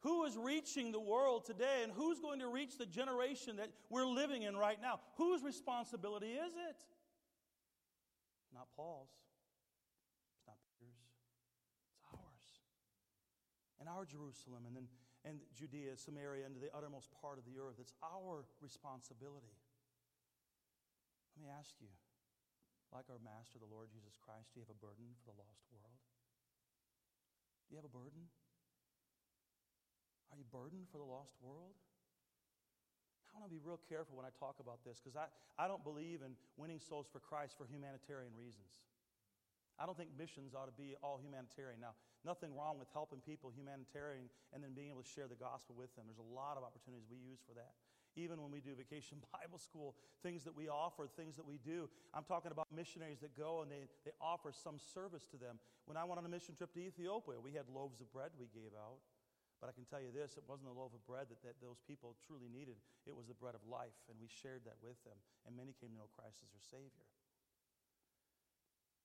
Who 0.02 0.26
is 0.26 0.38
reaching 0.38 0.92
the 0.92 1.00
world 1.00 1.46
today 1.46 1.82
and 1.84 1.92
who's 1.92 2.20
going 2.20 2.40
to 2.40 2.48
reach 2.48 2.78
the 2.78 2.86
generation 2.86 3.58
that 3.58 3.70
we're 3.90 4.08
living 4.08 4.44
in 4.44 4.58
right 4.58 4.78
now? 4.82 5.00
Whose 5.18 5.44
responsibility 5.44 6.32
is 6.32 6.54
it? 6.70 6.78
Not 8.54 8.68
Paul's. 8.76 9.12
It's 10.38 10.48
not 10.48 10.58
Peter's. 10.80 11.22
It's 11.94 12.04
ours. 12.12 12.50
And 13.80 13.88
our 13.88 14.06
Jerusalem 14.06 14.64
and 14.66 14.76
then 14.76 14.88
and 15.22 15.38
Judea, 15.54 15.98
Samaria, 15.98 16.50
and 16.50 16.58
to 16.58 16.62
the 16.62 16.74
uttermost 16.74 17.14
part 17.22 17.38
of 17.38 17.46
the 17.46 17.62
earth. 17.62 17.78
It's 17.78 17.94
our 18.02 18.46
responsibility. 18.58 19.54
Let 21.38 21.46
me 21.46 21.50
ask 21.54 21.78
you, 21.78 21.94
like 22.90 23.06
our 23.08 23.22
Master, 23.22 23.62
the 23.62 23.70
Lord 23.70 23.94
Jesus 23.94 24.18
Christ, 24.18 24.52
do 24.52 24.60
you 24.60 24.66
have 24.66 24.74
a 24.74 24.82
burden 24.82 25.14
for 25.22 25.32
the 25.32 25.38
lost 25.38 25.64
world? 25.70 26.02
Do 27.70 27.78
you 27.78 27.80
have 27.80 27.88
a 27.88 27.94
burden? 27.94 28.28
Are 30.32 30.40
you 30.40 30.48
burdened 30.48 30.88
for 30.88 30.98
the 30.98 31.08
lost 31.08 31.36
world? 31.44 31.76
I 33.32 33.40
want 33.40 33.48
to 33.48 33.56
be 33.56 33.64
real 33.64 33.80
careful 33.88 34.16
when 34.16 34.28
I 34.28 34.32
talk 34.36 34.60
about 34.60 34.84
this 34.84 35.00
because 35.00 35.16
I, 35.16 35.28
I 35.56 35.68
don't 35.68 35.84
believe 35.84 36.24
in 36.24 36.36
winning 36.56 36.80
souls 36.80 37.08
for 37.08 37.20
Christ 37.20 37.56
for 37.56 37.68
humanitarian 37.68 38.36
reasons. 38.36 38.72
I 39.80 39.88
don't 39.88 39.96
think 39.96 40.12
missions 40.14 40.52
ought 40.52 40.68
to 40.68 40.76
be 40.76 41.00
all 41.00 41.18
humanitarian. 41.18 41.80
Now, 41.80 41.96
nothing 42.28 42.52
wrong 42.54 42.78
with 42.78 42.92
helping 42.92 43.24
people 43.24 43.50
humanitarian 43.50 44.28
and 44.52 44.60
then 44.60 44.76
being 44.76 44.92
able 44.92 45.02
to 45.02 45.10
share 45.10 45.32
the 45.32 45.40
gospel 45.40 45.74
with 45.80 45.90
them. 45.96 46.06
There's 46.06 46.22
a 46.22 46.34
lot 46.36 46.60
of 46.60 46.64
opportunities 46.68 47.08
we 47.08 47.18
use 47.18 47.40
for 47.42 47.56
that. 47.56 47.72
Even 48.20 48.44
when 48.44 48.52
we 48.52 48.60
do 48.60 48.76
vacation 48.76 49.24
Bible 49.34 49.58
school, 49.58 49.96
things 50.22 50.44
that 50.44 50.54
we 50.54 50.68
offer, 50.68 51.08
things 51.08 51.40
that 51.40 51.48
we 51.48 51.58
do. 51.64 51.88
I'm 52.14 52.28
talking 52.28 52.52
about 52.52 52.68
missionaries 52.70 53.24
that 53.24 53.32
go 53.34 53.64
and 53.64 53.72
they, 53.72 53.88
they 54.04 54.12
offer 54.20 54.52
some 54.52 54.76
service 54.78 55.24
to 55.32 55.38
them. 55.40 55.58
When 55.88 55.96
I 55.96 56.04
went 56.04 56.20
on 56.20 56.28
a 56.28 56.32
mission 56.32 56.54
trip 56.54 56.76
to 56.76 56.82
Ethiopia, 56.84 57.40
we 57.40 57.56
had 57.56 57.66
loaves 57.72 58.04
of 58.04 58.12
bread 58.12 58.36
we 58.38 58.52
gave 58.52 58.76
out. 58.76 59.00
But 59.62 59.70
I 59.70 59.78
can 59.78 59.86
tell 59.86 60.02
you 60.02 60.10
this 60.10 60.42
it 60.42 60.50
wasn't 60.50 60.74
the 60.74 60.76
loaf 60.76 60.98
of 60.98 61.06
bread 61.06 61.30
that, 61.30 61.46
that 61.46 61.62
those 61.62 61.78
people 61.86 62.18
truly 62.26 62.50
needed, 62.50 62.82
it 63.06 63.14
was 63.14 63.30
the 63.30 63.38
bread 63.38 63.54
of 63.54 63.62
life, 63.70 63.94
and 64.10 64.18
we 64.18 64.26
shared 64.26 64.66
that 64.66 64.82
with 64.82 64.98
them, 65.06 65.16
and 65.46 65.54
many 65.54 65.78
came 65.78 65.94
to 65.94 66.02
know 66.02 66.10
Christ 66.18 66.42
as 66.42 66.50
their 66.50 66.66
Savior. 66.66 67.06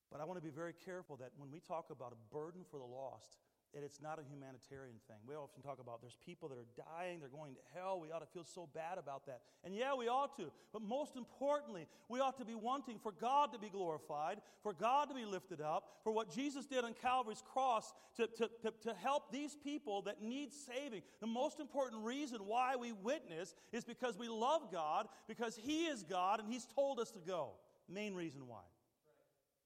But 0.09 0.25
I 0.25 0.25
want 0.25 0.41
to 0.41 0.45
be 0.45 0.55
very 0.55 0.73
careful 0.73 1.21
that 1.21 1.37
when 1.37 1.53
we 1.53 1.61
talk 1.61 1.93
about 1.93 2.17
a 2.17 2.21
burden 2.33 2.65
for 2.65 2.81
the 2.81 2.89
lost, 2.89 3.37
it's 3.85 4.01
not 4.01 4.18
a 4.18 4.22
humanitarian 4.22 4.97
thing. 5.07 5.16
We 5.27 5.35
often 5.35 5.62
talk 5.62 5.79
about 5.81 6.01
there's 6.01 6.16
people 6.24 6.49
that 6.49 6.57
are 6.57 6.66
dying, 6.97 7.20
they're 7.20 7.29
going 7.29 7.55
to 7.55 7.61
hell. 7.74 8.01
We 8.01 8.11
ought 8.11 8.20
to 8.20 8.27
feel 8.27 8.45
so 8.45 8.68
bad 8.72 8.97
about 8.97 9.27
that. 9.27 9.41
And 9.64 9.74
yeah, 9.74 9.95
we 9.95 10.09
ought 10.09 10.37
to. 10.39 10.51
But 10.72 10.83
most 10.83 11.16
importantly, 11.16 11.87
we 12.09 12.20
ought 12.20 12.39
to 12.39 12.45
be 12.45 12.55
wanting 12.55 12.99
for 12.99 13.12
God 13.12 13.53
to 13.53 13.59
be 13.59 13.68
glorified, 13.68 14.39
for 14.62 14.72
God 14.72 15.11
to 15.11 15.14
be 15.14 15.24
lifted 15.24 15.61
up, 15.61 15.89
for 16.03 16.12
what 16.12 16.35
Jesus 16.35 16.64
did 16.64 16.85
on 16.85 16.95
Calvary's 16.95 17.43
cross 17.53 17.93
to, 18.16 18.27
to, 18.27 18.51
to, 18.62 18.72
to 18.83 18.95
help 18.95 19.31
these 19.31 19.57
people 19.57 20.03
that 20.03 20.22
need 20.22 20.53
saving. 20.53 21.03
The 21.20 21.27
most 21.27 21.61
important 21.61 22.03
reason 22.03 22.39
why 22.47 22.77
we 22.77 22.93
witness 22.93 23.55
is 23.72 23.85
because 23.85 24.16
we 24.16 24.29
love 24.29 24.72
God, 24.72 25.07
because 25.29 25.57
He 25.57 25.85
is 25.85 26.03
God, 26.03 26.41
and 26.41 26.51
He's 26.51 26.66
told 26.66 26.99
us 26.99 27.11
to 27.11 27.20
go. 27.20 27.53
Main 27.89 28.14
reason 28.14 28.47
why. 28.47 28.62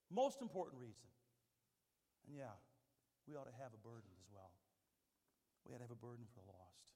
Most 0.09 0.41
important 0.41 0.81
reason. 0.81 1.07
And 2.27 2.37
yeah, 2.37 2.51
we 3.27 3.37
ought 3.37 3.49
to 3.49 3.57
have 3.61 3.73
a 3.73 3.81
burden 3.81 4.09
as 4.17 4.27
well. 4.29 4.53
We 5.65 5.73
ought 5.73 5.83
to 5.83 5.87
have 5.87 5.93
a 5.93 5.99
burden 5.99 6.25
for 6.33 6.41
the 6.41 6.49
lost, 6.49 6.89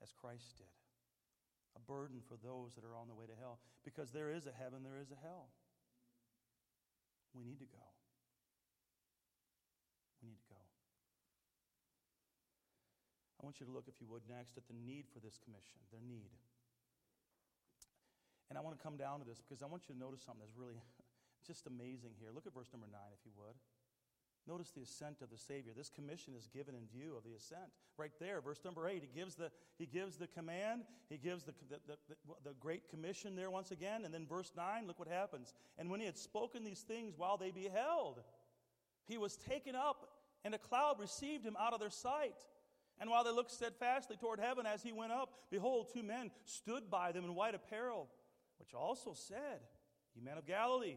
as 0.00 0.12
Christ 0.16 0.56
did. 0.56 0.72
A 1.76 1.82
burden 1.84 2.24
for 2.24 2.40
those 2.40 2.74
that 2.74 2.84
are 2.84 2.96
on 2.96 3.06
the 3.06 3.14
way 3.14 3.28
to 3.28 3.36
hell. 3.36 3.60
Because 3.84 4.10
there 4.10 4.32
is 4.32 4.48
a 4.48 4.54
heaven, 4.56 4.80
there 4.82 4.98
is 4.98 5.12
a 5.12 5.20
hell. 5.20 5.52
We 7.36 7.44
need 7.44 7.60
to 7.60 7.68
go. 7.68 7.84
We 10.24 10.32
need 10.32 10.40
to 10.40 10.48
go. 10.48 10.62
I 13.38 13.46
want 13.46 13.60
you 13.60 13.66
to 13.68 13.72
look, 13.72 13.86
if 13.86 14.00
you 14.02 14.08
would, 14.10 14.26
next 14.26 14.58
at 14.58 14.66
the 14.66 14.74
need 14.74 15.06
for 15.06 15.22
this 15.22 15.38
commission, 15.38 15.78
their 15.94 16.02
need. 16.02 16.34
And 18.50 18.56
I 18.56 18.64
want 18.64 18.74
to 18.74 18.82
come 18.82 18.96
down 18.96 19.20
to 19.20 19.26
this 19.28 19.38
because 19.38 19.62
I 19.62 19.68
want 19.68 19.86
you 19.86 19.94
to 19.94 20.00
notice 20.00 20.24
something 20.24 20.42
that's 20.42 20.56
really 20.56 20.80
just 21.46 21.68
amazing 21.68 22.16
here. 22.18 22.32
Look 22.34 22.48
at 22.48 22.56
verse 22.56 22.72
number 22.72 22.88
9, 22.90 22.98
if 23.14 23.22
you 23.22 23.30
would. 23.38 23.54
Notice 24.48 24.70
the 24.70 24.80
ascent 24.80 25.20
of 25.20 25.28
the 25.28 25.36
Savior. 25.36 25.72
This 25.76 25.90
commission 25.90 26.32
is 26.34 26.48
given 26.48 26.74
in 26.74 26.86
view 26.86 27.14
of 27.18 27.22
the 27.22 27.36
ascent. 27.36 27.70
Right 27.98 28.12
there, 28.18 28.40
verse 28.40 28.60
number 28.64 28.88
8, 28.88 29.02
he 29.02 29.18
gives 29.20 29.34
the, 29.34 29.50
he 29.76 29.84
gives 29.84 30.16
the 30.16 30.26
command, 30.26 30.84
he 31.10 31.18
gives 31.18 31.44
the, 31.44 31.52
the, 31.68 31.96
the, 32.08 32.16
the 32.42 32.54
Great 32.58 32.88
Commission 32.88 33.36
there 33.36 33.50
once 33.50 33.72
again. 33.72 34.06
And 34.06 34.14
then 34.14 34.26
verse 34.26 34.50
9, 34.56 34.86
look 34.86 34.98
what 34.98 35.08
happens. 35.08 35.52
And 35.76 35.90
when 35.90 36.00
he 36.00 36.06
had 36.06 36.16
spoken 36.16 36.64
these 36.64 36.80
things 36.80 37.12
while 37.18 37.36
they 37.36 37.50
beheld, 37.50 38.22
he 39.04 39.18
was 39.18 39.36
taken 39.36 39.74
up, 39.74 40.08
and 40.44 40.54
a 40.54 40.58
cloud 40.58 40.98
received 40.98 41.44
him 41.44 41.56
out 41.60 41.74
of 41.74 41.80
their 41.80 41.90
sight. 41.90 42.36
And 43.00 43.10
while 43.10 43.24
they 43.24 43.30
looked 43.30 43.50
steadfastly 43.50 44.16
toward 44.16 44.40
heaven 44.40 44.64
as 44.64 44.82
he 44.82 44.92
went 44.92 45.12
up, 45.12 45.34
behold, 45.50 45.90
two 45.92 46.02
men 46.02 46.30
stood 46.44 46.90
by 46.90 47.12
them 47.12 47.24
in 47.24 47.34
white 47.34 47.54
apparel, 47.54 48.08
which 48.58 48.72
also 48.72 49.12
said, 49.12 49.60
Ye 50.14 50.22
men 50.22 50.38
of 50.38 50.46
Galilee, 50.46 50.96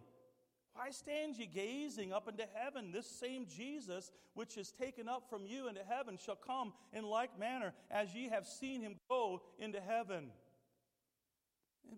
why 0.73 0.89
stand 0.91 1.35
ye 1.37 1.45
gazing 1.45 2.13
up 2.13 2.27
into 2.27 2.45
heaven? 2.53 2.91
This 2.91 3.07
same 3.07 3.45
Jesus, 3.45 4.11
which 4.33 4.57
is 4.57 4.71
taken 4.71 5.09
up 5.09 5.29
from 5.29 5.45
you 5.45 5.67
into 5.67 5.81
heaven, 5.87 6.17
shall 6.23 6.35
come 6.35 6.73
in 6.93 7.03
like 7.03 7.37
manner 7.37 7.73
as 7.89 8.13
ye 8.13 8.29
have 8.29 8.47
seen 8.47 8.81
him 8.81 8.95
go 9.09 9.41
into 9.59 9.81
heaven. 9.81 10.31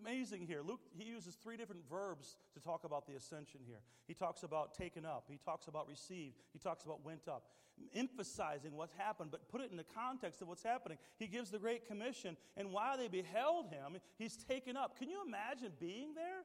Amazing 0.00 0.46
here. 0.46 0.60
Luke, 0.62 0.80
he 0.96 1.04
uses 1.04 1.36
three 1.36 1.56
different 1.56 1.88
verbs 1.88 2.36
to 2.54 2.60
talk 2.60 2.84
about 2.84 3.06
the 3.06 3.14
ascension 3.14 3.60
here. 3.64 3.80
He 4.06 4.14
talks 4.14 4.42
about 4.42 4.74
taken 4.74 5.04
up, 5.06 5.26
he 5.28 5.38
talks 5.44 5.68
about 5.68 5.88
received, 5.88 6.34
he 6.52 6.58
talks 6.58 6.84
about 6.84 7.04
went 7.04 7.28
up, 7.28 7.44
emphasizing 7.94 8.76
what's 8.76 8.92
happened, 8.94 9.30
but 9.30 9.48
put 9.48 9.60
it 9.60 9.70
in 9.70 9.76
the 9.76 9.84
context 9.84 10.42
of 10.42 10.48
what's 10.48 10.64
happening. 10.64 10.98
He 11.16 11.26
gives 11.28 11.50
the 11.50 11.58
Great 11.58 11.86
Commission, 11.86 12.36
and 12.56 12.72
while 12.72 12.98
they 12.98 13.08
beheld 13.08 13.68
him, 13.68 13.98
he's 14.18 14.36
taken 14.36 14.76
up. 14.76 14.98
Can 14.98 15.10
you 15.10 15.22
imagine 15.24 15.72
being 15.78 16.14
there? 16.14 16.42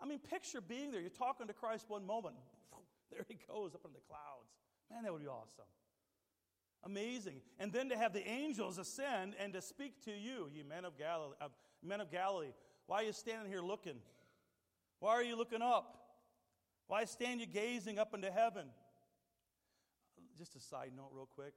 I 0.00 0.06
mean, 0.06 0.18
picture 0.18 0.60
being 0.60 0.90
there. 0.90 1.00
You're 1.00 1.10
talking 1.10 1.46
to 1.46 1.52
Christ 1.52 1.86
one 1.88 2.06
moment, 2.06 2.36
there 3.10 3.24
he 3.28 3.36
goes 3.48 3.74
up 3.74 3.82
in 3.84 3.92
the 3.92 4.00
clouds. 4.08 4.52
Man, 4.90 5.02
that 5.02 5.12
would 5.12 5.22
be 5.22 5.28
awesome. 5.28 5.64
Amazing. 6.84 7.40
And 7.58 7.72
then 7.72 7.88
to 7.88 7.96
have 7.96 8.12
the 8.12 8.26
angels 8.26 8.78
ascend 8.78 9.34
and 9.40 9.52
to 9.54 9.60
speak 9.60 10.04
to 10.04 10.12
you, 10.12 10.48
you 10.54 10.64
men 10.64 10.84
of 10.84 10.96
Galilee, 10.96 11.34
uh, 11.40 11.48
men 11.82 12.00
of 12.00 12.10
Galilee. 12.10 12.52
Why 12.86 13.02
are 13.02 13.06
you 13.06 13.12
standing 13.12 13.50
here 13.50 13.60
looking? 13.60 13.96
Why 15.00 15.12
are 15.12 15.22
you 15.22 15.36
looking 15.36 15.62
up? 15.62 15.96
Why 16.86 17.04
stand 17.04 17.40
you 17.40 17.46
gazing 17.46 17.98
up 17.98 18.14
into 18.14 18.30
heaven? 18.30 18.66
Just 20.38 20.54
a 20.54 20.60
side 20.60 20.92
note, 20.96 21.10
real 21.12 21.28
quick. 21.34 21.54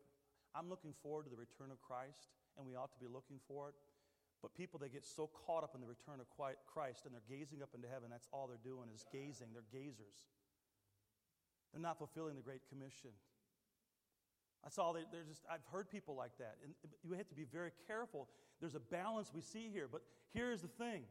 I'm 0.55 0.69
looking 0.69 0.93
forward 1.03 1.25
to 1.25 1.29
the 1.29 1.37
return 1.37 1.69
of 1.71 1.79
Christ, 1.81 2.29
and 2.57 2.65
we 2.65 2.75
ought 2.75 2.91
to 2.93 2.99
be 2.99 3.05
looking 3.05 3.39
for 3.47 3.69
it. 3.69 3.75
But 4.41 4.55
people, 4.55 4.79
they 4.79 4.87
get 4.87 5.03
so 5.03 5.29
caught 5.45 5.63
up 5.63 5.75
in 5.75 5.81
the 5.81 5.87
return 5.87 6.19
of 6.19 6.27
Christ 6.31 7.05
and 7.05 7.13
they're 7.13 7.27
gazing 7.27 7.61
up 7.61 7.69
into 7.75 7.87
heaven. 7.87 8.09
That's 8.09 8.27
all 8.31 8.47
they're 8.47 8.63
doing 8.63 8.87
is 8.93 9.05
gazing. 9.11 9.47
They're 9.51 9.67
gazers. 9.67 10.27
They're 11.73 11.81
not 11.81 11.97
fulfilling 11.97 12.35
the 12.35 12.41
Great 12.41 12.61
Commission. 12.69 13.11
That's 14.63 14.77
all 14.77 14.93
they, 14.93 15.03
they're 15.11 15.27
just, 15.27 15.43
I've 15.49 15.63
heard 15.71 15.89
people 15.89 16.15
like 16.15 16.37
that. 16.39 16.55
And 16.63 16.73
you 17.03 17.13
have 17.13 17.27
to 17.29 17.35
be 17.35 17.45
very 17.45 17.71
careful. 17.87 18.27
There's 18.59 18.75
a 18.75 18.79
balance 18.79 19.31
we 19.33 19.41
see 19.41 19.69
here. 19.71 19.87
But 19.91 20.01
here's 20.33 20.61
the 20.61 20.67
thing 20.67 21.03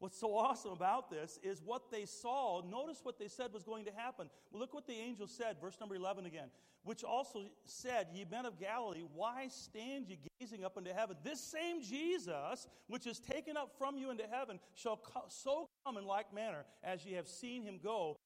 What's 0.00 0.18
so 0.18 0.36
awesome 0.36 0.72
about 0.72 1.10
this 1.10 1.40
is 1.42 1.60
what 1.64 1.90
they 1.90 2.04
saw. 2.04 2.62
Notice 2.62 3.00
what 3.02 3.18
they 3.18 3.26
said 3.26 3.52
was 3.52 3.64
going 3.64 3.84
to 3.86 3.90
happen. 3.90 4.30
Look 4.52 4.72
what 4.72 4.86
the 4.86 4.94
angel 4.94 5.26
said, 5.26 5.56
verse 5.60 5.76
number 5.80 5.96
11 5.96 6.24
again, 6.24 6.50
which 6.84 7.02
also 7.02 7.46
said, 7.64 8.06
Ye 8.12 8.24
men 8.30 8.46
of 8.46 8.60
Galilee, 8.60 9.02
why 9.12 9.48
stand 9.48 10.06
ye 10.08 10.18
gazing 10.40 10.64
up 10.64 10.76
into 10.76 10.94
heaven? 10.94 11.16
This 11.24 11.40
same 11.40 11.82
Jesus, 11.82 12.68
which 12.86 13.08
is 13.08 13.18
taken 13.18 13.56
up 13.56 13.72
from 13.76 13.96
you 13.96 14.10
into 14.10 14.24
heaven, 14.30 14.60
shall 14.74 15.00
so 15.28 15.68
come 15.84 15.96
in 15.96 16.04
like 16.04 16.32
manner 16.32 16.64
as 16.84 17.04
ye 17.04 17.14
have 17.14 17.26
seen 17.26 17.64
him 17.64 17.80
go 17.82 18.16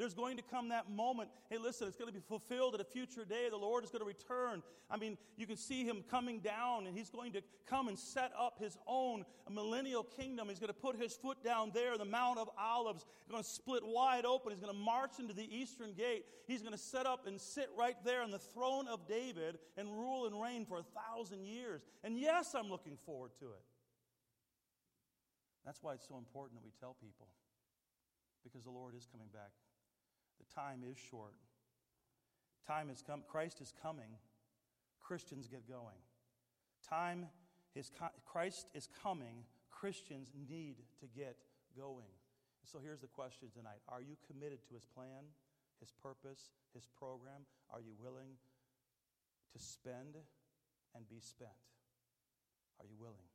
There's 0.00 0.14
going 0.14 0.38
to 0.38 0.42
come 0.42 0.70
that 0.70 0.90
moment. 0.90 1.28
Hey, 1.50 1.58
listen, 1.58 1.86
it's 1.86 1.94
going 1.98 2.08
to 2.08 2.14
be 2.14 2.24
fulfilled 2.26 2.74
at 2.74 2.80
a 2.80 2.84
future 2.84 3.22
day. 3.22 3.48
The 3.50 3.58
Lord 3.58 3.84
is 3.84 3.90
going 3.90 4.00
to 4.00 4.06
return. 4.06 4.62
I 4.90 4.96
mean, 4.96 5.18
you 5.36 5.46
can 5.46 5.58
see 5.58 5.84
him 5.84 6.02
coming 6.10 6.40
down, 6.40 6.86
and 6.86 6.96
he's 6.96 7.10
going 7.10 7.32
to 7.32 7.42
come 7.66 7.86
and 7.86 7.98
set 7.98 8.32
up 8.34 8.58
his 8.58 8.78
own 8.86 9.26
millennial 9.50 10.02
kingdom. 10.02 10.48
He's 10.48 10.58
going 10.58 10.72
to 10.72 10.80
put 10.80 10.96
his 10.96 11.12
foot 11.12 11.44
down 11.44 11.72
there, 11.74 11.98
the 11.98 12.06
Mount 12.06 12.38
of 12.38 12.48
Olives. 12.58 13.04
He's 13.26 13.30
going 13.30 13.42
to 13.42 13.48
split 13.48 13.82
wide 13.84 14.24
open. 14.24 14.52
He's 14.52 14.60
going 14.60 14.72
to 14.72 14.80
march 14.80 15.18
into 15.18 15.34
the 15.34 15.46
eastern 15.54 15.92
gate. 15.92 16.24
He's 16.46 16.62
going 16.62 16.72
to 16.72 16.78
set 16.78 17.04
up 17.04 17.26
and 17.26 17.38
sit 17.38 17.68
right 17.78 17.96
there 18.02 18.22
on 18.22 18.30
the 18.30 18.38
throne 18.38 18.88
of 18.88 19.06
David 19.06 19.58
and 19.76 19.86
rule 19.86 20.24
and 20.24 20.40
reign 20.40 20.64
for 20.64 20.78
a 20.78 20.84
thousand 20.98 21.44
years. 21.44 21.82
And 22.02 22.18
yes, 22.18 22.54
I'm 22.54 22.70
looking 22.70 22.96
forward 23.04 23.32
to 23.40 23.44
it. 23.48 23.64
That's 25.66 25.82
why 25.82 25.92
it's 25.92 26.08
so 26.08 26.16
important 26.16 26.58
that 26.58 26.64
we 26.64 26.72
tell 26.80 26.96
people 27.02 27.26
because 28.42 28.64
the 28.64 28.70
Lord 28.70 28.94
is 28.94 29.06
coming 29.12 29.28
back 29.30 29.50
the 30.40 30.54
time 30.54 30.80
is 30.90 30.96
short. 31.10 31.34
Time 32.66 32.88
has 32.88 33.02
come. 33.02 33.22
Christ 33.28 33.60
is 33.60 33.72
coming. 33.82 34.18
Christians 35.00 35.46
get 35.46 35.68
going. 35.68 36.00
Time 36.88 37.26
is 37.74 37.92
Christ 38.24 38.66
is 38.74 38.88
coming. 39.02 39.44
Christians 39.70 40.32
need 40.48 40.76
to 41.00 41.06
get 41.06 41.36
going. 41.76 42.10
So 42.64 42.78
here's 42.82 43.00
the 43.00 43.08
question 43.08 43.48
tonight 43.54 43.78
Are 43.88 44.00
you 44.00 44.16
committed 44.26 44.60
to 44.68 44.74
his 44.74 44.84
plan? 44.84 45.24
His 45.80 45.92
purpose, 46.02 46.52
His 46.74 46.86
program? 46.86 47.48
Are 47.72 47.80
you 47.80 47.96
willing 47.98 48.36
to 49.52 49.58
spend 49.58 50.14
and 50.94 51.08
be 51.08 51.20
spent? 51.20 51.50
Are 52.78 52.86
you 52.86 52.96
willing? 53.00 53.28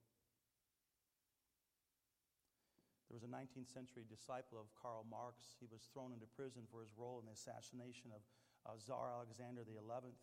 There 3.16 3.24
was 3.24 3.32
a 3.32 3.40
19th 3.40 3.72
century 3.72 4.04
disciple 4.12 4.60
of 4.60 4.68
Karl 4.76 5.08
Marx. 5.08 5.56
He 5.56 5.72
was 5.72 5.88
thrown 5.88 6.12
into 6.12 6.28
prison 6.36 6.68
for 6.68 6.84
his 6.84 6.92
role 7.00 7.24
in 7.24 7.32
the 7.32 7.32
assassination 7.32 8.12
of 8.12 8.20
uh, 8.68 8.76
Tsar 8.76 9.08
Alexander 9.16 9.64
11th. 9.64 10.20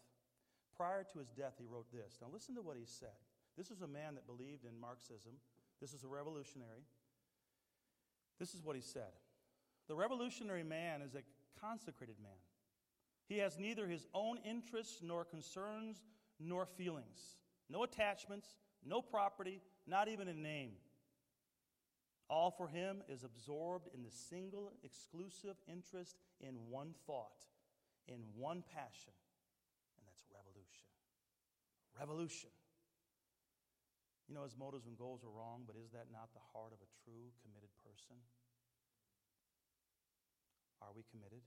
Prior 0.77 1.01
to 1.01 1.19
his 1.19 1.33
death, 1.33 1.57
he 1.57 1.65
wrote 1.65 1.89
this. 1.89 2.21
Now, 2.21 2.29
listen 2.31 2.55
to 2.55 2.61
what 2.61 2.77
he 2.77 2.85
said. 2.85 3.17
This 3.57 3.71
was 3.71 3.81
a 3.81 3.89
man 3.89 4.13
that 4.21 4.29
believed 4.29 4.69
in 4.69 4.77
Marxism, 4.79 5.41
this 5.81 5.95
is 5.95 6.05
a 6.05 6.07
revolutionary. 6.07 6.85
This 8.39 8.53
is 8.53 8.61
what 8.63 8.77
he 8.77 8.83
said 8.83 9.17
The 9.89 9.97
revolutionary 9.97 10.63
man 10.63 11.01
is 11.01 11.15
a 11.15 11.25
consecrated 11.65 12.21
man. 12.21 12.37
He 13.25 13.39
has 13.39 13.59
neither 13.59 13.89
his 13.89 14.07
own 14.13 14.37
interests 14.45 15.01
nor 15.01 15.25
concerns 15.25 16.05
nor 16.39 16.67
feelings, 16.67 17.41
no 17.71 17.85
attachments, 17.85 18.49
no 18.85 19.01
property, 19.01 19.63
not 19.87 20.09
even 20.09 20.29
a 20.29 20.35
name. 20.35 20.73
All 22.33 22.49
for 22.49 22.65
him 22.65 23.05
is 23.13 23.29
absorbed 23.29 23.93
in 23.93 24.01
the 24.01 24.09
single 24.09 24.73
exclusive 24.81 25.61
interest 25.69 26.17
in 26.41 26.57
one 26.73 26.97
thought, 27.05 27.45
in 28.09 28.25
one 28.33 28.65
passion, 28.73 29.13
and 30.01 30.09
that's 30.09 30.25
revolution. 30.33 30.89
Revolution. 31.93 32.49
You 34.33 34.33
know, 34.33 34.49
his 34.49 34.57
motives 34.57 34.89
and 34.89 34.97
goals 34.97 35.21
are 35.21 35.29
wrong, 35.29 35.69
but 35.69 35.77
is 35.77 35.93
that 35.93 36.09
not 36.09 36.33
the 36.33 36.41
heart 36.57 36.73
of 36.73 36.81
a 36.81 36.89
true, 37.05 37.37
committed 37.45 37.69
person? 37.85 38.17
Are 40.81 40.97
we 40.97 41.05
committed? 41.13 41.45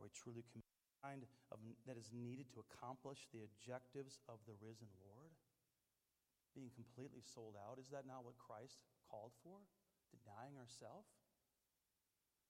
Are 0.00 0.02
we 0.02 0.08
truly 0.16 0.48
committed? 0.48 0.72
Kind 1.04 1.28
of, 1.28 1.60
that 1.84 2.00
is 2.00 2.08
needed 2.08 2.48
to 2.56 2.64
accomplish 2.64 3.28
the 3.36 3.44
objectives 3.44 4.16
of 4.32 4.40
the 4.48 4.56
risen 4.64 4.88
Lord? 4.96 5.19
Being 6.54 6.70
completely 6.74 7.22
sold 7.22 7.54
out, 7.54 7.78
is 7.78 7.90
that 7.94 8.06
not 8.06 8.26
what 8.26 8.34
Christ 8.36 8.82
called 9.06 9.32
for? 9.42 9.62
Denying 10.10 10.58
ourselves? 10.58 11.06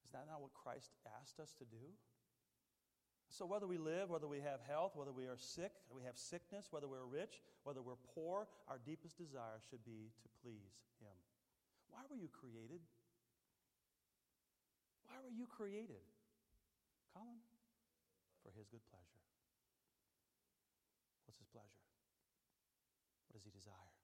Is 0.04 0.12
that 0.12 0.24
not 0.26 0.40
what 0.40 0.56
Christ 0.56 0.96
asked 1.20 1.38
us 1.38 1.52
to 1.60 1.64
do? 1.68 1.94
So, 3.30 3.46
whether 3.46 3.68
we 3.70 3.78
live, 3.78 4.10
whether 4.10 4.26
we 4.26 4.42
have 4.42 4.58
health, 4.66 4.98
whether 4.98 5.12
we 5.12 5.30
are 5.30 5.38
sick, 5.38 5.70
we 5.86 6.02
have 6.02 6.18
sickness, 6.18 6.66
whether 6.74 6.88
we're 6.88 7.06
rich, 7.06 7.38
whether 7.62 7.80
we're 7.80 8.00
poor, 8.14 8.48
our 8.66 8.82
deepest 8.82 9.18
desire 9.18 9.62
should 9.70 9.84
be 9.86 10.10
to 10.18 10.28
please 10.42 10.82
Him. 10.98 11.14
Why 11.94 12.02
were 12.10 12.18
you 12.18 12.26
created? 12.26 12.82
Why 15.06 15.14
were 15.22 15.30
you 15.30 15.46
created? 15.46 16.02
Colin? 17.14 17.38
For 18.42 18.50
His 18.58 18.66
good 18.66 18.82
pleasure. 18.90 19.22
What's 21.22 21.38
His 21.38 21.46
pleasure? 21.54 21.89
Does 23.40 23.48
He 23.48 23.56
desire? 23.56 23.96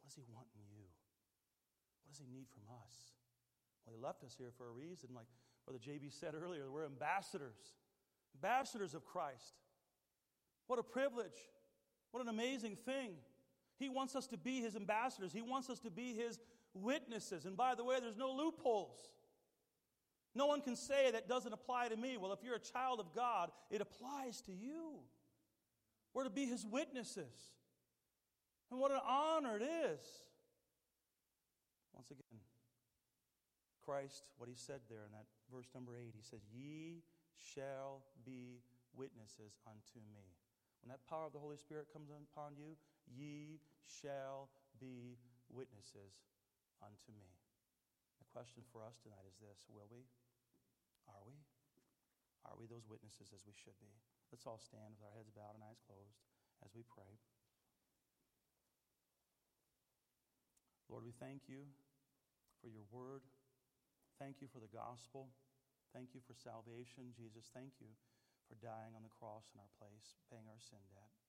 What 0.00 0.08
does 0.08 0.16
He 0.16 0.24
want 0.32 0.48
in 0.56 0.64
you? 0.72 0.88
What 2.00 2.16
does 2.16 2.24
He 2.24 2.24
need 2.24 2.48
from 2.48 2.64
us? 2.72 3.12
Well, 3.84 3.92
He 3.92 4.00
left 4.00 4.24
us 4.24 4.32
here 4.32 4.56
for 4.56 4.64
a 4.64 4.72
reason. 4.72 5.12
Like 5.12 5.28
Brother 5.68 5.76
JB 5.76 6.08
said 6.08 6.32
earlier, 6.32 6.72
we're 6.72 6.88
ambassadors 6.88 7.76
ambassadors 8.34 8.94
of 8.94 9.04
Christ. 9.04 9.54
What 10.66 10.78
a 10.78 10.82
privilege. 10.82 11.48
What 12.10 12.22
an 12.22 12.28
amazing 12.28 12.76
thing. 12.76 13.12
He 13.78 13.88
wants 13.88 14.14
us 14.14 14.26
to 14.28 14.36
be 14.36 14.60
his 14.60 14.76
ambassadors, 14.76 15.32
he 15.32 15.42
wants 15.42 15.70
us 15.70 15.80
to 15.80 15.90
be 15.90 16.14
his 16.14 16.38
witnesses. 16.74 17.44
And 17.44 17.56
by 17.56 17.74
the 17.74 17.84
way, 17.84 17.98
there's 18.00 18.16
no 18.16 18.32
loopholes. 18.32 18.98
No 20.32 20.46
one 20.46 20.60
can 20.60 20.76
say 20.76 21.10
that 21.10 21.28
doesn't 21.28 21.52
apply 21.52 21.88
to 21.88 21.96
me. 21.96 22.16
Well, 22.16 22.32
if 22.32 22.38
you're 22.44 22.54
a 22.54 22.60
child 22.60 23.00
of 23.00 23.12
God, 23.14 23.50
it 23.68 23.80
applies 23.80 24.40
to 24.42 24.52
you. 24.52 25.00
We're 26.14 26.24
to 26.24 26.30
be 26.30 26.46
his 26.46 26.64
witnesses. 26.64 27.34
And 28.70 28.78
what 28.78 28.90
an 28.90 29.02
honor 29.02 29.56
it 29.56 29.66
is. 29.66 30.00
Once 31.92 32.10
again, 32.10 32.40
Christ, 33.84 34.30
what 34.38 34.48
he 34.48 34.54
said 34.54 34.86
there 34.86 35.02
in 35.02 35.12
that 35.12 35.26
verse 35.50 35.66
number 35.74 35.98
eight, 35.98 36.14
he 36.14 36.22
says, 36.22 36.46
Ye 36.54 37.02
shall 37.34 38.06
be 38.22 38.62
witnesses 38.94 39.58
unto 39.66 39.98
me. 40.14 40.38
When 40.80 40.94
that 40.94 41.02
power 41.04 41.26
of 41.26 41.34
the 41.34 41.42
Holy 41.42 41.58
Spirit 41.58 41.90
comes 41.92 42.08
upon 42.08 42.56
you, 42.56 42.78
ye 43.10 43.58
shall 43.82 44.48
be 44.78 45.18
witnesses 45.50 46.22
unto 46.80 47.10
me. 47.18 47.28
The 48.22 48.30
question 48.30 48.62
for 48.70 48.80
us 48.86 48.96
tonight 49.02 49.26
is 49.26 49.36
this 49.42 49.66
Will 49.68 49.90
we? 49.90 50.06
Are 51.10 51.26
we? 51.26 51.36
Are 52.46 52.56
we 52.56 52.70
those 52.70 52.88
witnesses 52.88 53.34
as 53.34 53.44
we 53.44 53.52
should 53.52 53.76
be? 53.82 53.92
Let's 54.32 54.46
all 54.46 54.62
stand 54.62 54.96
with 54.96 55.04
our 55.04 55.12
heads 55.12 55.34
bowed 55.34 55.58
and 55.58 55.66
eyes 55.66 55.82
closed 55.84 56.22
as 56.64 56.72
we 56.72 56.86
pray. 56.86 57.18
Lord, 60.90 61.06
we 61.06 61.14
thank 61.22 61.46
you 61.46 61.70
for 62.58 62.66
your 62.66 62.82
word. 62.90 63.22
Thank 64.18 64.42
you 64.42 64.50
for 64.50 64.58
the 64.58 64.68
gospel. 64.74 65.30
Thank 65.94 66.18
you 66.18 66.20
for 66.26 66.34
salvation. 66.34 67.14
Jesus, 67.14 67.46
thank 67.54 67.78
you 67.78 67.94
for 68.50 68.58
dying 68.58 68.98
on 68.98 69.06
the 69.06 69.14
cross 69.14 69.46
in 69.54 69.62
our 69.62 69.70
place, 69.78 70.18
paying 70.26 70.50
our 70.50 70.58
sin 70.58 70.82
debt. 70.90 71.19